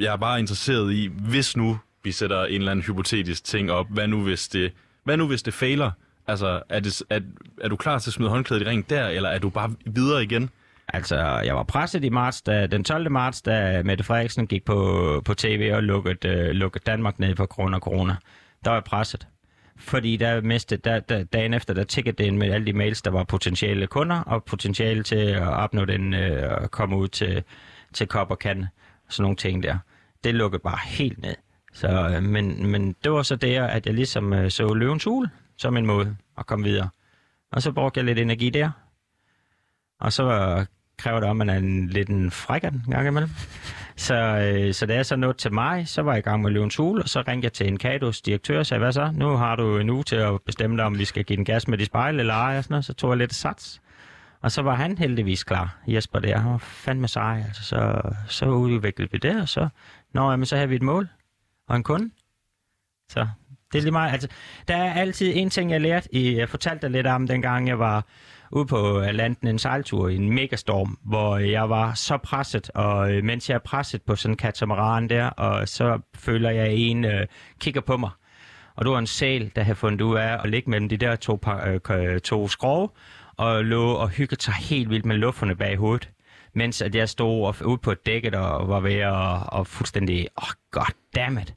jeg 0.00 0.12
er 0.12 0.16
bare 0.16 0.38
interesseret 0.38 0.92
i, 0.92 1.06
hvis 1.06 1.56
nu 1.56 1.78
vi 2.04 2.12
sætter 2.12 2.44
en 2.44 2.54
eller 2.54 2.70
anden 2.70 2.84
hypotetisk 2.84 3.44
ting 3.44 3.70
op, 3.72 3.86
hvad 3.90 4.08
nu 4.08 4.22
hvis 4.22 4.48
det, 4.48 4.72
hvad 5.04 5.16
nu 5.16 5.26
hvis 5.26 5.42
det 5.42 5.54
fejler? 5.54 5.90
Altså, 6.26 6.62
er, 6.68 6.80
det, 6.80 7.02
er, 7.10 7.20
er 7.60 7.68
du 7.68 7.76
klar 7.76 7.98
til 7.98 8.10
at 8.10 8.14
smide 8.14 8.30
håndklædet 8.30 8.62
i 8.62 8.66
ring 8.66 8.90
der, 8.90 9.08
eller 9.08 9.28
er 9.28 9.38
du 9.38 9.50
bare 9.50 9.74
videre 9.86 10.22
igen? 10.22 10.50
Altså, 10.88 11.16
jeg 11.44 11.56
var 11.56 11.62
presset 11.62 12.04
i 12.04 12.08
marts, 12.08 12.42
da, 12.42 12.66
den 12.66 12.84
12. 12.84 13.10
marts, 13.10 13.42
da 13.42 13.82
Mette 13.82 14.04
Frederiksen 14.04 14.46
gik 14.46 14.64
på, 14.64 15.22
på 15.24 15.34
tv 15.34 15.70
og 15.74 15.82
lukkede, 15.82 16.28
øh, 16.28 16.50
lukkede 16.50 16.84
Danmark 16.86 17.18
ned 17.18 17.34
på 17.34 17.46
grund 17.46 17.74
af 17.74 17.80
corona. 17.80 18.16
Der 18.64 18.70
var 18.70 18.76
jeg 18.76 18.84
presset. 18.84 19.26
Fordi 19.76 20.16
der 20.16 20.40
mistede, 20.40 20.80
der, 20.90 21.00
der, 21.00 21.24
dagen 21.24 21.54
efter, 21.54 21.74
der 21.74 21.84
tikkede 21.84 22.16
det 22.16 22.24
ind 22.24 22.36
med 22.36 22.50
alle 22.50 22.66
de 22.66 22.72
mails, 22.72 23.02
der 23.02 23.10
var 23.10 23.24
potentielle 23.24 23.86
kunder, 23.86 24.20
og 24.20 24.44
potentiale 24.44 25.02
til 25.02 25.16
at 25.16 25.48
opnå 25.48 25.84
den, 25.84 26.14
øh, 26.14 26.62
og 26.62 26.70
komme 26.70 26.96
ud 26.96 27.08
til, 27.08 27.42
til 27.92 28.06
kop 28.06 28.30
og 28.30 28.38
kan, 28.38 28.66
sådan 29.08 29.22
nogle 29.22 29.36
ting 29.36 29.62
der. 29.62 29.78
Det 30.24 30.34
lukkede 30.34 30.62
bare 30.62 30.78
helt 30.84 31.22
ned. 31.22 31.34
Så, 31.72 31.88
øh, 31.88 32.22
men, 32.22 32.66
men 32.66 32.94
det 33.04 33.12
var 33.12 33.22
så 33.22 33.36
der, 33.36 33.64
at 33.64 33.86
jeg 33.86 33.94
ligesom 33.94 34.32
øh, 34.32 34.50
så 34.50 34.74
løvens 34.74 35.04
hule 35.04 35.30
som 35.56 35.76
en 35.76 35.86
måde 35.86 36.16
at 36.38 36.46
komme 36.46 36.64
videre. 36.64 36.88
Og 37.52 37.62
så 37.62 37.72
brugte 37.72 37.98
jeg 37.98 38.04
lidt 38.04 38.18
energi 38.18 38.50
der. 38.50 38.70
Og 40.00 40.12
så 40.12 40.24
øh, 40.24 40.66
kræver 40.98 41.20
det 41.20 41.28
om, 41.28 41.40
at 41.40 41.46
man 41.46 41.56
er 41.56 41.58
en, 41.58 41.88
lidt 41.88 42.08
en 42.08 42.30
frækker 42.30 42.70
en 42.70 42.82
gang 42.90 43.08
imellem. 43.08 43.30
Så, 43.96 44.14
øh, 44.14 44.74
så 44.74 44.86
da 44.86 44.94
jeg 44.94 45.06
så 45.06 45.16
nåede 45.16 45.36
til 45.36 45.52
mig, 45.52 45.88
så 45.88 46.02
var 46.02 46.12
jeg 46.12 46.18
i 46.18 46.22
gang 46.22 46.42
med 46.42 46.50
løvens 46.50 46.76
hule, 46.76 47.02
og 47.02 47.08
så 47.08 47.22
ringte 47.28 47.46
jeg 47.46 47.52
til 47.52 47.68
en 47.68 47.76
Kados 47.76 48.20
direktør 48.20 48.58
og 48.58 48.66
sagde, 48.66 48.78
hvad 48.78 48.92
så? 48.92 49.10
Nu 49.14 49.28
har 49.28 49.56
du 49.56 49.78
en 49.78 49.90
uge 49.90 50.04
til 50.04 50.16
at 50.16 50.42
bestemme 50.46 50.76
dig, 50.76 50.84
om 50.84 50.98
vi 50.98 51.04
skal 51.04 51.24
give 51.24 51.36
den 51.36 51.44
gas 51.44 51.68
med 51.68 51.78
de 51.78 51.84
spejl 51.84 52.20
eller 52.20 52.34
ej, 52.34 52.58
og 52.58 52.64
sådan 52.64 52.72
noget. 52.72 52.84
Så 52.84 52.94
tog 52.94 53.10
jeg 53.10 53.18
lidt 53.18 53.34
sats. 53.34 53.80
Og 54.42 54.52
så 54.52 54.62
var 54.62 54.74
han 54.74 54.98
heldigvis 54.98 55.44
klar, 55.44 55.78
Jesper 55.86 56.18
der. 56.18 56.38
Han 56.38 56.50
var 56.50 56.58
fandme 56.58 57.08
sej, 57.08 57.42
altså. 57.46 57.64
Så, 57.64 58.00
så 58.28 58.46
udviklede 58.46 59.12
vi 59.12 59.18
det, 59.18 59.40
og 59.40 59.48
så, 59.48 59.68
nå, 60.12 60.30
jamen, 60.30 60.46
så 60.46 60.56
havde 60.56 60.68
vi 60.68 60.76
et 60.76 60.82
mål 60.82 61.08
og 61.70 61.76
en 61.76 61.82
kunde. 61.82 62.10
Så 63.08 63.26
det 63.72 63.78
er 63.78 63.82
lige 63.82 63.92
meget. 63.92 64.12
Altså, 64.12 64.28
der 64.68 64.76
er 64.76 64.92
altid 64.92 65.32
en 65.36 65.50
ting, 65.50 65.70
jeg 65.70 65.80
lærte. 65.80 66.14
I, 66.14 66.36
jeg 66.36 66.48
fortalte 66.48 66.82
dig 66.82 66.90
lidt 66.90 67.06
om, 67.06 67.26
dengang 67.26 67.68
jeg 67.68 67.78
var 67.78 68.06
ude 68.52 68.66
på 68.66 69.00
øh, 69.00 69.14
landen 69.14 69.48
en 69.48 69.58
sejltur 69.58 70.08
i 70.08 70.16
en 70.16 70.32
megastorm, 70.32 70.98
hvor 71.04 71.36
jeg 71.38 71.70
var 71.70 71.94
så 71.94 72.16
presset, 72.16 72.70
og 72.70 73.12
øh, 73.12 73.24
mens 73.24 73.48
jeg 73.48 73.54
er 73.54 73.58
presset 73.58 74.02
på 74.02 74.16
sådan 74.16 74.32
en 74.32 74.36
katamaran 74.36 75.08
der, 75.08 75.26
og 75.26 75.68
så 75.68 76.00
føler 76.14 76.50
jeg, 76.50 76.66
at 76.66 76.72
en 76.74 77.04
øh, 77.04 77.26
kigger 77.60 77.80
på 77.80 77.96
mig. 77.96 78.10
Og 78.76 78.84
du 78.84 78.90
var 78.90 78.98
en 78.98 79.06
sæl, 79.06 79.52
der 79.56 79.62
havde 79.62 79.76
fundet 79.76 80.00
ud 80.00 80.16
af 80.16 80.40
at 80.44 80.50
ligge 80.50 80.70
mellem 80.70 80.88
de 80.88 80.96
der 80.96 81.16
to, 81.16 81.38
par, 81.42 81.80
øh, 81.90 82.20
to 82.20 82.48
skrove, 82.48 82.88
og 83.36 83.64
lå 83.64 83.92
og 83.92 84.08
hyggede 84.08 84.42
sig 84.42 84.54
helt 84.54 84.90
vildt 84.90 85.04
med 85.04 85.16
lufferne 85.16 85.56
bag 85.56 85.76
hovedet. 85.76 86.10
Mens 86.54 86.82
at 86.82 86.94
jeg 86.94 87.08
stod 87.08 87.46
og, 87.46 87.54
ude 87.64 87.78
på 87.78 87.94
dækket 87.94 88.34
og 88.34 88.68
var 88.68 88.80
ved 88.80 88.94
at 88.94 89.42
og 89.46 89.66
fuldstændig, 89.66 90.28
åh, 90.36 90.42
oh, 90.42 90.50
goddammit. 90.70 91.54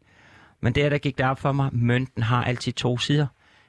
Men 0.63 0.75
der, 0.75 0.89
der 0.89 0.97
gik 0.97 1.17
der 1.17 1.27
op 1.27 1.39
for 1.39 1.51
mig, 1.51 1.69
mønten 1.73 2.23
har 2.23 2.43
altid 2.43 2.73
to 2.73 2.97
sider. 2.97 3.27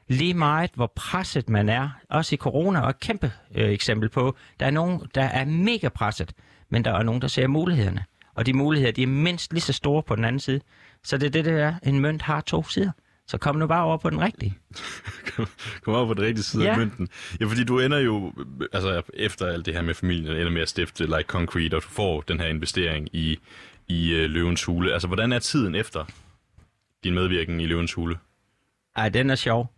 Lige 0.09 0.35
meget, 0.35 0.71
hvor 0.75 0.93
presset 0.97 1.49
man 1.49 1.69
er, 1.69 1.89
også 2.11 2.35
i 2.35 2.39
corona, 2.39 2.81
og 2.81 2.91
et 2.91 3.01
kæmpe 3.01 3.33
øh, 3.55 3.71
eksempel 3.71 4.09
på, 4.09 4.37
der 4.61 4.67
er 4.67 4.71
nogen, 4.71 5.01
der 5.15 5.23
er 5.23 5.45
mega 5.45 5.89
presset, 5.89 6.33
men 6.71 6.85
der 6.85 6.93
er 6.93 7.03
nogen, 7.03 7.23
der 7.23 7.29
ser 7.29 7.47
mulighederne. 7.47 8.05
Og 8.35 8.47
de 8.47 8.53
muligheder, 8.53 8.93
de 8.93 9.03
er 9.03 9.07
mindst 9.07 9.53
lige 9.53 9.61
så 9.61 9.73
store 9.73 10.03
på 10.03 10.17
den 10.17 10.25
anden 10.25 10.41
side. 10.41 10.61
Så 11.05 11.19
det 11.19 11.27
er 11.27 11.31
det, 11.31 11.45
der 11.45 11.65
er. 11.67 11.75
En 11.83 12.01
mønt 12.01 12.23
har 12.23 12.41
to 12.41 12.65
sider. 12.69 12.91
Så 13.27 13.39
kom 13.39 13.57
nu 13.57 13.67
bare 13.67 13.85
over 13.85 13.97
på 13.97 14.11
den 14.11 14.21
rigtige. 14.21 14.55
Kom 15.83 15.95
over 15.95 16.07
på 16.07 16.15
den 16.15 16.23
rigtige 16.23 16.45
side 16.45 16.65
Ja. 16.65 16.71
af 16.71 16.79
mønten. 16.79 17.09
Ja, 17.41 17.47
fordi 17.47 17.65
du 17.65 17.79
ender 17.79 17.99
jo, 17.99 18.33
altså 18.73 19.03
efter 19.15 19.47
alt 19.47 19.67
det 19.67 19.75
her 19.75 19.83
med 19.83 19.95
familien, 19.95 20.37
ender 20.37 20.51
med 20.51 20.63
at 20.63 20.69
stifte 20.69 21.05
Like 21.05 21.25
Concrete, 21.27 21.75
og 21.75 21.83
du 21.83 21.89
får 21.89 22.21
den 22.21 22.41
her 22.41 22.47
investering 22.47 23.09
i, 23.13 23.39
i 23.89 24.13
øh, 24.13 24.31
Løvens 24.31 24.65
Hule. 24.65 24.93
Altså, 24.93 25.07
hvordan 25.09 25.33
er 25.33 25.39
tiden 25.39 25.75
efter 25.75 26.05
din 27.05 27.15
medvirken 27.15 27.61
i 27.61 27.67
Løvens 27.67 27.93
Hule? 27.93 28.17
Ej, 28.97 29.09
den 29.09 29.31
er 29.31 29.35
sjov. 29.35 29.73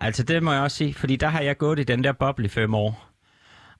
Altså, 0.00 0.22
det 0.22 0.42
må 0.42 0.52
jeg 0.52 0.62
også 0.62 0.76
sige, 0.76 0.94
fordi 0.94 1.16
der 1.16 1.28
har 1.28 1.40
jeg 1.40 1.58
gået 1.58 1.78
i 1.78 1.82
den 1.84 2.04
der 2.04 2.12
boble 2.12 2.44
i 2.44 2.48
fem 2.48 2.74
år. 2.74 3.10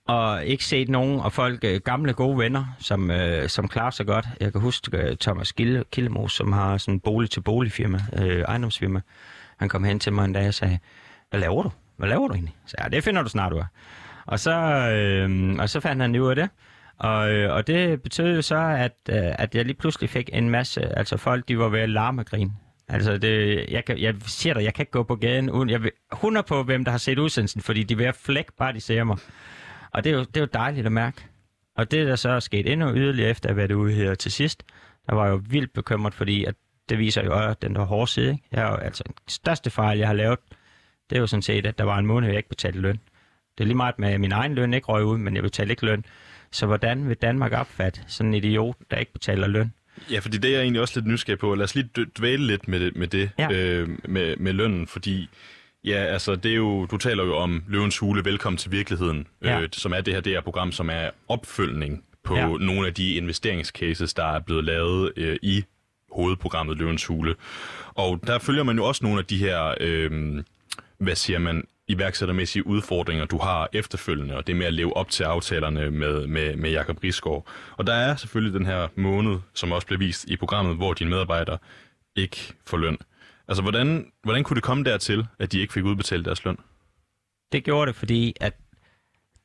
og 0.07 0.45
ikke 0.45 0.64
set 0.64 0.89
nogen, 0.89 1.20
og 1.20 1.32
folk, 1.32 1.64
øh, 1.64 1.80
gamle 1.80 2.12
gode 2.12 2.39
venner, 2.39 2.64
som, 2.78 3.11
øh, 3.11 3.49
som 3.49 3.68
klarer 3.68 3.91
sig 3.91 4.07
godt. 4.07 4.26
Jeg 4.41 4.53
kan 4.53 4.61
huske 4.61 4.97
øh, 4.97 5.16
Thomas 5.16 5.53
Gille, 5.53 5.85
Killemos, 5.93 6.32
som 6.32 6.53
har 6.53 6.78
sådan 6.78 6.95
en 6.95 7.01
bolig-til-bolig-firma, 7.01 8.01
øh, 8.18 8.41
ejendomsfirma. 8.41 9.01
Han 9.59 9.68
kom 9.68 9.85
hen 9.85 10.01
til 10.01 10.12
mig 10.12 10.24
en 10.24 10.32
dag 10.32 10.49
og 10.49 10.55
sagde, 10.55 10.78
hvad 11.30 11.41
laver 11.41 11.62
du? 11.62 11.70
Hvad 11.97 12.09
laver 12.09 12.28
du 12.28 12.35
egentlig? 12.35 12.55
Så 12.66 12.76
ja, 12.82 12.89
det 12.89 13.05
finder 13.05 13.22
du 13.22 13.28
snart 13.28 13.53
ud 13.53 13.59
af. 13.59 13.64
Og 14.26 14.41
så, 14.41 14.53
øh, 14.91 15.57
og 15.59 15.68
så 15.70 15.80
fandt 15.80 16.03
han 16.03 16.16
ud 16.16 16.28
af 16.28 16.37
det. 16.37 16.49
Og, 16.99 17.32
øh, 17.32 17.55
og 17.55 17.66
det 17.66 18.03
betød 18.03 18.35
jo 18.35 18.43
så, 18.43 18.57
at, 18.57 18.97
øh, 19.09 19.32
at 19.39 19.55
jeg 19.55 19.64
lige 19.64 19.76
pludselig 19.76 20.11
fik 20.11 20.30
en 20.32 20.51
masse, 20.51 20.99
altså 20.99 21.16
folk, 21.16 21.49
de 21.49 21.59
var 21.59 21.68
ved 21.68 21.80
at 21.80 21.89
larme 21.91 22.22
og 22.22 22.26
grine. 22.26 22.53
Altså, 22.89 23.18
det, 23.18 23.64
jeg, 23.70 23.85
kan, 23.85 23.99
jeg 23.99 24.14
siger 24.26 24.55
dig, 24.55 24.64
jeg 24.64 24.74
kan 24.74 24.82
ikke 24.82 24.93
gå 24.93 25.03
på 25.03 25.16
gaden 25.16 25.51
uden, 25.51 25.70
jeg 25.70 25.82
vil 25.82 25.91
100 26.12 26.47
på, 26.47 26.62
hvem 26.62 26.85
der 26.85 26.91
har 26.91 26.99
set 26.99 27.18
udsendelsen, 27.18 27.61
fordi 27.61 27.82
de 27.82 27.97
vil 27.97 28.12
flæk, 28.12 28.53
bare 28.59 28.72
de 28.72 28.80
ser 28.80 29.05
mig. 29.05 29.18
Og 29.91 30.05
det 30.05 30.12
er, 30.12 30.16
jo, 30.16 30.24
det 30.24 30.37
er 30.37 30.41
jo 30.41 30.49
dejligt 30.55 30.87
at 30.87 30.93
mærke. 30.93 31.24
Og 31.76 31.91
det, 31.91 32.07
der 32.07 32.16
så 32.16 32.28
er 32.28 32.41
sket 32.41 32.72
endnu 32.72 32.95
yderligere 32.95 33.30
efter 33.30 33.49
at 33.49 33.55
have 33.55 33.57
været 33.57 33.72
ude 33.72 33.93
her 33.93 34.14
til 34.14 34.32
sidst, 34.32 34.62
der 35.09 35.14
var 35.14 35.24
jeg 35.24 35.32
jo 35.32 35.43
vildt 35.49 35.72
bekymret, 35.72 36.14
fordi 36.14 36.45
at 36.45 36.55
det 36.89 36.99
viser 36.99 37.24
jo 37.24 37.51
at 37.51 37.62
den 37.62 37.74
der 37.74 37.85
hårde 37.85 38.11
side. 38.11 38.30
Ikke? 38.30 38.45
Jeg 38.53 38.62
er 38.62 38.68
jo, 38.68 38.74
altså, 38.74 39.05
den 39.07 39.14
største 39.28 39.70
fejl, 39.70 39.99
jeg 39.99 40.07
har 40.07 40.14
lavet, 40.14 40.39
det 41.11 41.16
er 41.16 41.20
jo 41.20 41.26
sådan 41.26 41.43
set, 41.43 41.66
at 41.66 41.78
der 41.78 41.85
var 41.85 41.99
en 41.99 42.07
måned, 42.07 42.28
jeg 42.28 42.37
ikke 42.37 42.49
betalte 42.49 42.80
løn. 42.80 43.01
Det 43.59 43.64
er 43.64 43.66
lige 43.66 43.76
meget 43.76 43.99
med, 43.99 44.09
at 44.09 44.20
min 44.20 44.32
egen 44.32 44.55
løn 44.55 44.74
ikke 44.74 44.87
røg 44.87 45.05
ud, 45.05 45.18
men 45.18 45.35
jeg 45.35 45.43
betalte 45.43 45.72
ikke 45.72 45.87
løn. 45.87 46.05
Så 46.51 46.66
hvordan 46.66 47.09
vil 47.09 47.16
Danmark 47.16 47.53
opfatte 47.53 48.01
sådan 48.07 48.35
en 48.35 48.35
idiot, 48.35 48.76
der 48.91 48.97
ikke 48.97 49.12
betaler 49.12 49.47
løn? 49.47 49.72
Ja, 50.11 50.18
fordi 50.18 50.38
det 50.38 50.49
er 50.49 50.53
jeg 50.55 50.62
egentlig 50.62 50.80
også 50.82 51.01
lidt 51.01 51.07
nysgerrig 51.07 51.38
på. 51.38 51.55
Lad 51.55 51.64
os 51.64 51.74
lige 51.74 51.88
dvæle 52.18 52.47
lidt 52.47 52.68
med 52.68 52.80
det, 52.80 52.97
med, 52.97 53.07
det 53.09 53.30
Ja. 53.38 53.49
øh, 53.53 53.88
med, 54.09 54.36
med 54.36 54.53
lønnen, 54.53 54.86
fordi 54.86 55.28
ja, 55.84 55.95
altså, 55.97 56.36
det 56.36 56.51
er 56.51 56.57
jo, 56.57 56.86
du 56.86 56.97
taler 56.97 57.24
jo 57.24 57.36
om 57.36 57.64
Løvens 57.68 57.99
Hule, 57.99 58.24
Velkommen 58.24 58.59
til 58.59 58.72
Virkeligheden, 58.72 59.26
Ja. 59.45 59.61
øh, 59.61 59.68
som 59.72 59.92
er 59.92 60.01
det 60.01 60.14
her 60.14 60.20
DR-program, 60.20 60.72
som 60.72 60.90
er 60.90 61.11
opfølgning 61.28 62.05
på 62.24 62.36
ja. 62.36 62.47
nogle 62.49 62.86
af 62.86 62.95
de 62.95 63.14
investeringscases, 63.14 64.14
der 64.14 64.24
er 64.24 64.40
blevet 64.40 64.64
lavet 64.64 65.12
øh, 65.16 65.36
i 65.42 65.64
hovedprogrammet 66.12 66.78
Løvens 66.78 67.05
Hule. 67.07 67.34
Og 67.95 68.20
der 68.26 68.38
følger 68.38 68.62
man 68.62 68.76
jo 68.76 68.84
også 68.84 69.05
nogle 69.05 69.18
af 69.18 69.24
de 69.24 69.38
her, 69.38 69.74
øh, 69.80 70.42
hvad 70.99 71.14
siger 71.14 71.38
man, 71.38 71.64
iværksættermæssige 71.89 72.66
udfordringer, 72.66 73.24
du 73.24 73.39
har 73.39 73.68
efterfølgende, 73.72 74.37
og 74.37 74.47
det 74.47 74.57
med 74.57 74.66
at 74.66 74.74
leve 74.74 74.97
op 74.97 75.11
til 75.11 75.24
aftalerne 75.24 75.91
med, 75.91 76.26
med, 76.26 76.57
med 76.57 76.70
Jakob 76.70 77.05
Risgaard. 77.05 77.47
Og 77.76 77.87
der 77.87 77.93
er 77.93 78.16
selvfølgelig 78.16 78.59
den 78.59 78.66
her 78.66 78.89
måned, 78.97 79.39
som 79.55 79.72
også 79.72 79.87
blev 79.87 80.01
vist 80.01 80.24
i 80.24 80.37
programmet, 80.37 80.76
hvor 80.76 80.95
dine 80.95 81.11
medarbejdere 81.11 81.59
ikke 82.16 82.55
får 82.66 82.76
løn. 82.76 82.99
Altså, 83.49 83.62
hvordan, 83.62 84.12
hvordan 84.22 84.45
kunne 84.45 84.55
det 84.55 84.62
komme 84.62 84.85
dertil, 84.85 85.26
at 85.39 85.53
de 85.53 85.61
ikke 85.61 85.72
fik 85.72 85.85
udbetalt 85.85 86.24
deres 86.24 86.45
løn? 86.45 86.57
Det 87.53 87.64
gjorde 87.64 87.87
det, 87.89 87.97
fordi 87.97 88.35
at 88.41 88.55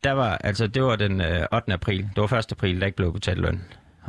der 0.03 0.11
var, 0.11 0.37
altså 0.37 0.67
det 0.67 0.83
var 0.83 0.95
den 0.95 1.21
øh, 1.21 1.45
8. 1.53 1.73
april, 1.73 2.09
det 2.15 2.31
var 2.31 2.33
1. 2.33 2.51
april, 2.51 2.79
der 2.79 2.85
ikke 2.85 2.95
blev 2.95 3.13
betalt 3.13 3.39
løn. 3.39 3.61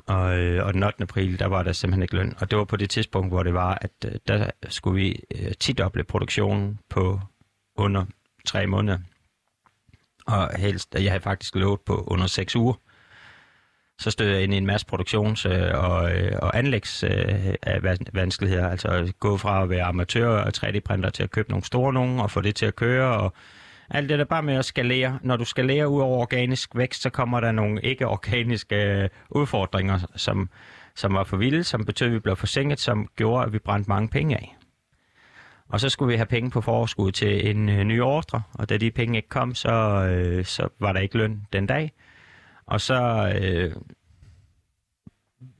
Og, 0.06 0.38
øh, 0.38 0.66
og 0.66 0.74
den 0.74 0.82
8. 0.82 1.02
april, 1.02 1.38
der 1.38 1.46
var 1.46 1.62
der 1.62 1.72
simpelthen 1.72 2.02
ikke 2.02 2.14
løn. 2.14 2.34
Og 2.38 2.50
det 2.50 2.58
var 2.58 2.64
på 2.64 2.76
det 2.76 2.90
tidspunkt, 2.90 3.30
hvor 3.30 3.42
det 3.42 3.54
var, 3.54 3.78
at 3.80 3.90
øh, 4.06 4.12
der 4.28 4.50
skulle 4.68 5.02
vi 5.02 5.20
øh, 5.34 5.52
tidoble 5.60 6.04
produktionen 6.04 6.78
på 6.88 7.20
under 7.76 8.04
tre 8.50 8.66
måneder. 8.66 8.98
Og 10.26 10.50
helst, 10.58 10.94
jeg 10.94 11.10
havde 11.10 11.22
faktisk 11.22 11.54
lovet 11.54 11.80
på 11.80 12.04
under 12.06 12.26
seks 12.26 12.56
uger. 12.56 12.74
Så 13.98 14.10
stod 14.10 14.26
jeg 14.26 14.42
ind 14.42 14.54
i 14.54 14.56
en 14.56 14.66
masse 14.66 14.86
produktions- 14.92 15.48
øh, 15.48 15.84
og, 15.84 16.12
øh, 16.16 16.32
og 16.42 16.58
anlægs 16.58 17.04
øh, 17.04 17.54
vanskeligheder. 18.12 18.68
Altså 18.68 19.12
gå 19.20 19.36
fra 19.36 19.62
at 19.62 19.70
være 19.70 19.82
amatør 19.84 20.28
og 20.28 20.52
3D-printer 20.56 21.10
til 21.10 21.22
at 21.22 21.30
købe 21.30 21.50
nogle 21.50 21.64
store 21.64 21.92
nogen 21.92 22.20
og 22.20 22.30
få 22.30 22.40
det 22.40 22.54
til 22.56 22.66
at 22.66 22.76
køre. 22.76 23.16
Og 23.16 23.32
alt 23.90 24.08
det 24.08 24.18
der 24.18 24.24
bare 24.24 24.42
med 24.42 24.54
at 24.54 24.64
skalere. 24.64 25.18
Når 25.22 25.36
du 25.36 25.44
skalerer 25.44 25.86
ud 25.86 26.00
over 26.00 26.18
organisk 26.18 26.70
vækst, 26.74 27.02
så 27.02 27.10
kommer 27.10 27.40
der 27.40 27.52
nogle 27.52 27.80
ikke-organiske 27.82 29.10
udfordringer, 29.30 29.98
som, 30.16 30.48
som 30.94 31.14
var 31.14 31.24
for 31.24 31.36
vilde, 31.36 31.64
som 31.64 31.84
betød, 31.84 32.06
at 32.06 32.14
vi 32.14 32.18
blev 32.18 32.36
forsinket, 32.36 32.80
som 32.80 33.08
gjorde, 33.16 33.46
at 33.46 33.52
vi 33.52 33.58
brændte 33.58 33.88
mange 33.88 34.08
penge 34.08 34.36
af. 34.36 34.56
Og 35.70 35.80
så 35.80 35.88
skulle 35.88 36.08
vi 36.08 36.16
have 36.16 36.26
penge 36.26 36.50
på 36.50 36.60
forskud 36.60 37.12
til 37.12 37.50
en 37.50 37.68
øh, 37.68 37.84
ny 37.84 38.00
ordre, 38.00 38.42
og 38.52 38.68
da 38.68 38.76
de 38.76 38.90
penge 38.90 39.16
ikke 39.16 39.28
kom, 39.28 39.54
så, 39.54 39.72
øh, 40.10 40.44
så 40.44 40.68
var 40.78 40.92
der 40.92 41.00
ikke 41.00 41.18
løn 41.18 41.46
den 41.52 41.66
dag. 41.66 41.92
Og 42.66 42.80
så, 42.80 43.32
øh, 43.42 43.72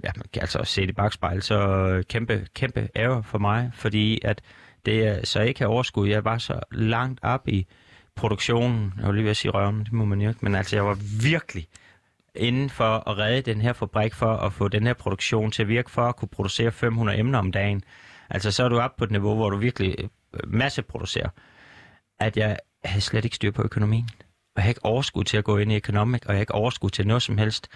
ja, 0.05 0.11
man 0.17 0.25
kan 0.33 0.43
altså 0.43 0.59
også 0.59 0.73
se 0.73 0.81
det 0.81 0.89
i 0.89 0.93
bagspejl, 0.93 1.43
så 1.43 1.59
øh, 1.59 2.05
kæmpe, 2.05 2.47
kæmpe 2.55 2.89
ære 2.97 3.23
for 3.23 3.39
mig, 3.39 3.71
fordi 3.75 4.21
at 4.25 4.43
det 4.87 5.07
er 5.07 5.27
så 5.27 5.41
ikke 5.41 5.61
have 5.61 5.71
overskud. 5.71 6.09
Jeg 6.09 6.25
var 6.25 6.39
så 6.39 6.61
langt 6.73 7.21
op 7.23 7.49
i 7.49 7.67
produktionen, 8.17 8.93
jeg 8.97 9.07
var 9.07 9.13
lige 9.13 9.25
ved 9.25 9.31
at 9.31 9.37
sige 9.37 9.53
røven, 9.53 9.79
det 9.85 9.93
må 9.93 10.05
man 10.05 10.21
jo 10.21 10.29
ikke, 10.29 10.41
men 10.43 10.55
altså 10.55 10.77
jeg 10.77 10.87
var 10.87 10.99
virkelig 11.23 11.67
inden 12.35 12.71
for 12.71 13.09
at 13.11 13.19
redde 13.19 13.53
den 13.53 13.61
her 13.61 13.73
fabrik, 13.73 14.15
for 14.15 14.37
at 14.37 14.53
få 14.53 14.69
den 14.69 14.87
her 14.87 14.95
produktion 14.95 15.51
til 15.51 15.63
at 15.63 15.69
virke, 15.69 15.91
for 15.91 16.03
at 16.03 16.17
kunne 16.17 16.29
producere 16.29 16.73
500 16.73 17.19
emner 17.19 17.39
om 17.39 17.53
dagen. 17.53 17.83
Altså 18.31 18.51
så 18.51 18.65
er 18.65 18.69
du 18.69 18.79
op 18.81 18.97
på 18.97 19.05
et 19.05 19.11
niveau, 19.11 19.35
hvor 19.35 19.51
du 19.51 19.57
virkelig 19.57 19.97
øh, 20.35 20.41
masseproducerer. 20.53 21.29
At 22.21 22.37
jeg 22.37 22.57
havde 22.85 23.01
slet 23.01 23.25
ikke 23.25 23.37
styr 23.37 23.51
på 23.51 23.63
økonomien. 23.63 24.09
Og 24.21 24.53
jeg 24.57 24.63
havde 24.63 24.71
ikke 24.71 24.85
overskud 24.85 25.25
til 25.25 25.37
at 25.37 25.45
gå 25.45 25.59
ind 25.59 25.73
i 25.73 25.77
economic, 25.77 26.21
og 26.23 26.29
jeg 26.29 26.35
havde 26.35 26.43
ikke 26.43 26.55
overskud 26.55 26.91
til 26.91 27.07
noget 27.07 27.23
som 27.23 27.39
helst. 27.39 27.69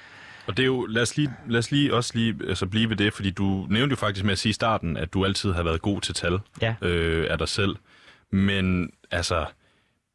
Og 0.46 0.56
det 0.56 0.62
er 0.62 0.66
jo, 0.66 0.86
lad 0.86 1.02
os 1.02 1.16
lige, 1.16 1.30
lad 1.48 1.58
os 1.58 1.70
lige 1.70 1.94
også 1.94 2.12
lige 2.14 2.36
altså 2.48 2.66
blive 2.66 2.90
ved 2.90 2.96
det, 2.96 3.12
fordi 3.12 3.30
du 3.30 3.66
nævnte 3.70 3.92
jo 3.92 3.96
faktisk 3.96 4.24
med 4.24 4.32
at 4.32 4.38
sige 4.38 4.50
i 4.50 4.52
starten, 4.52 4.96
at 4.96 5.12
du 5.14 5.24
altid 5.24 5.52
har 5.52 5.62
været 5.62 5.82
god 5.82 6.00
til 6.00 6.14
tal 6.14 6.38
Ja. 6.62 6.74
øh, 6.82 7.26
af 7.30 7.38
dig 7.38 7.48
selv. 7.48 7.76
Men 8.32 8.90
altså, 9.10 9.46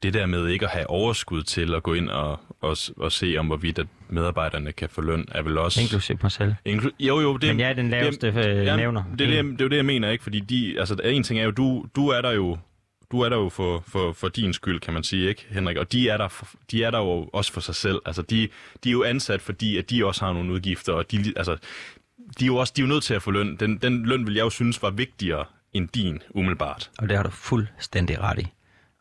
det 0.03 0.13
der 0.13 0.25
med 0.25 0.47
ikke 0.47 0.65
at 0.65 0.71
have 0.71 0.89
overskud 0.89 1.43
til 1.43 1.73
at 1.75 1.83
gå 1.83 1.93
ind 1.93 2.09
og, 2.09 2.39
og, 2.61 2.77
og 2.97 3.11
se 3.11 3.35
om, 3.37 3.47
hvorvidt 3.47 3.79
at 3.79 3.87
medarbejderne 4.09 4.71
kan 4.71 4.89
få 4.89 5.01
løn, 5.01 5.25
er 5.31 5.41
vel 5.41 5.57
også... 5.57 5.81
Inklusive 5.81 6.17
mig 6.21 6.31
selv. 6.31 6.53
Inklu- 6.69 6.95
jo, 6.99 7.19
jo, 7.19 7.37
det, 7.37 7.49
Men 7.49 7.59
jeg 7.59 7.69
er 7.69 7.73
den 7.73 7.89
laveste 7.89 8.27
øh, 8.27 8.35
Jamen, 8.35 8.79
nævner. 8.79 9.03
Det 9.19 9.37
er, 9.37 9.43
det, 9.43 9.51
det 9.51 9.61
er 9.61 9.65
jo 9.65 9.69
det, 9.69 9.77
jeg 9.77 9.85
mener, 9.85 10.09
ikke? 10.09 10.23
Fordi 10.23 10.39
de, 10.39 10.79
altså, 10.79 10.95
en 11.03 11.23
ting 11.23 11.39
er 11.39 11.43
jo, 11.43 11.51
du, 11.51 11.85
du 11.95 12.07
er 12.07 12.21
der 12.21 12.31
jo 12.31 12.57
du 13.11 13.21
er 13.21 13.29
der 13.29 13.37
jo 13.37 13.49
for, 13.49 13.83
for, 13.87 14.13
for 14.13 14.27
din 14.27 14.53
skyld, 14.53 14.79
kan 14.79 14.93
man 14.93 15.03
sige, 15.03 15.29
ikke, 15.29 15.45
Henrik? 15.49 15.77
Og 15.77 15.91
de 15.91 16.09
er 16.09 16.17
der, 16.17 16.27
for, 16.27 16.47
de 16.71 16.83
er 16.83 16.91
der 16.91 16.97
jo 16.97 17.29
også 17.33 17.53
for 17.53 17.61
sig 17.61 17.75
selv. 17.75 17.99
Altså, 18.05 18.21
de, 18.21 18.49
de 18.83 18.89
er 18.89 18.93
jo 18.93 19.03
ansat, 19.03 19.41
fordi 19.41 19.77
at 19.77 19.89
de 19.89 20.05
også 20.05 20.25
har 20.25 20.33
nogle 20.33 20.53
udgifter, 20.53 20.93
og 20.93 21.11
de, 21.11 21.33
altså, 21.35 21.57
de 22.39 22.45
er 22.45 22.47
jo 22.47 22.55
også 22.55 22.73
de 22.75 22.81
er 22.81 22.85
jo 22.85 22.89
nødt 22.89 23.03
til 23.03 23.13
at 23.13 23.21
få 23.21 23.31
løn. 23.31 23.55
Den, 23.55 23.77
den 23.77 24.05
løn 24.05 24.25
vil 24.25 24.33
jeg 24.33 24.41
jo 24.41 24.49
synes 24.49 24.81
var 24.81 24.89
vigtigere 24.89 25.45
end 25.73 25.87
din, 25.87 26.19
umiddelbart. 26.29 26.91
Og 26.97 27.09
det 27.09 27.17
har 27.17 27.23
du 27.23 27.29
fuldstændig 27.29 28.19
ret 28.19 28.39
i. 28.39 28.47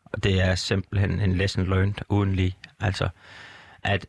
Og 0.05 0.23
det 0.23 0.41
er 0.41 0.55
simpelthen 0.55 1.19
en 1.19 1.37
lesson 1.37 1.69
learned 1.69 1.93
uden 2.09 2.35
lige. 2.35 2.55
Altså, 2.79 3.09
at, 3.83 4.05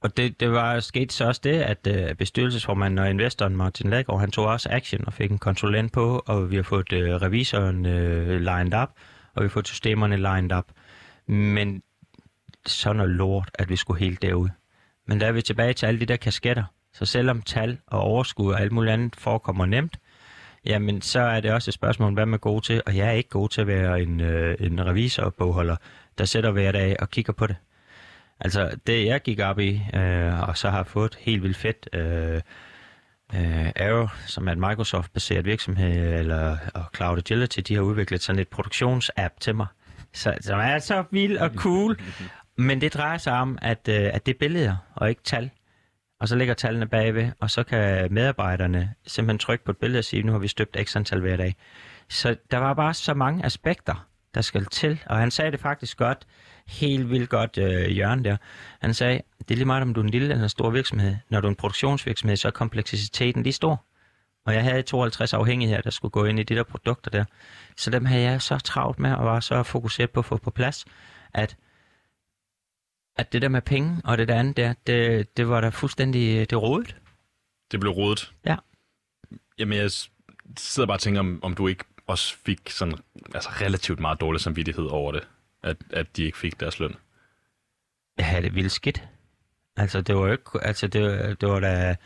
og 0.00 0.16
det, 0.16 0.40
det 0.40 0.52
var 0.52 0.80
sket 0.80 1.12
så 1.12 1.24
også 1.24 1.40
det, 1.44 1.60
at 1.60 1.86
øh, 1.86 2.14
bestyrelsesformanden 2.14 2.98
og 2.98 3.10
investoren 3.10 3.56
Martin 3.56 3.90
Lager, 3.90 4.18
han 4.18 4.30
tog 4.30 4.46
også 4.46 4.68
action 4.72 5.04
og 5.06 5.12
fik 5.12 5.30
en 5.30 5.38
konsulent 5.38 5.92
på, 5.92 6.22
og 6.26 6.50
vi 6.50 6.56
har 6.56 6.62
fået 6.62 6.92
øh, 6.92 7.14
revisoren 7.14 7.86
øh, 7.86 8.40
lined 8.40 8.74
up, 8.82 8.88
og 9.34 9.42
vi 9.42 9.44
har 9.44 9.50
fået 9.50 9.68
systemerne 9.68 10.16
lined 10.16 10.52
up. 10.52 10.64
Men 11.26 11.82
sådan 12.66 12.96
noget 12.96 13.12
lort, 13.12 13.50
at 13.54 13.68
vi 13.68 13.76
skulle 13.76 14.00
helt 14.00 14.22
derud. 14.22 14.48
Men 15.06 15.20
der 15.20 15.26
er 15.26 15.32
vi 15.32 15.42
tilbage 15.42 15.72
til 15.72 15.86
alle 15.86 16.00
de 16.00 16.06
der 16.06 16.16
kasketter. 16.16 16.64
Så 16.92 17.04
selvom 17.04 17.42
tal 17.42 17.78
og 17.86 18.00
overskud 18.00 18.52
og 18.52 18.60
alt 18.60 18.72
muligt 18.72 18.92
andet 18.92 19.16
forekommer 19.16 19.66
nemt, 19.66 19.96
jamen 20.64 21.02
så 21.02 21.20
er 21.20 21.40
det 21.40 21.52
også 21.52 21.70
et 21.70 21.74
spørgsmål, 21.74 22.12
hvad 22.12 22.26
man 22.26 22.34
er 22.34 22.38
god 22.38 22.62
til. 22.62 22.82
Og 22.86 22.96
jeg 22.96 23.06
er 23.06 23.12
ikke 23.12 23.30
god 23.30 23.48
til 23.48 23.60
at 23.60 23.66
være 23.66 24.02
en, 24.02 24.20
øh, 24.20 24.56
en 24.60 24.86
revisor 24.86 25.22
og 25.22 25.34
bogholder, 25.34 25.76
der 26.18 26.24
sætter 26.24 26.50
hver 26.50 26.72
dag 26.72 26.96
og 27.00 27.10
kigger 27.10 27.32
på 27.32 27.46
det. 27.46 27.56
Altså 28.44 28.76
det 28.86 29.06
jeg 29.06 29.22
gik 29.22 29.40
op 29.40 29.58
i, 29.58 29.82
øh, 29.94 30.48
og 30.48 30.58
så 30.58 30.70
har 30.70 30.82
fået 30.82 31.18
helt 31.20 31.42
vildt 31.42 31.56
fedt, 31.56 31.88
øh, 31.92 32.40
øh, 33.34 33.72
Arrow, 33.76 34.08
som 34.26 34.48
er 34.48 34.52
en 34.52 34.60
Microsoft-baseret 34.60 35.44
virksomhed, 35.44 36.18
eller, 36.18 36.56
og 36.74 36.84
Cloud 36.96 37.18
Agility, 37.18 37.60
de 37.60 37.74
har 37.74 37.82
udviklet 37.82 38.22
sådan 38.22 38.38
et 38.38 38.48
produktionsapp 38.48 39.40
til 39.40 39.54
mig, 39.54 39.66
så, 40.12 40.34
som 40.40 40.60
er 40.60 40.78
så 40.78 41.04
vild 41.10 41.38
og 41.38 41.50
cool. 41.56 42.00
Men 42.58 42.80
det 42.80 42.94
drejer 42.94 43.18
sig 43.18 43.32
om, 43.32 43.58
at, 43.62 43.88
øh, 43.88 44.10
at 44.12 44.26
det 44.26 44.34
er 44.34 44.38
billeder 44.38 44.76
og 44.94 45.08
ikke 45.08 45.22
tal. 45.24 45.50
Og 46.20 46.28
så 46.28 46.36
ligger 46.36 46.54
tallene 46.54 46.86
bagved, 46.86 47.30
og 47.40 47.50
så 47.50 47.62
kan 47.62 48.12
medarbejderne 48.12 48.94
simpelthen 49.06 49.38
trykke 49.38 49.64
på 49.64 49.70
et 49.70 49.76
billede 49.76 49.98
og 49.98 50.04
sige, 50.04 50.22
nu 50.22 50.32
har 50.32 50.38
vi 50.38 50.48
støbt 50.48 50.76
x 50.82 50.96
antal 50.96 51.20
hver 51.20 51.36
dag. 51.36 51.56
Så 52.08 52.36
der 52.50 52.58
var 52.58 52.74
bare 52.74 52.94
så 52.94 53.14
mange 53.14 53.44
aspekter, 53.44 54.06
der 54.34 54.40
skal 54.40 54.64
til. 54.64 55.02
Og 55.06 55.16
han 55.16 55.30
sagde 55.30 55.50
det 55.50 55.60
faktisk 55.60 55.96
godt, 55.96 56.26
helt 56.80 57.10
vildt 57.10 57.30
godt, 57.30 57.58
øh, 57.58 57.98
Jørgen 57.98 58.24
der. 58.24 58.36
Han 58.80 58.94
sagde, 58.94 59.20
det 59.38 59.50
er 59.50 59.54
lige 59.54 59.64
meget, 59.64 59.82
om 59.82 59.94
du 59.94 60.00
er 60.00 60.04
en 60.04 60.10
lille 60.10 60.30
eller 60.30 60.42
en 60.42 60.48
stor 60.48 60.70
virksomhed. 60.70 61.16
Når 61.30 61.40
du 61.40 61.46
er 61.46 61.50
en 61.50 61.56
produktionsvirksomhed, 61.56 62.36
så 62.36 62.48
er 62.48 62.52
kompleksiteten 62.52 63.42
lige 63.42 63.52
stor. 63.52 63.84
Og 64.46 64.54
jeg 64.54 64.62
havde 64.62 64.82
52 64.82 65.32
afhængigheder, 65.32 65.80
der 65.80 65.90
skulle 65.90 66.12
gå 66.12 66.24
ind 66.24 66.40
i 66.40 66.42
de 66.42 66.54
der 66.54 66.62
produkter 66.62 67.10
der. 67.10 67.24
Så 67.76 67.90
dem 67.90 68.04
havde 68.04 68.22
jeg 68.22 68.42
så 68.42 68.58
travlt 68.58 68.98
med, 68.98 69.14
og 69.14 69.24
var 69.24 69.40
så 69.40 69.62
fokuseret 69.62 70.10
på 70.10 70.20
at 70.20 70.26
få 70.26 70.36
på 70.36 70.50
plads, 70.50 70.84
at 71.34 71.56
at 73.16 73.32
det 73.32 73.42
der 73.42 73.48
med 73.48 73.62
penge 73.62 74.00
og 74.04 74.18
det 74.18 74.28
der 74.28 74.34
andet 74.34 74.56
der, 74.56 74.74
det, 74.86 75.36
det 75.36 75.48
var 75.48 75.60
da 75.60 75.68
fuldstændig 75.68 76.50
det 76.50 76.62
rådet. 76.62 76.96
Det 77.72 77.80
blev 77.80 77.92
rodet. 77.92 78.32
Ja. 78.44 78.56
Jamen, 79.58 79.78
jeg 79.78 79.90
sidder 80.58 80.86
bare 80.86 80.96
og 80.96 81.00
tænker, 81.00 81.20
om, 81.20 81.40
om 81.42 81.54
du 81.54 81.68
ikke 81.68 81.84
også 82.06 82.36
fik 82.46 82.70
sådan 82.70 82.98
altså 83.34 83.50
relativt 83.60 84.00
meget 84.00 84.20
dårlig 84.20 84.40
samvittighed 84.40 84.84
over 84.84 85.12
det, 85.12 85.28
at, 85.62 85.76
at 85.92 86.16
de 86.16 86.24
ikke 86.24 86.38
fik 86.38 86.60
deres 86.60 86.80
løn. 86.80 86.94
Havde 88.18 88.42
det 88.42 88.54
vildt 88.54 88.72
skidt. 88.72 89.02
Altså, 89.76 90.00
det 90.00 90.16
var 90.16 90.32
ikke... 90.32 90.42
Altså, 90.62 90.86
det, 90.86 91.02
var- 91.02 91.34
det 91.34 91.48
var 91.48 91.60
da... 91.60 91.96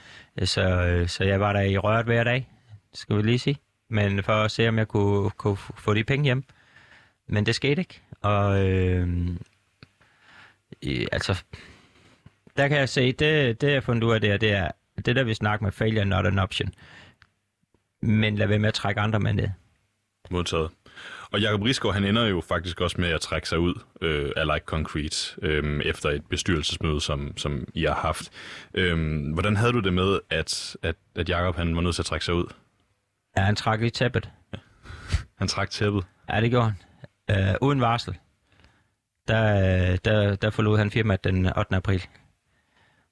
Så, 0.44 1.04
så 1.08 1.24
jeg 1.24 1.40
var 1.40 1.52
der 1.52 1.60
i 1.60 1.78
røret 1.78 2.04
hver 2.06 2.24
dag, 2.24 2.48
skal 2.94 3.16
vi 3.16 3.22
lige 3.22 3.38
sige. 3.38 3.58
Men 3.88 4.22
for 4.22 4.32
at 4.32 4.50
se, 4.50 4.68
om 4.68 4.78
jeg 4.78 4.88
kunne, 4.88 5.30
kunne 5.30 5.56
få 5.56 5.94
de 5.94 6.04
penge 6.04 6.24
hjem. 6.24 6.44
Men 7.26 7.46
det 7.46 7.54
skete 7.54 7.80
ikke. 7.80 8.00
Og 8.20 8.66
øh, 8.68 9.08
øh, 10.86 11.06
altså, 11.12 11.44
der 12.56 12.68
kan 12.68 12.78
jeg 12.78 12.88
se, 12.88 13.12
det, 13.12 13.60
det 13.60 13.72
jeg 13.72 13.82
fundet 13.84 14.02
ud 14.04 14.14
af 14.14 14.20
det, 14.20 14.30
her, 14.30 14.36
det 14.36 14.52
er, 14.52 14.70
det 15.06 15.16
der 15.16 15.24
vi 15.24 15.34
snakker 15.34 15.64
med 15.64 15.72
failure 15.72 16.04
not 16.04 16.26
an 16.26 16.38
option. 16.38 16.74
Men 18.02 18.36
lad 18.36 18.46
være 18.46 18.58
med 18.58 18.68
at 18.68 18.74
trække 18.74 19.00
andre 19.00 19.20
med 19.20 19.32
ned. 19.32 19.48
Modtaget. 20.30 20.70
Og 21.36 21.42
Jacob 21.42 21.62
Risgaard, 21.62 21.94
han 21.94 22.04
ender 22.04 22.26
jo 22.26 22.40
faktisk 22.40 22.80
også 22.80 23.00
med 23.00 23.08
at 23.08 23.20
trække 23.20 23.48
sig 23.48 23.58
ud 23.58 23.74
øh, 24.00 24.32
af 24.36 24.46
Like 24.46 24.64
Concrete 24.66 25.16
øh, 25.42 25.80
efter 25.84 26.10
et 26.10 26.26
bestyrelsesmøde, 26.26 27.00
som, 27.00 27.36
som 27.36 27.68
I 27.74 27.84
har 27.84 27.94
haft. 27.94 28.30
Øh, 28.74 29.22
hvordan 29.32 29.56
havde 29.56 29.72
du 29.72 29.80
det 29.80 29.92
med, 29.92 30.20
at, 30.30 30.76
at, 30.82 30.96
at 31.14 31.28
Jacob 31.28 31.56
han 31.56 31.76
var 31.76 31.82
nødt 31.82 31.94
til 31.94 32.02
at 32.02 32.06
trække 32.06 32.24
sig 32.24 32.34
ud? 32.34 32.44
Ja, 33.36 33.42
han 33.42 33.56
trak 33.56 33.80
lige 33.80 33.90
tæppet. 33.90 34.30
Han 35.38 35.48
trak 35.48 35.70
tæppet. 35.70 36.04
Ja, 36.30 36.40
det 36.40 36.50
gjorde 36.50 36.74
han. 37.28 37.50
Øh, 37.50 37.54
uden 37.60 37.80
varsel. 37.80 38.14
Der, 39.28 39.96
der, 39.96 40.36
der 40.36 40.50
forlod 40.50 40.78
han 40.78 40.90
firmaet 40.90 41.24
den 41.24 41.46
8. 41.58 41.76
april. 41.76 42.02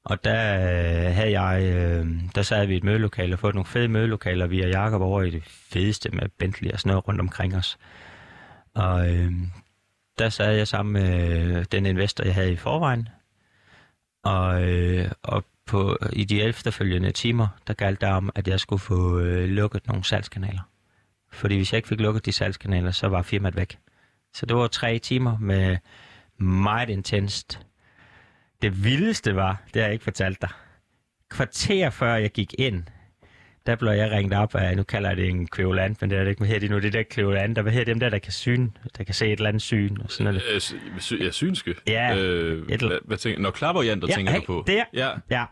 Og 0.05 0.25
der 0.25 0.55
øh, 0.55 1.15
havde 1.15 1.41
jeg, 1.41 1.63
øh, 1.63 2.07
der 2.35 2.43
sad 2.43 2.67
vi 2.67 2.75
i 2.75 2.77
et 2.77 2.85
mødelokale 2.85 3.35
og 3.35 3.39
fået 3.39 3.55
nogle 3.55 3.67
fede 3.67 3.89
mødelokaler 3.89 4.47
via 4.47 4.69
Jakob 4.69 5.03
over 5.03 5.23
i 5.23 5.31
det 5.31 5.43
fedeste 5.45 6.11
med 6.11 6.29
Bentley 6.39 6.73
og 6.73 6.81
sådan 6.81 6.91
noget 6.91 7.09
rundt 7.09 7.21
omkring 7.21 7.57
os. 7.57 7.79
Og 8.75 9.15
øh, 9.15 9.33
der 10.19 10.29
sad 10.29 10.57
jeg 10.57 10.69
sammen 10.69 10.93
med 10.93 11.37
øh, 11.57 11.65
den 11.73 11.87
investor, 11.87 12.25
jeg 12.25 12.35
havde 12.35 12.53
i 12.53 12.57
forvejen. 12.57 13.09
Og, 14.23 14.71
øh, 14.71 15.11
og 15.23 15.45
på, 15.67 15.99
i 16.13 16.25
de 16.25 16.43
efterfølgende 16.43 17.11
timer, 17.11 17.49
der 17.67 17.75
galt 17.75 18.01
der 18.01 18.13
om, 18.13 18.31
at 18.35 18.49
jeg 18.49 18.61
skulle 18.61 18.81
få 18.81 19.19
øh, 19.19 19.49
lukket 19.49 19.87
nogle 19.87 20.05
salgskanaler. 20.05 20.69
Fordi 21.33 21.57
hvis 21.57 21.73
jeg 21.73 21.79
ikke 21.79 21.89
fik 21.89 22.01
lukket 22.01 22.27
de 22.27 22.33
salgskanaler, 22.33 22.91
så 22.91 23.09
var 23.09 23.23
firmaet 23.23 23.57
væk. 23.57 23.79
Så 24.35 24.47
det 24.47 24.57
var 24.57 24.67
tre 24.67 24.99
timer 24.99 25.39
med 25.39 25.77
meget 26.39 26.91
intenst. 26.91 27.61
Det 28.63 28.85
vildeste 28.85 29.37
var, 29.37 29.63
det 29.75 29.83
har 29.83 29.87
jeg 29.87 29.93
ikke 29.93 30.05
fortalt 30.05 30.43
dig. 30.43 30.51
Kvarter 31.29 31.91
før 31.91 32.15
jeg 32.15 32.31
gik 32.31 32.55
ind, 32.59 32.85
der 33.67 33.77
blev 33.77 33.91
jeg 33.93 34.11
ringet 34.11 34.39
op 34.39 34.55
af, 34.55 34.77
nu 34.77 34.83
kalder 34.83 35.09
jeg 35.09 35.17
det 35.17 35.29
en 35.29 35.47
kvævland, 35.47 35.97
men 36.01 36.11
det 36.11 36.19
er 36.19 36.23
det 36.23 36.31
ikke, 36.31 36.39
hvad 36.41 36.49
hedder 36.49 36.67
de 36.69 36.75
nu, 36.75 36.81
det 36.81 36.93
der 36.93 37.03
kvævland, 37.03 37.57
der, 37.57 37.63
hvad 37.63 37.73
hedder 37.73 37.85
dem 37.93 38.01
der, 38.01 38.09
der 38.09 38.19
kan 38.19 38.33
syne, 38.33 38.71
der 38.99 39.05
kan 39.05 39.15
se 39.15 39.27
et 39.27 39.33
eller 39.33 39.49
andet 39.49 39.63
syn, 39.63 39.97
og 40.05 40.11
sådan 40.11 40.35
noget. 40.35 40.43
Øh, 40.55 40.61
sy- 41.01 41.15
ja, 41.21 41.31
synske. 41.31 41.75
Ja, 41.89 42.17
Øh, 42.17 42.67
et- 42.69 42.83
hvad, 42.83 42.99
hvad 43.05 43.17
tænker, 43.17 43.41
når 43.41 43.51
klapperjanter 43.51 44.09
Ja, 44.11 44.15
tænker 44.15 44.33
hey, 44.33 44.41
du 44.41 44.45
på? 44.47 44.65
der. 44.67 44.85
Ja. 44.95 45.11
Ja, 45.31 45.45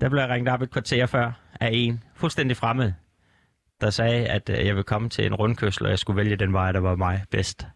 der 0.00 0.08
blev 0.08 0.20
jeg 0.20 0.28
ringet 0.28 0.52
op 0.54 0.62
et 0.62 0.70
kvarter 0.70 1.06
før 1.06 1.32
af 1.60 1.70
en, 1.72 2.02
fuldstændig 2.16 2.56
fremmed, 2.56 2.92
der 3.80 3.90
sagde, 3.90 4.26
at 4.26 4.50
øh, 4.50 4.56
jeg 4.66 4.74
ville 4.74 4.82
komme 4.84 5.08
til 5.08 5.26
en 5.26 5.34
rundkørsel, 5.34 5.84
og 5.84 5.90
jeg 5.90 5.98
skulle 5.98 6.16
vælge 6.16 6.36
den 6.36 6.52
vej, 6.52 6.72
der 6.72 6.80
var 6.80 6.96
mig 6.96 7.22
bedst. 7.30 7.66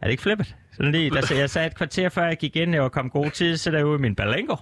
Er 0.00 0.04
det 0.06 0.10
ikke 0.10 0.22
flippet? 0.22 0.56
Sådan 0.72 0.92
lige, 0.92 1.10
der, 1.10 1.34
jeg 1.40 1.50
sagde 1.50 1.66
et 1.66 1.76
kvarter 1.76 2.08
før 2.08 2.24
jeg 2.26 2.36
gik 2.36 2.56
ind, 2.56 2.72
jeg 2.74 2.82
var 2.82 2.88
kommet 2.88 3.12
god 3.12 3.30
tid, 3.30 3.56
så 3.56 3.70
derude 3.70 3.98
i 3.98 4.00
min 4.00 4.14
balengo. 4.14 4.56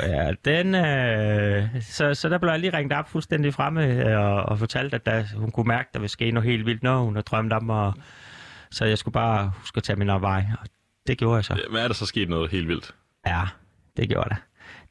Ja, 0.00 0.32
den, 0.44 0.74
øh, 0.74 1.82
så, 1.82 2.14
så 2.14 2.28
der 2.28 2.38
blev 2.38 2.50
jeg 2.50 2.60
lige 2.60 2.76
ringet 2.76 2.92
op 2.98 3.08
fuldstændig 3.08 3.54
fremme 3.54 3.86
øh, 3.86 4.18
og, 4.20 4.42
og 4.42 4.58
fortalt, 4.58 4.94
at 4.94 5.06
der, 5.06 5.24
hun 5.36 5.50
kunne 5.50 5.68
mærke, 5.68 5.88
at 5.88 5.94
der 5.94 6.00
ville 6.00 6.10
ske 6.10 6.30
noget 6.30 6.48
helt 6.50 6.66
vildt, 6.66 6.82
når 6.82 6.98
hun 7.02 7.14
havde 7.14 7.24
drømt 7.24 7.52
om, 7.52 7.70
og, 7.70 7.94
så 8.70 8.84
jeg 8.84 8.98
skulle 8.98 9.12
bare 9.12 9.52
huske 9.58 9.76
at 9.76 9.82
tage 9.82 9.96
min 9.96 10.08
vej, 10.08 10.44
og 10.60 10.66
det 11.06 11.18
gjorde 11.18 11.36
jeg 11.36 11.44
så. 11.44 11.60
Hvad 11.70 11.82
er 11.82 11.86
der 11.86 11.94
så 11.94 12.06
sket 12.06 12.28
noget 12.28 12.50
helt 12.50 12.68
vildt? 12.68 12.94
Ja, 13.26 13.42
det 13.96 14.08
gjorde 14.08 14.28
det. 14.28 14.38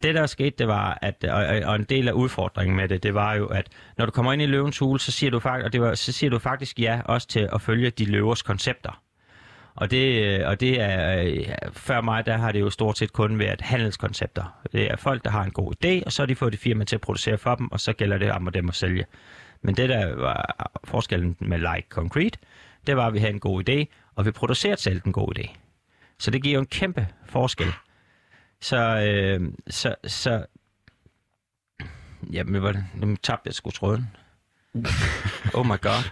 Det, 0.03 0.15
der 0.15 0.25
skete, 0.25 0.55
det 0.57 0.67
var, 0.67 0.97
at, 1.01 1.23
og, 1.23 1.45
og- 1.45 1.61
og 1.65 1.75
en 1.75 1.83
del 1.83 2.07
af 2.07 2.11
udfordringen 2.11 2.75
med 2.77 2.87
det, 2.87 3.03
det 3.03 3.13
var 3.13 3.33
jo, 3.33 3.45
at 3.47 3.67
når 3.97 4.05
du 4.05 4.11
kommer 4.11 4.33
ind 4.33 4.41
i 4.41 4.45
løvens 4.45 4.79
hule, 4.79 4.99
så 4.99 5.11
siger 5.11 5.31
du 5.31 5.39
faktisk, 5.39 5.65
og 5.65 5.73
det 5.73 5.81
var, 5.81 5.95
så 5.95 6.11
siger 6.11 6.29
du 6.29 6.39
faktisk 6.39 6.79
ja 6.79 7.01
også 7.05 7.27
til 7.27 7.49
at 7.53 7.61
følge 7.61 7.89
de 7.89 8.05
løvers 8.05 8.41
koncepter. 8.41 9.01
Og 9.75 9.91
det, 9.91 10.23
øh, 10.23 10.47
og 10.47 10.59
det 10.59 10.81
er, 10.81 11.21
øh, 11.21 11.47
før 11.73 12.01
mig, 12.01 12.25
der 12.25 12.37
har 12.37 12.51
det 12.51 12.59
jo 12.59 12.69
stort 12.69 12.97
set 12.97 13.13
kun 13.13 13.39
været 13.39 13.61
handelskoncepter. 13.61 14.61
Det 14.71 14.91
er 14.91 14.95
folk, 14.95 15.23
der 15.23 15.29
har 15.29 15.43
en 15.43 15.51
god 15.51 15.73
idé, 15.73 16.05
og 16.05 16.11
så 16.11 16.21
har 16.21 16.27
de 16.27 16.35
fået 16.35 16.51
det 16.51 16.59
firma 16.59 16.83
til 16.83 16.95
at 16.95 17.01
producere 17.01 17.37
for 17.37 17.55
dem, 17.55 17.71
og 17.71 17.79
så 17.79 17.93
gælder 17.93 18.17
det 18.17 18.31
om 18.31 18.47
at 18.47 18.53
dem 18.53 18.69
at 18.69 18.75
sælge. 18.75 19.05
Men 19.61 19.77
det, 19.77 19.89
der 19.89 20.15
var 20.15 20.71
forskellen 20.83 21.35
med 21.39 21.57
Like 21.57 21.87
Concrete, 21.89 22.39
det 22.87 22.97
var, 22.97 23.07
at 23.07 23.13
vi 23.13 23.19
havde 23.19 23.33
en 23.33 23.39
god 23.39 23.69
idé, 23.69 23.85
og 24.15 24.25
vi 24.25 24.31
producerede 24.31 24.81
selv 24.81 25.01
den 25.01 25.11
god 25.11 25.39
idé. 25.39 25.55
Så 26.19 26.31
det 26.31 26.43
giver 26.43 26.53
jo 26.53 26.59
en 26.59 26.65
kæmpe 26.65 27.07
forskel. 27.25 27.67
Så, 28.61 28.77
øh, 28.77 29.53
så, 29.67 29.95
så... 30.07 30.45
Jamen, 32.31 32.63
det 32.63 32.85
nu 32.95 33.15
tabte 33.15 33.47
jeg 33.47 33.53
sgu 33.53 33.69
tråden. 33.69 34.07
Oh 35.57 35.65
my 35.65 35.79
god. 35.81 36.03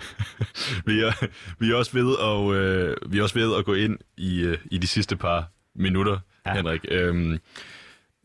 Vi 0.86 1.00
er, 1.00 1.26
vi 1.60 1.72
er 1.72 1.76
også 1.76 1.92
ved 1.94 2.16
at, 2.20 2.62
øh, 2.62 3.12
vi 3.12 3.20
er 3.20 3.24
også 3.24 3.36
ved 3.36 3.56
at 3.56 3.66
gå 3.66 3.74
ind 3.74 3.98
i, 4.18 4.42
øh, 4.42 4.58
i 4.72 4.78
de 4.78 4.88
sidste 4.88 5.16
par 5.16 5.52
minutter, 5.76 6.20
ja. 6.46 6.54
Henrik. 6.54 6.86
Øhm, 6.92 7.40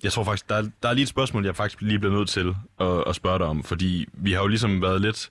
jeg 0.03 0.12
tror 0.12 0.24
faktisk, 0.24 0.49
der 0.49 0.55
er, 0.55 0.62
der 0.82 0.89
er 0.89 0.93
lige 0.93 1.03
et 1.03 1.09
spørgsmål, 1.09 1.45
jeg 1.45 1.57
faktisk 1.57 1.82
lige 1.82 1.99
bliver 1.99 2.14
nødt 2.14 2.28
til 2.28 2.55
at, 2.80 3.05
at 3.07 3.14
spørge 3.14 3.39
dig 3.39 3.47
om, 3.47 3.64
fordi 3.64 4.07
vi 4.12 4.32
har 4.32 4.41
jo 4.41 4.47
ligesom 4.47 4.82
været 4.82 5.01
lidt, 5.01 5.30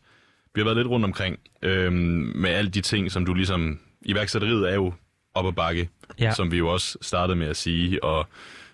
vi 0.55 0.61
har 0.61 0.65
været 0.65 0.77
lidt 0.77 0.87
rundt 0.87 1.05
omkring 1.05 1.39
øhm, 1.61 2.31
med 2.35 2.49
alle 2.49 2.71
de 2.71 2.81
ting, 2.81 3.11
som 3.11 3.25
du 3.25 3.33
ligesom, 3.33 3.79
iværksætteriet 4.01 4.69
er 4.69 4.73
jo 4.75 4.93
op 5.33 5.47
ad 5.47 5.53
bakke. 5.53 5.89
Ja. 6.19 6.31
som 6.33 6.51
vi 6.51 6.57
jo 6.57 6.67
også 6.67 6.97
startede 7.01 7.35
med 7.35 7.47
at 7.47 7.57
sige, 7.57 8.03
og 8.03 8.27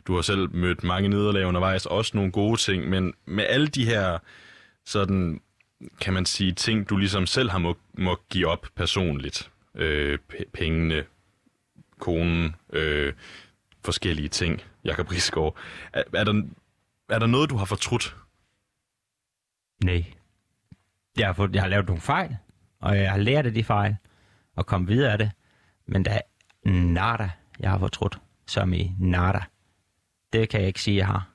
du 0.07 0.15
har 0.15 0.21
selv 0.21 0.55
mødt 0.55 0.83
mange 0.83 1.09
nederlag 1.09 1.45
undervejs, 1.45 1.85
også 1.85 2.11
nogle 2.17 2.31
gode 2.31 2.57
ting, 2.57 2.89
men 2.89 3.13
med 3.25 3.45
alle 3.49 3.67
de 3.67 3.85
her 3.85 4.17
sådan, 4.85 5.41
kan 6.01 6.13
man 6.13 6.25
sige, 6.25 6.51
ting, 6.51 6.89
du 6.89 6.97
ligesom 6.97 7.25
selv 7.25 7.49
har 7.49 7.57
må, 7.57 7.77
må 7.93 8.17
give 8.29 8.47
op 8.47 8.67
personligt. 8.75 9.51
Øh, 9.75 10.19
pengene, 10.53 11.05
konen, 11.99 12.55
øh, 12.73 13.13
forskellige 13.85 14.29
ting. 14.29 14.61
Jakob 14.83 15.11
Risgaard. 15.11 15.57
Er, 15.93 16.03
er, 16.13 16.23
der, 16.23 16.43
er 17.09 17.19
der 17.19 17.27
noget, 17.27 17.49
du 17.49 17.55
har 17.57 17.65
fortrudt? 17.65 18.15
Nej. 19.83 20.05
Jeg 21.17 21.27
har, 21.27 21.33
fået, 21.33 21.53
jeg 21.55 21.61
har 21.61 21.69
lavet 21.69 21.85
nogle 21.85 22.01
fejl, 22.01 22.37
og 22.79 22.97
jeg 22.97 23.11
har 23.11 23.17
lært 23.17 23.45
af 23.45 23.53
de 23.53 23.63
fejl, 23.63 23.95
og 24.55 24.65
kommet 24.65 24.89
videre 24.89 25.11
af 25.11 25.17
det. 25.17 25.31
Men 25.85 26.05
der 26.05 26.11
er 26.11 26.21
nada, 26.69 27.29
jeg 27.59 27.69
har 27.69 27.79
fortrudt, 27.79 28.21
som 28.47 28.73
i 28.73 28.95
nada. 28.99 29.43
Det 30.33 30.49
kan 30.49 30.59
jeg 30.59 30.67
ikke 30.67 30.81
sige, 30.81 30.97
jeg 30.97 31.07
har. 31.07 31.29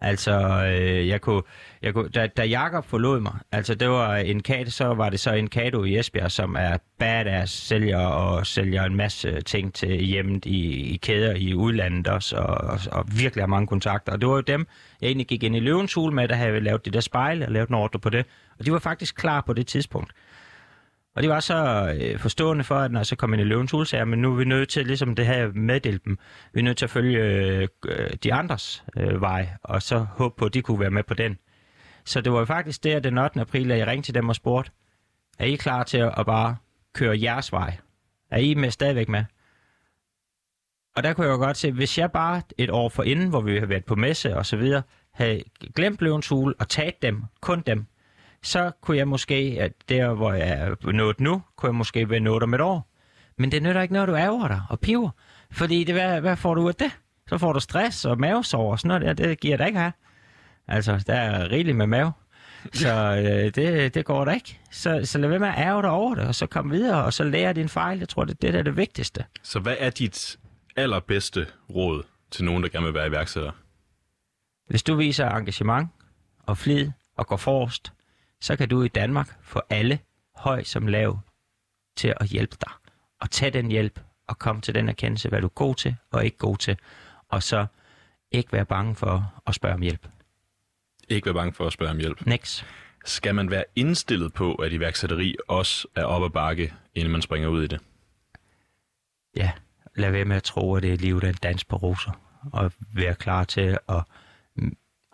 Altså, 0.00 0.64
øh, 0.66 1.08
jeg 1.08 1.20
kunne, 1.20 1.42
jeg 1.82 1.94
kunne, 1.94 2.08
da, 2.08 2.26
da 2.26 2.44
Jakob 2.44 2.84
forlod 2.84 3.20
mig, 3.20 3.32
altså 3.52 3.74
det 3.74 3.88
var 3.88 4.16
en 4.16 4.42
kat, 4.42 4.72
så 4.72 4.84
var 4.94 5.10
det 5.10 5.20
så 5.20 5.32
en 5.32 5.48
Kato 5.48 5.84
i 5.84 5.98
Esbjerg, 5.98 6.30
som 6.30 6.56
er 6.58 6.76
badass 6.98 7.52
sælger 7.52 7.98
og 7.98 8.46
sælger 8.46 8.84
en 8.84 8.96
masse 8.96 9.40
ting 9.40 9.74
til 9.74 10.04
hjemmet 10.04 10.46
i, 10.46 10.92
i 10.94 10.96
kæder 10.96 11.34
i 11.34 11.54
udlandet 11.54 12.08
også, 12.08 12.36
og, 12.36 12.54
og, 12.54 12.78
og 12.92 13.04
virkelig 13.16 13.42
har 13.42 13.46
mange 13.46 13.66
kontakter. 13.66 14.12
Og 14.12 14.20
det 14.20 14.28
var 14.28 14.34
jo 14.34 14.40
dem, 14.40 14.66
jeg 15.00 15.06
egentlig 15.06 15.26
gik 15.26 15.42
ind 15.42 15.56
i 15.56 15.60
løvens 15.60 15.94
hul 15.94 16.12
med, 16.12 16.28
der 16.28 16.34
havde 16.34 16.60
lavet 16.60 16.84
det 16.84 16.92
der 16.92 17.00
spejl 17.00 17.42
og 17.42 17.50
lavet 17.52 17.68
en 17.68 17.74
ordre 17.74 17.98
på 17.98 18.10
det. 18.10 18.26
Og 18.58 18.66
de 18.66 18.72
var 18.72 18.78
faktisk 18.78 19.16
klar 19.16 19.40
på 19.40 19.52
det 19.52 19.66
tidspunkt. 19.66 20.12
Og 21.20 21.24
de 21.24 21.28
var 21.28 21.40
så 21.40 21.90
øh, 22.00 22.18
forstående 22.18 22.64
for, 22.64 22.74
at 22.74 22.92
når 22.92 23.00
jeg 23.00 23.06
så 23.06 23.16
kom 23.16 23.32
ind 23.32 23.42
i 23.42 23.44
løvens 23.44 23.70
hule, 23.70 23.86
sagde 23.86 24.06
men 24.06 24.18
nu 24.18 24.32
er 24.32 24.36
vi 24.36 24.44
nødt 24.44 24.68
til, 24.68 24.86
ligesom 24.86 25.14
det 25.14 25.26
her 25.26 25.52
meddelt 25.52 26.04
dem, 26.04 26.18
vi 26.52 26.60
er 26.60 26.64
nødt 26.64 26.76
til 26.78 26.84
at 26.84 26.90
følge 26.90 27.18
øh, 27.88 28.10
de 28.22 28.34
andres 28.34 28.84
øh, 28.96 29.20
vej, 29.20 29.48
og 29.62 29.82
så 29.82 29.98
håbe 29.98 30.34
på, 30.38 30.44
at 30.44 30.54
de 30.54 30.62
kunne 30.62 30.80
være 30.80 30.90
med 30.90 31.02
på 31.02 31.14
den. 31.14 31.38
Så 32.04 32.20
det 32.20 32.32
var 32.32 32.38
jo 32.38 32.44
faktisk 32.44 32.84
der 32.84 33.00
den 33.00 33.18
8. 33.18 33.40
april, 33.40 33.72
at 33.72 33.78
jeg 33.78 33.86
ringte 33.86 34.06
til 34.06 34.14
dem 34.14 34.28
og 34.28 34.34
spurgte, 34.34 34.70
er 35.38 35.44
I 35.44 35.54
klar 35.54 35.82
til 35.82 35.98
at 35.98 36.26
bare 36.26 36.56
køre 36.94 37.22
jeres 37.22 37.52
vej? 37.52 37.76
Er 38.30 38.38
I 38.38 38.54
med 38.54 38.70
stadigvæk 38.70 39.08
med? 39.08 39.24
Og 40.96 41.02
der 41.02 41.12
kunne 41.12 41.26
jeg 41.26 41.32
jo 41.32 41.38
godt 41.38 41.56
se, 41.56 41.72
hvis 41.72 41.98
jeg 41.98 42.12
bare 42.12 42.42
et 42.58 42.70
år 42.70 42.88
for 42.88 43.02
inden, 43.02 43.28
hvor 43.28 43.40
vi 43.40 43.58
har 43.58 43.66
været 43.66 43.84
på 43.84 43.94
messe 43.94 44.36
og 44.36 44.46
så 44.46 44.56
videre, 44.56 44.82
havde 45.12 45.42
glemt 45.74 46.02
løvens 46.02 46.28
hule 46.28 46.54
og 46.58 46.68
taget 46.68 47.02
dem, 47.02 47.22
kun 47.40 47.60
dem, 47.60 47.86
så 48.42 48.70
kunne 48.80 48.96
jeg 48.96 49.08
måske, 49.08 49.56
at 49.60 49.72
der 49.88 50.14
hvor 50.14 50.32
jeg 50.32 50.48
er 50.48 50.92
nået 50.92 51.20
nu, 51.20 51.42
kunne 51.56 51.68
jeg 51.68 51.74
måske 51.74 52.10
være 52.10 52.20
nået 52.20 52.42
om 52.42 52.54
et 52.54 52.60
år. 52.60 52.90
Men 53.38 53.52
det 53.52 53.62
nytter 53.62 53.82
ikke 53.82 53.94
noget, 53.94 54.08
du 54.08 54.16
ærger 54.16 54.48
dig 54.48 54.62
og 54.68 54.80
piver. 54.80 55.10
Fordi 55.50 55.84
det, 55.84 55.94
hvad, 55.94 56.20
hvad 56.20 56.36
får 56.36 56.54
du 56.54 56.62
ud 56.62 56.68
af 56.68 56.74
det? 56.74 56.90
Så 57.28 57.38
får 57.38 57.52
du 57.52 57.60
stress 57.60 58.04
og 58.04 58.18
mavesår 58.18 58.70
og 58.72 58.78
sådan 58.78 59.00
noget 59.00 59.18
der. 59.18 59.26
Det 59.26 59.40
giver 59.40 59.56
dig 59.56 59.66
ikke 59.66 59.78
her. 59.78 59.90
Altså, 60.68 61.04
der 61.06 61.14
er 61.14 61.50
rigeligt 61.50 61.76
med 61.76 61.86
mave. 61.86 62.12
Så 62.72 62.94
øh, 62.94 63.54
det, 63.54 63.94
det 63.94 64.04
går 64.04 64.24
da 64.24 64.30
ikke. 64.30 64.58
Så, 64.70 65.00
så 65.04 65.18
lad 65.18 65.28
være 65.28 65.38
med 65.38 65.48
at 65.48 65.58
ærge 65.58 65.82
dig 65.82 65.90
over 65.90 66.14
det, 66.14 66.24
og 66.24 66.34
så 66.34 66.46
kom 66.46 66.70
videre, 66.70 67.04
og 67.04 67.12
så 67.12 67.24
lære 67.24 67.52
din 67.52 67.68
fejl. 67.68 67.98
Jeg 67.98 68.08
tror, 68.08 68.24
det 68.24 68.32
er 68.32 68.38
det, 68.40 68.52
der 68.52 68.58
er 68.58 68.62
det 68.62 68.76
vigtigste. 68.76 69.24
Så 69.42 69.60
hvad 69.60 69.76
er 69.78 69.90
dit 69.90 70.38
allerbedste 70.76 71.46
råd 71.74 72.02
til 72.30 72.44
nogen, 72.44 72.62
der 72.62 72.68
gerne 72.68 72.84
vil 72.86 72.94
være 72.94 73.06
iværksætter? 73.06 73.52
Hvis 74.66 74.82
du 74.82 74.94
viser 74.94 75.28
engagement 75.28 75.88
og 76.46 76.58
flid 76.58 76.90
og 77.16 77.26
går 77.26 77.36
forrest, 77.36 77.92
så 78.40 78.56
kan 78.56 78.68
du 78.68 78.82
i 78.82 78.88
Danmark 78.88 79.36
få 79.42 79.60
alle, 79.70 79.98
høj 80.34 80.62
som 80.62 80.86
lav, 80.86 81.18
til 81.96 82.14
at 82.20 82.26
hjælpe 82.26 82.56
dig. 82.60 82.72
Og 83.20 83.30
tage 83.30 83.50
den 83.50 83.70
hjælp 83.70 84.00
og 84.26 84.38
komme 84.38 84.62
til 84.62 84.74
den 84.74 84.88
erkendelse, 84.88 85.28
hvad 85.28 85.40
du 85.40 85.46
er 85.46 85.50
god 85.50 85.74
til 85.74 85.96
og 86.10 86.24
ikke 86.24 86.38
god 86.38 86.56
til. 86.56 86.76
Og 87.28 87.42
så 87.42 87.66
ikke 88.30 88.52
være 88.52 88.64
bange 88.64 88.94
for 88.94 89.34
at 89.46 89.54
spørge 89.54 89.74
om 89.74 89.82
hjælp. 89.82 90.08
Ikke 91.08 91.26
være 91.26 91.34
bange 91.34 91.52
for 91.52 91.66
at 91.66 91.72
spørge 91.72 91.90
om 91.90 91.98
hjælp. 91.98 92.26
Next. 92.26 92.66
Skal 93.04 93.34
man 93.34 93.50
være 93.50 93.64
indstillet 93.76 94.32
på, 94.32 94.54
at 94.54 94.72
iværksætteri 94.72 95.36
også 95.48 95.88
er 95.94 96.04
op 96.04 96.24
ad 96.24 96.30
bakke, 96.30 96.74
inden 96.94 97.12
man 97.12 97.22
springer 97.22 97.48
ud 97.48 97.62
i 97.62 97.66
det? 97.66 97.80
Ja, 99.36 99.52
lad 99.94 100.10
være 100.10 100.24
med 100.24 100.36
at 100.36 100.42
tro, 100.42 100.74
at 100.74 100.82
det 100.82 100.92
er 100.92 100.96
livet 100.96 101.24
er 101.24 101.28
en 101.28 101.34
dans 101.34 101.64
på 101.64 101.76
roser. 101.76 102.12
Og 102.52 102.72
være 102.94 103.14
klar 103.14 103.44
til 103.44 103.78
at, 103.88 104.04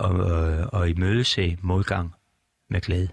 at, 0.01 0.21
at, 0.21 0.83
at 0.83 0.89
imødese 0.89 1.59
modgang 1.63 2.15
med 2.71 2.81
glæde. 2.81 3.09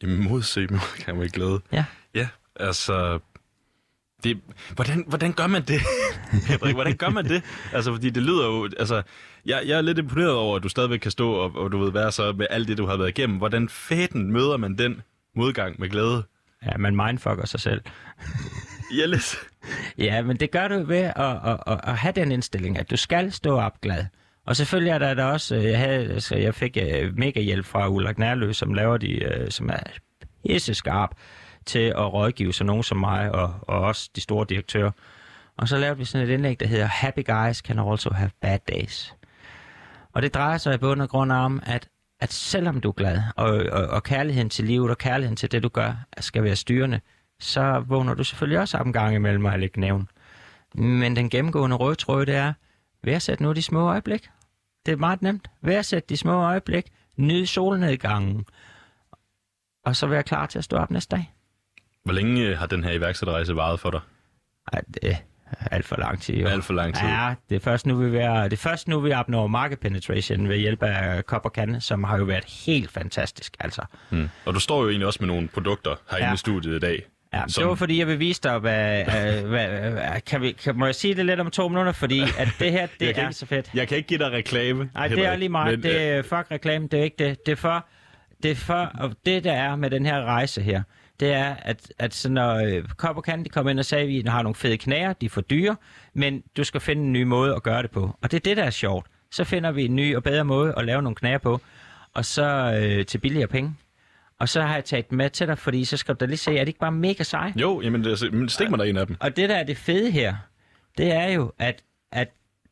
Imodse 0.00 0.60
modgang 0.60 1.18
med 1.18 1.28
glæde. 1.28 1.60
Ja. 1.72 1.84
Ja, 2.14 2.28
altså... 2.56 3.18
Det, 4.24 4.40
hvordan, 4.74 5.04
hvordan 5.08 5.32
gør 5.32 5.46
man 5.46 5.62
det? 5.62 5.80
Hvordan 6.74 6.96
gør 6.96 7.08
man 7.08 7.24
det? 7.24 7.42
Altså, 7.72 7.92
fordi 7.92 8.10
det 8.10 8.22
lyder 8.22 8.46
jo... 8.46 8.64
Altså, 8.78 9.02
jeg, 9.46 9.62
jeg 9.66 9.78
er 9.78 9.80
lidt 9.80 9.98
imponeret 9.98 10.32
over, 10.32 10.56
at 10.56 10.62
du 10.62 10.68
stadigvæk 10.68 10.98
kan 10.98 11.10
stå 11.10 11.32
og, 11.32 11.56
og 11.56 11.72
du 11.72 11.78
ved, 11.78 11.92
være 11.92 12.12
så 12.12 12.32
med 12.32 12.46
alt 12.50 12.68
det, 12.68 12.78
du 12.78 12.86
har 12.86 12.96
været 12.96 13.08
igennem. 13.08 13.38
Hvordan 13.38 13.68
fæten 13.68 14.32
møder 14.32 14.56
man 14.56 14.78
den 14.78 15.02
modgang 15.36 15.80
med 15.80 15.88
glæde? 15.88 16.22
Ja, 16.66 16.76
man 16.76 16.96
mindfucker 16.96 17.46
sig 17.46 17.60
selv. 17.60 17.82
Ja, 18.98 19.06
lidt. 19.06 19.36
Ja, 19.98 20.22
men 20.22 20.36
det 20.36 20.50
gør 20.50 20.68
du 20.68 20.84
ved 20.84 20.96
at, 20.96 21.14
at, 21.16 21.60
at, 21.66 21.80
at 21.82 21.96
have 21.96 22.12
den 22.12 22.32
indstilling, 22.32 22.78
at 22.78 22.90
du 22.90 22.96
skal 22.96 23.32
stå 23.32 23.58
op 23.58 23.80
glad. 23.80 24.06
Og 24.46 24.56
selvfølgelig 24.56 24.90
er 24.90 24.98
der, 24.98 25.14
der 25.14 25.24
også, 25.24 25.56
øh, 25.56 25.64
jeg, 25.64 25.78
havde, 25.78 26.12
altså, 26.12 26.36
jeg 26.36 26.54
fik 26.54 26.78
uh, 26.82 27.18
mega 27.18 27.40
hjælp 27.40 27.66
fra 27.66 27.88
Ulrik 27.88 28.18
Nærlø, 28.18 28.52
som 28.52 28.74
laver 28.74 28.96
de, 28.96 29.40
uh, 29.42 29.48
som 29.48 29.68
er 29.68 29.82
pisse 30.46 30.74
skarp 30.74 31.10
til 31.66 31.78
at 31.78 32.12
rådgive 32.12 32.52
så 32.52 32.64
nogen 32.64 32.82
som 32.82 32.96
mig, 32.96 33.32
og, 33.32 33.54
og 33.62 33.80
også 33.80 34.10
de 34.16 34.20
store 34.20 34.46
direktører. 34.48 34.90
Og 35.56 35.68
så 35.68 35.78
lavede 35.78 35.98
vi 35.98 36.04
sådan 36.04 36.28
et 36.28 36.32
indlæg, 36.32 36.60
der 36.60 36.66
hedder 36.66 36.86
Happy 36.86 37.26
guys 37.26 37.56
can 37.56 37.78
also 37.78 38.10
have 38.10 38.30
bad 38.40 38.58
days. 38.68 39.14
Og 40.12 40.22
det 40.22 40.34
drejer 40.34 40.58
sig 40.58 40.74
i 40.74 40.78
bund 40.78 41.02
og 41.02 41.08
grund 41.08 41.32
om, 41.32 41.62
at, 41.66 41.88
at 42.20 42.32
selvom 42.32 42.80
du 42.80 42.88
er 42.88 42.92
glad, 42.92 43.22
og, 43.36 43.50
og, 43.72 43.86
og 43.86 44.02
kærligheden 44.02 44.50
til 44.50 44.64
livet, 44.64 44.90
og 44.90 44.98
kærligheden 44.98 45.36
til 45.36 45.52
det, 45.52 45.62
du 45.62 45.68
gør, 45.68 45.92
skal 46.20 46.42
være 46.44 46.56
styrende, 46.56 47.00
så 47.40 47.84
vågner 47.86 48.14
du 48.14 48.24
selvfølgelig 48.24 48.60
også 48.60 48.78
op 48.78 48.86
en 48.86 48.92
gang 48.92 49.14
imellem 49.14 49.46
at 49.46 49.60
lægge 49.60 49.80
nævn. 49.80 50.08
Men 50.74 51.16
den 51.16 51.30
gennemgående 51.30 51.76
røde 51.76 51.94
tråd, 51.94 52.26
det 52.26 52.34
er, 52.34 52.52
værdsæt 53.04 53.40
nu 53.40 53.52
de 53.52 53.62
små 53.62 53.88
øjeblik. 53.88 54.28
Det 54.86 54.92
er 54.92 54.96
meget 54.96 55.22
nemt. 55.22 55.48
Værdsæt 55.62 56.08
de 56.08 56.16
små 56.16 56.32
øjeblik. 56.42 56.84
Nyd 57.16 57.46
solnedgangen. 57.46 58.44
Og 59.84 59.96
så 59.96 60.06
være 60.06 60.22
klar 60.22 60.46
til 60.46 60.58
at 60.58 60.64
stå 60.64 60.76
op 60.76 60.90
næste 60.90 61.16
dag. 61.16 61.32
Hvor 62.04 62.12
længe 62.12 62.42
øh, 62.48 62.58
har 62.58 62.66
den 62.66 62.84
her 62.84 62.90
iværksætterrejse 62.92 63.56
varet 63.56 63.80
for 63.80 63.90
dig? 63.90 64.00
Ej, 64.72 64.80
det 64.94 65.10
er 65.10 65.16
alt 65.70 65.84
for 65.86 65.96
lang 65.96 66.20
tid. 66.22 66.34
Jo. 66.34 66.46
Alt 66.48 66.64
for 66.64 66.72
lang 66.74 66.94
tid. 66.94 67.08
Ja, 67.08 67.34
det 67.48 67.56
er 67.56 67.60
først 67.60 67.86
nu, 67.86 67.96
vi 67.96 68.16
er, 68.18 68.42
det 68.42 68.52
er 68.52 68.56
først 68.56 68.88
nu, 68.88 69.00
vi 69.00 69.12
opnår 69.12 69.46
market 69.46 69.80
penetration 69.80 70.48
ved 70.48 70.56
hjælp 70.58 70.82
af 70.82 71.22
Copper 71.22 71.50
Can, 71.50 71.80
som 71.80 72.04
har 72.04 72.18
jo 72.18 72.24
været 72.24 72.44
helt 72.44 72.90
fantastisk. 72.90 73.56
Altså. 73.60 73.82
Hmm. 74.10 74.28
Og 74.46 74.54
du 74.54 74.60
står 74.60 74.82
jo 74.82 74.88
egentlig 74.88 75.06
også 75.06 75.18
med 75.20 75.26
nogle 75.26 75.48
produkter 75.48 75.94
herinde 76.10 76.26
Ja. 76.28 76.34
i 76.34 76.36
studiet 76.36 76.76
i 76.76 76.78
dag. 76.78 77.06
Ja, 77.34 77.42
Som- 77.48 77.62
det 77.62 77.68
var 77.68 77.74
fordi, 77.74 77.98
jeg 77.98 78.06
vil 78.06 78.18
vise 78.18 78.40
dig, 78.42 78.58
hvad, 78.58 79.00
øh, 79.00 79.48
hvad, 79.48 79.90
hvad 79.90 80.20
kan 80.26 80.40
vi, 80.42 80.52
kan, 80.52 80.76
må 80.76 80.86
jeg 80.86 80.94
sige 80.94 81.14
det 81.14 81.26
lidt 81.26 81.40
om 81.40 81.50
to 81.50 81.68
minutter, 81.68 81.92
fordi 81.92 82.20
at 82.38 82.48
det 82.58 82.72
her, 82.72 82.86
det 83.00 83.18
er 83.18 83.22
ikke- 83.22 83.32
så 83.32 83.46
fedt. 83.46 83.70
Jeg 83.74 83.88
kan 83.88 83.96
ikke 83.96 84.06
give 84.08 84.18
dig 84.18 84.30
reklame. 84.32 84.90
Nej, 84.94 85.08
det 85.08 85.26
er 85.26 85.36
lige 85.36 85.48
meget. 85.48 85.78
men, 85.78 85.82
det 85.82 85.94
øh, 85.96 86.00
er 86.02 86.22
fuck 86.22 86.46
reklame, 86.50 86.86
det 86.88 87.00
er 87.00 87.04
ikke 87.04 87.24
det. 87.28 87.46
Det 87.46 87.52
er 87.52 87.56
for, 87.56 87.86
det 88.42 88.50
er 88.50 88.54
for, 88.54 88.90
og 88.98 89.12
det 89.26 89.44
der 89.44 89.52
er 89.52 89.76
med 89.76 89.90
den 89.90 90.06
her 90.06 90.22
rejse 90.24 90.62
her, 90.62 90.82
det 91.20 91.32
er, 91.32 91.54
at, 91.62 91.92
at 91.98 92.14
så 92.14 92.28
når 92.30 92.54
øh, 92.54 92.84
og 93.16 93.24
Kan, 93.24 93.44
de 93.44 93.48
kom 93.48 93.68
ind 93.68 93.78
og 93.78 93.84
sagde, 93.84 94.02
at 94.02 94.08
vi 94.08 94.22
har 94.26 94.42
nogle 94.42 94.54
fede 94.54 94.78
knæer, 94.78 95.12
de 95.12 95.26
er 95.26 95.30
for 95.30 95.40
dyre, 95.40 95.76
men 96.14 96.42
du 96.56 96.64
skal 96.64 96.80
finde 96.80 97.02
en 97.02 97.12
ny 97.12 97.22
måde 97.22 97.54
at 97.54 97.62
gøre 97.62 97.82
det 97.82 97.90
på. 97.90 98.16
Og 98.22 98.30
det 98.30 98.36
er 98.36 98.40
det, 98.40 98.56
der 98.56 98.64
er 98.64 98.70
sjovt. 98.70 99.06
Så 99.30 99.44
finder 99.44 99.70
vi 99.72 99.84
en 99.84 99.96
ny 99.96 100.16
og 100.16 100.22
bedre 100.22 100.44
måde 100.44 100.74
at 100.76 100.84
lave 100.84 101.02
nogle 101.02 101.16
knæer 101.16 101.38
på, 101.38 101.60
og 102.14 102.24
så 102.24 102.78
øh, 102.82 103.06
til 103.06 103.18
billigere 103.18 103.46
penge. 103.48 103.74
Og 104.42 104.48
så 104.48 104.62
har 104.62 104.74
jeg 104.74 104.84
taget 104.84 105.10
dem 105.10 105.16
med 105.16 105.30
til 105.30 105.46
dig, 105.46 105.58
fordi 105.58 105.84
så 105.84 105.96
skal 105.96 106.14
du 106.14 106.16
da 106.20 106.24
lige 106.24 106.36
se, 106.36 106.50
er 106.56 106.58
det 106.58 106.68
ikke 106.68 106.80
bare 106.80 106.92
mega 106.92 107.22
sej? 107.22 107.52
Jo, 107.56 107.80
jamen, 107.80 108.04
det, 108.04 108.22
er- 108.22 108.30
men 108.32 108.48
stik 108.48 108.70
mig 108.70 108.78
der 108.78 108.84
en 108.84 108.96
af 108.96 109.06
dem. 109.06 109.16
Og 109.20 109.36
det, 109.36 109.48
der 109.48 109.54
er 109.56 109.64
det 109.64 109.76
fede 109.76 110.10
her, 110.10 110.34
det 110.98 111.12
er 111.12 111.28
jo, 111.32 111.52
at, 111.58 111.82
at 112.12 112.28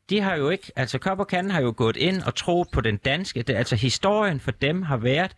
de 0.09 0.21
har 0.21 0.35
jo 0.35 0.49
ikke, 0.49 0.71
altså 0.75 0.97
Kop 0.97 1.19
og 1.19 1.27
Kan 1.27 1.51
har 1.51 1.61
jo 1.61 1.73
gået 1.77 1.97
ind 1.97 2.21
og 2.21 2.35
troet 2.35 2.67
på 2.73 2.81
den 2.81 2.97
danske, 2.97 3.41
det, 3.41 3.55
altså 3.55 3.75
historien 3.75 4.39
for 4.39 4.51
dem 4.51 4.81
har 4.81 4.97
været, 4.97 5.31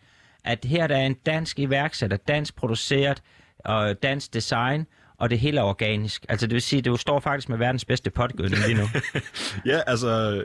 at 0.44 0.58
her 0.64 0.86
der 0.86 0.96
er 0.96 1.06
en 1.06 1.14
dansk 1.14 1.58
iværksætter, 1.58 2.16
dansk 2.16 2.56
produceret 2.56 3.22
og 3.58 4.02
dansk 4.02 4.34
design, 4.34 4.86
og 5.18 5.30
det 5.30 5.38
hele 5.38 5.58
er 5.60 5.64
organisk. 5.64 6.24
Altså 6.28 6.46
det 6.46 6.54
vil 6.54 6.62
sige, 6.62 6.82
du 6.82 6.96
står 6.96 7.20
faktisk 7.20 7.48
med 7.48 7.58
verdens 7.58 7.84
bedste 7.84 8.10
potgødning 8.10 8.62
lige 8.66 8.78
nu. 8.78 8.84
Ja, 9.72 9.80
altså, 9.86 10.44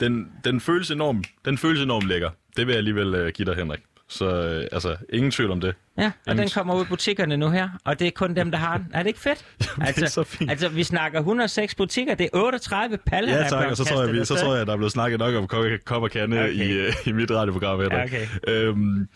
den, 0.00 0.32
den, 0.44 0.60
føles 0.60 0.90
enormt, 0.90 1.26
den 1.44 1.58
føles 1.58 1.80
enormt 1.82 2.06
lækker. 2.08 2.30
Det 2.56 2.66
vil 2.66 2.72
jeg 2.72 2.78
alligevel 2.78 3.14
uh, 3.26 3.28
give 3.28 3.46
dig, 3.46 3.56
Henrik. 3.56 3.80
Så 4.10 4.26
øh, 4.26 4.68
altså, 4.72 4.96
ingen 5.12 5.30
tvivl 5.30 5.50
om 5.50 5.60
det. 5.60 5.74
Ja, 5.98 6.06
og 6.06 6.12
Jamen, 6.26 6.42
den 6.42 6.50
kommer 6.54 6.74
ud 6.74 6.84
i 6.84 6.88
butikkerne 6.88 7.36
nu 7.36 7.50
her, 7.50 7.68
og 7.84 7.98
det 7.98 8.06
er 8.06 8.10
kun 8.10 8.36
dem, 8.36 8.50
der 8.50 8.58
har 8.58 8.76
den. 8.78 8.86
Er 8.92 8.98
det 9.02 9.06
ikke 9.06 9.20
fedt? 9.20 9.44
det 9.96 10.02
er 10.02 10.06
så 10.06 10.24
fint. 10.24 10.50
altså, 10.50 10.68
vi 10.68 10.84
snakker 10.84 11.18
106 11.18 11.74
butikker, 11.74 12.14
det 12.14 12.24
er 12.24 12.38
38 12.38 12.96
paller, 12.96 13.32
der 13.32 13.42
Ja 13.42 13.48
tak, 13.48 13.58
blevet 13.58 13.70
og 13.70 13.76
så 13.76 13.84
tror, 13.84 14.02
jeg, 14.02 14.12
vi, 14.12 14.24
så 14.24 14.34
tror 14.34 14.54
jeg, 14.54 14.66
der 14.66 14.72
er 14.72 14.76
blevet 14.76 14.92
snakket 14.92 15.18
nok 15.18 15.34
om 15.34 15.46
kop, 15.84 16.02
og 16.02 16.10
kande 16.10 16.40
Okay. 16.40 16.52
i, 16.52 16.88
uh, 16.88 17.08
i 17.08 17.12
mit 17.12 17.30
radioprogram. 17.30 17.80
Henrik. 17.80 18.12
Ja, 18.12 18.18
okay. 18.18 18.26
Øhm, 18.48 19.08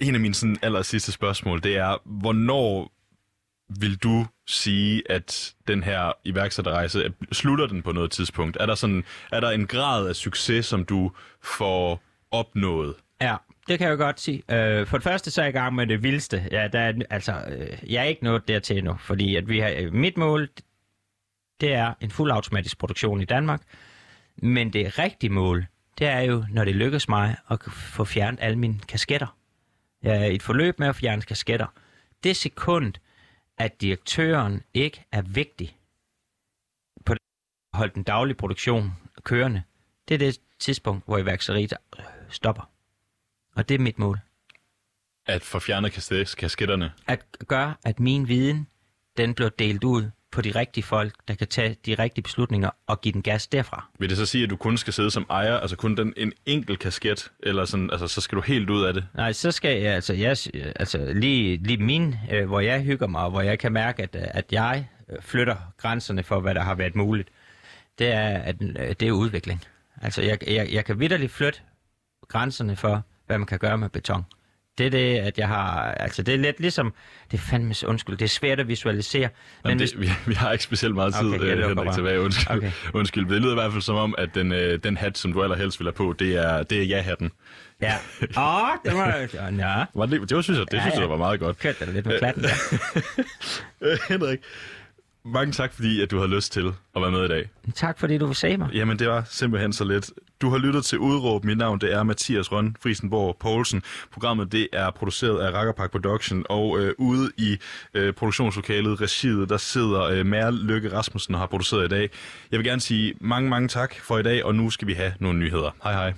en 0.00 0.14
af 0.14 0.20
mine 0.20 0.34
sådan, 0.34 0.56
aller 0.62 0.82
sidste 0.82 1.12
spørgsmål, 1.12 1.62
det 1.62 1.76
er, 1.76 2.02
hvornår 2.04 2.90
vil 3.80 3.96
du 3.96 4.26
sige, 4.46 5.02
at 5.10 5.54
den 5.68 5.82
her 5.82 6.12
iværksætterrejse, 6.24 7.12
slutter 7.32 7.66
den 7.66 7.82
på 7.82 7.92
noget 7.92 8.10
tidspunkt? 8.10 8.56
Er 8.60 8.66
der, 8.66 8.74
sådan, 8.74 9.04
er 9.32 9.40
der 9.40 9.50
en 9.50 9.66
grad 9.66 10.08
af 10.08 10.16
succes, 10.16 10.66
som 10.66 10.84
du 10.84 11.10
får 11.42 12.02
opnået? 12.30 12.94
Ja, 13.20 13.36
det 13.68 13.78
kan 13.78 13.88
jeg 13.88 13.98
jo 13.98 14.04
godt 14.04 14.20
sige. 14.20 14.42
Øh, 14.48 14.86
for 14.86 14.96
det 14.96 15.04
første 15.04 15.30
så 15.30 15.40
er 15.40 15.44
jeg 15.44 15.54
i 15.54 15.58
gang 15.58 15.74
med 15.74 15.86
det 15.86 16.02
vildeste. 16.02 16.48
Ja, 16.50 16.68
der 16.68 16.80
er, 16.80 16.92
altså, 17.10 17.44
øh, 17.48 17.92
jeg 17.92 18.00
er 18.00 18.08
ikke 18.08 18.24
nået 18.24 18.48
dertil 18.48 18.78
endnu, 18.78 18.96
fordi 18.96 19.36
at 19.36 19.48
vi 19.48 19.58
har, 19.58 19.74
øh, 19.76 19.92
mit 19.92 20.16
mål, 20.16 20.48
det 21.60 21.72
er 21.72 21.94
en 22.00 22.10
fuldautomatisk 22.10 22.78
produktion 22.78 23.20
i 23.20 23.24
Danmark. 23.24 23.62
Men 24.36 24.72
det 24.72 24.98
rigtige 24.98 25.30
mål, 25.30 25.66
det 25.98 26.06
er 26.06 26.20
jo, 26.20 26.44
når 26.50 26.64
det 26.64 26.76
lykkes 26.76 27.08
mig 27.08 27.36
at 27.50 27.62
få 27.72 28.04
fjernet 28.04 28.40
alle 28.42 28.58
mine 28.58 28.80
kasketter. 28.88 29.36
Jeg 30.02 30.16
er 30.16 30.24
i 30.24 30.34
et 30.34 30.42
forløb 30.42 30.78
med 30.78 30.88
at 30.88 30.96
fjerne 30.96 31.22
kasketter. 31.22 31.66
Det 32.24 32.36
sekund, 32.36 32.94
at 33.58 33.80
direktøren 33.80 34.62
ikke 34.74 35.04
er 35.12 35.22
vigtig 35.22 35.76
på 37.04 37.12
at 37.12 37.18
holde 37.74 37.94
den 37.94 38.02
daglige 38.02 38.36
produktion 38.36 38.92
kørende, 39.22 39.62
det 40.08 40.14
er 40.14 40.18
det 40.18 40.40
tidspunkt, 40.58 41.04
hvor 41.04 41.18
iværksætteriet 41.18 41.72
stopper. 42.28 42.73
Og 43.56 43.68
det 43.68 43.74
er 43.74 43.78
mit 43.78 43.98
mål. 43.98 44.18
At 45.26 45.42
få 45.42 45.58
fjernet 45.58 45.92
kas- 45.92 46.34
kasketterne? 46.34 46.92
At 47.06 47.24
gøre, 47.48 47.74
at 47.84 48.00
min 48.00 48.28
viden, 48.28 48.66
den 49.16 49.34
bliver 49.34 49.50
delt 49.58 49.84
ud 49.84 50.10
på 50.30 50.40
de 50.40 50.50
rigtige 50.50 50.84
folk, 50.84 51.14
der 51.28 51.34
kan 51.34 51.46
tage 51.48 51.76
de 51.86 51.94
rigtige 51.94 52.22
beslutninger 52.22 52.70
og 52.86 53.00
give 53.00 53.12
den 53.12 53.22
gas 53.22 53.46
derfra. 53.46 53.88
Vil 53.98 54.08
det 54.08 54.16
så 54.16 54.26
sige, 54.26 54.44
at 54.44 54.50
du 54.50 54.56
kun 54.56 54.76
skal 54.76 54.92
sidde 54.92 55.10
som 55.10 55.26
ejer, 55.30 55.56
altså 55.56 55.76
kun 55.76 55.96
den, 55.96 56.14
en 56.16 56.32
enkelt 56.46 56.78
kasket, 56.78 57.32
eller 57.42 57.64
sådan, 57.64 57.90
altså, 57.90 58.08
så 58.08 58.20
skal 58.20 58.36
du 58.36 58.42
helt 58.42 58.70
ud 58.70 58.84
af 58.84 58.94
det? 58.94 59.04
Nej, 59.14 59.32
så 59.32 59.50
skal 59.50 59.80
jeg, 59.82 59.94
altså, 59.94 60.14
jeg, 60.14 60.36
altså 60.76 61.12
lige, 61.14 61.56
lige 61.56 61.76
min, 61.76 62.14
øh, 62.32 62.46
hvor 62.46 62.60
jeg 62.60 62.82
hygger 62.82 63.06
mig, 63.06 63.22
og 63.22 63.30
hvor 63.30 63.40
jeg 63.40 63.58
kan 63.58 63.72
mærke, 63.72 64.02
at, 64.02 64.14
øh, 64.16 64.22
at 64.26 64.52
jeg 64.52 64.88
øh, 65.08 65.22
flytter 65.22 65.56
grænserne 65.76 66.22
for, 66.22 66.40
hvad 66.40 66.54
der 66.54 66.62
har 66.62 66.74
været 66.74 66.94
muligt, 66.94 67.28
det 67.98 68.12
er, 68.12 68.38
at, 68.38 68.56
øh, 68.62 68.94
det 69.00 69.02
er 69.02 69.12
udvikling. 69.12 69.64
Altså, 70.02 70.22
jeg, 70.22 70.38
jeg, 70.46 70.68
jeg 70.72 70.84
kan 70.84 71.00
vidderligt 71.00 71.32
flytte 71.32 71.60
grænserne 72.28 72.76
for, 72.76 73.02
hvad 73.26 73.38
man 73.38 73.46
kan 73.46 73.58
gøre 73.58 73.78
med 73.78 73.88
beton. 73.88 74.24
Det 74.78 74.86
er 74.86 74.90
det, 74.90 75.18
at 75.18 75.38
jeg 75.38 75.48
har... 75.48 75.82
Altså, 75.82 76.22
det 76.22 76.34
er 76.34 76.38
lidt 76.38 76.60
ligesom... 76.60 76.94
Det 77.30 77.36
er 77.38 77.42
fandme... 77.42 77.74
Undskyld, 77.86 78.16
det 78.16 78.24
er 78.24 78.28
svært 78.28 78.60
at 78.60 78.68
visualisere. 78.68 79.20
Men 79.20 79.30
Jamen, 79.70 79.78
hvis, 79.78 79.90
det, 79.90 80.00
vi, 80.00 80.08
vi 80.26 80.34
har 80.34 80.52
ikke 80.52 80.64
specielt 80.64 80.94
meget 80.94 81.14
tid, 81.14 81.26
Okay, 81.26 81.46
jeg 81.46 81.56
lukker 81.56 81.68
Henrik, 81.82 81.94
tilbage. 81.94 82.20
Undskyld. 82.20 82.56
Okay. 82.56 82.70
Undskyld. 82.94 83.26
Det 83.28 83.42
lyder 83.42 83.52
i 83.52 83.54
hvert 83.54 83.72
fald 83.72 83.82
som 83.82 83.96
om, 83.96 84.14
at 84.18 84.34
den, 84.34 84.52
øh, 84.52 84.78
den 84.84 84.96
hat, 84.96 85.18
som 85.18 85.32
du 85.32 85.42
allerhelst 85.42 85.80
vil 85.80 85.86
have 85.86 85.92
på, 85.92 86.14
det 86.18 86.36
er, 86.36 86.62
det 86.62 86.78
er 86.78 86.82
ja-hatten. 86.82 87.30
Ja. 87.80 87.94
Åh, 88.36 88.62
oh, 88.62 88.68
det 88.84 88.92
var... 88.94 89.16
Ja, 89.58 89.84
Var 89.94 90.06
det, 90.06 90.28
det 90.28 90.36
var, 90.36 90.42
synes 90.42 90.58
jeg, 90.58 90.66
det 90.70 90.76
Ja, 90.76 90.80
synes 90.82 90.94
jeg, 90.94 91.02
ja. 91.02 91.08
var 91.08 91.16
meget 91.16 91.40
godt. 91.40 91.58
kørte 91.58 91.86
det 91.86 91.94
lidt 91.94 92.06
med 92.06 92.18
klatten 92.18 92.42
der. 92.42 92.54
Øh, 93.80 93.98
Henrik, 94.08 94.38
mange 95.24 95.52
tak, 95.52 95.72
fordi 95.72 96.02
at 96.02 96.10
du 96.10 96.18
har 96.18 96.26
lyst 96.26 96.52
til 96.52 96.72
at 96.96 97.02
være 97.02 97.10
med 97.10 97.24
i 97.24 97.28
dag. 97.28 97.48
Tak, 97.74 97.98
fordi 97.98 98.18
du 98.18 98.26
vil 98.26 98.36
se 98.36 98.56
mig. 98.56 98.68
Jamen, 98.72 98.98
det 98.98 99.08
var 99.08 99.24
simpelthen 99.30 99.72
så 99.72 99.84
let. 99.84 100.10
Du 100.40 100.50
har 100.50 100.58
lyttet 100.58 100.84
til 100.84 100.98
Udråb. 100.98 101.44
Mit 101.44 101.58
navn 101.58 101.80
det 101.80 101.94
er 101.94 102.02
Mathias 102.02 102.52
Røn 102.52 102.76
Friesenborg 102.82 103.36
Poulsen. 103.40 103.82
Programmet 104.12 104.52
det 104.52 104.68
er 104.72 104.90
produceret 104.90 105.40
af 105.40 105.52
Rakkerpark 105.52 105.90
Production, 105.90 106.44
og 106.48 106.80
øh, 106.80 106.94
ude 106.98 107.30
i 107.36 107.56
øh, 107.94 108.12
produktionslokalet, 108.12 109.00
regiet, 109.00 109.48
der 109.48 109.56
sidder 109.56 110.02
øh, 110.02 110.26
Mær 110.26 110.50
Lykke 110.50 110.92
Rasmussen 110.92 111.34
og 111.34 111.40
har 111.40 111.46
produceret 111.46 111.84
i 111.84 111.88
dag. 111.88 112.10
Jeg 112.50 112.58
vil 112.58 112.66
gerne 112.66 112.80
sige 112.80 113.14
mange, 113.20 113.50
mange 113.50 113.68
tak 113.68 113.94
for 114.00 114.18
i 114.18 114.22
dag, 114.22 114.44
og 114.44 114.54
nu 114.54 114.70
skal 114.70 114.88
vi 114.88 114.92
have 114.92 115.12
nogle 115.20 115.38
nyheder. 115.38 115.70
Hej 115.82 115.92
hej. 115.92 116.14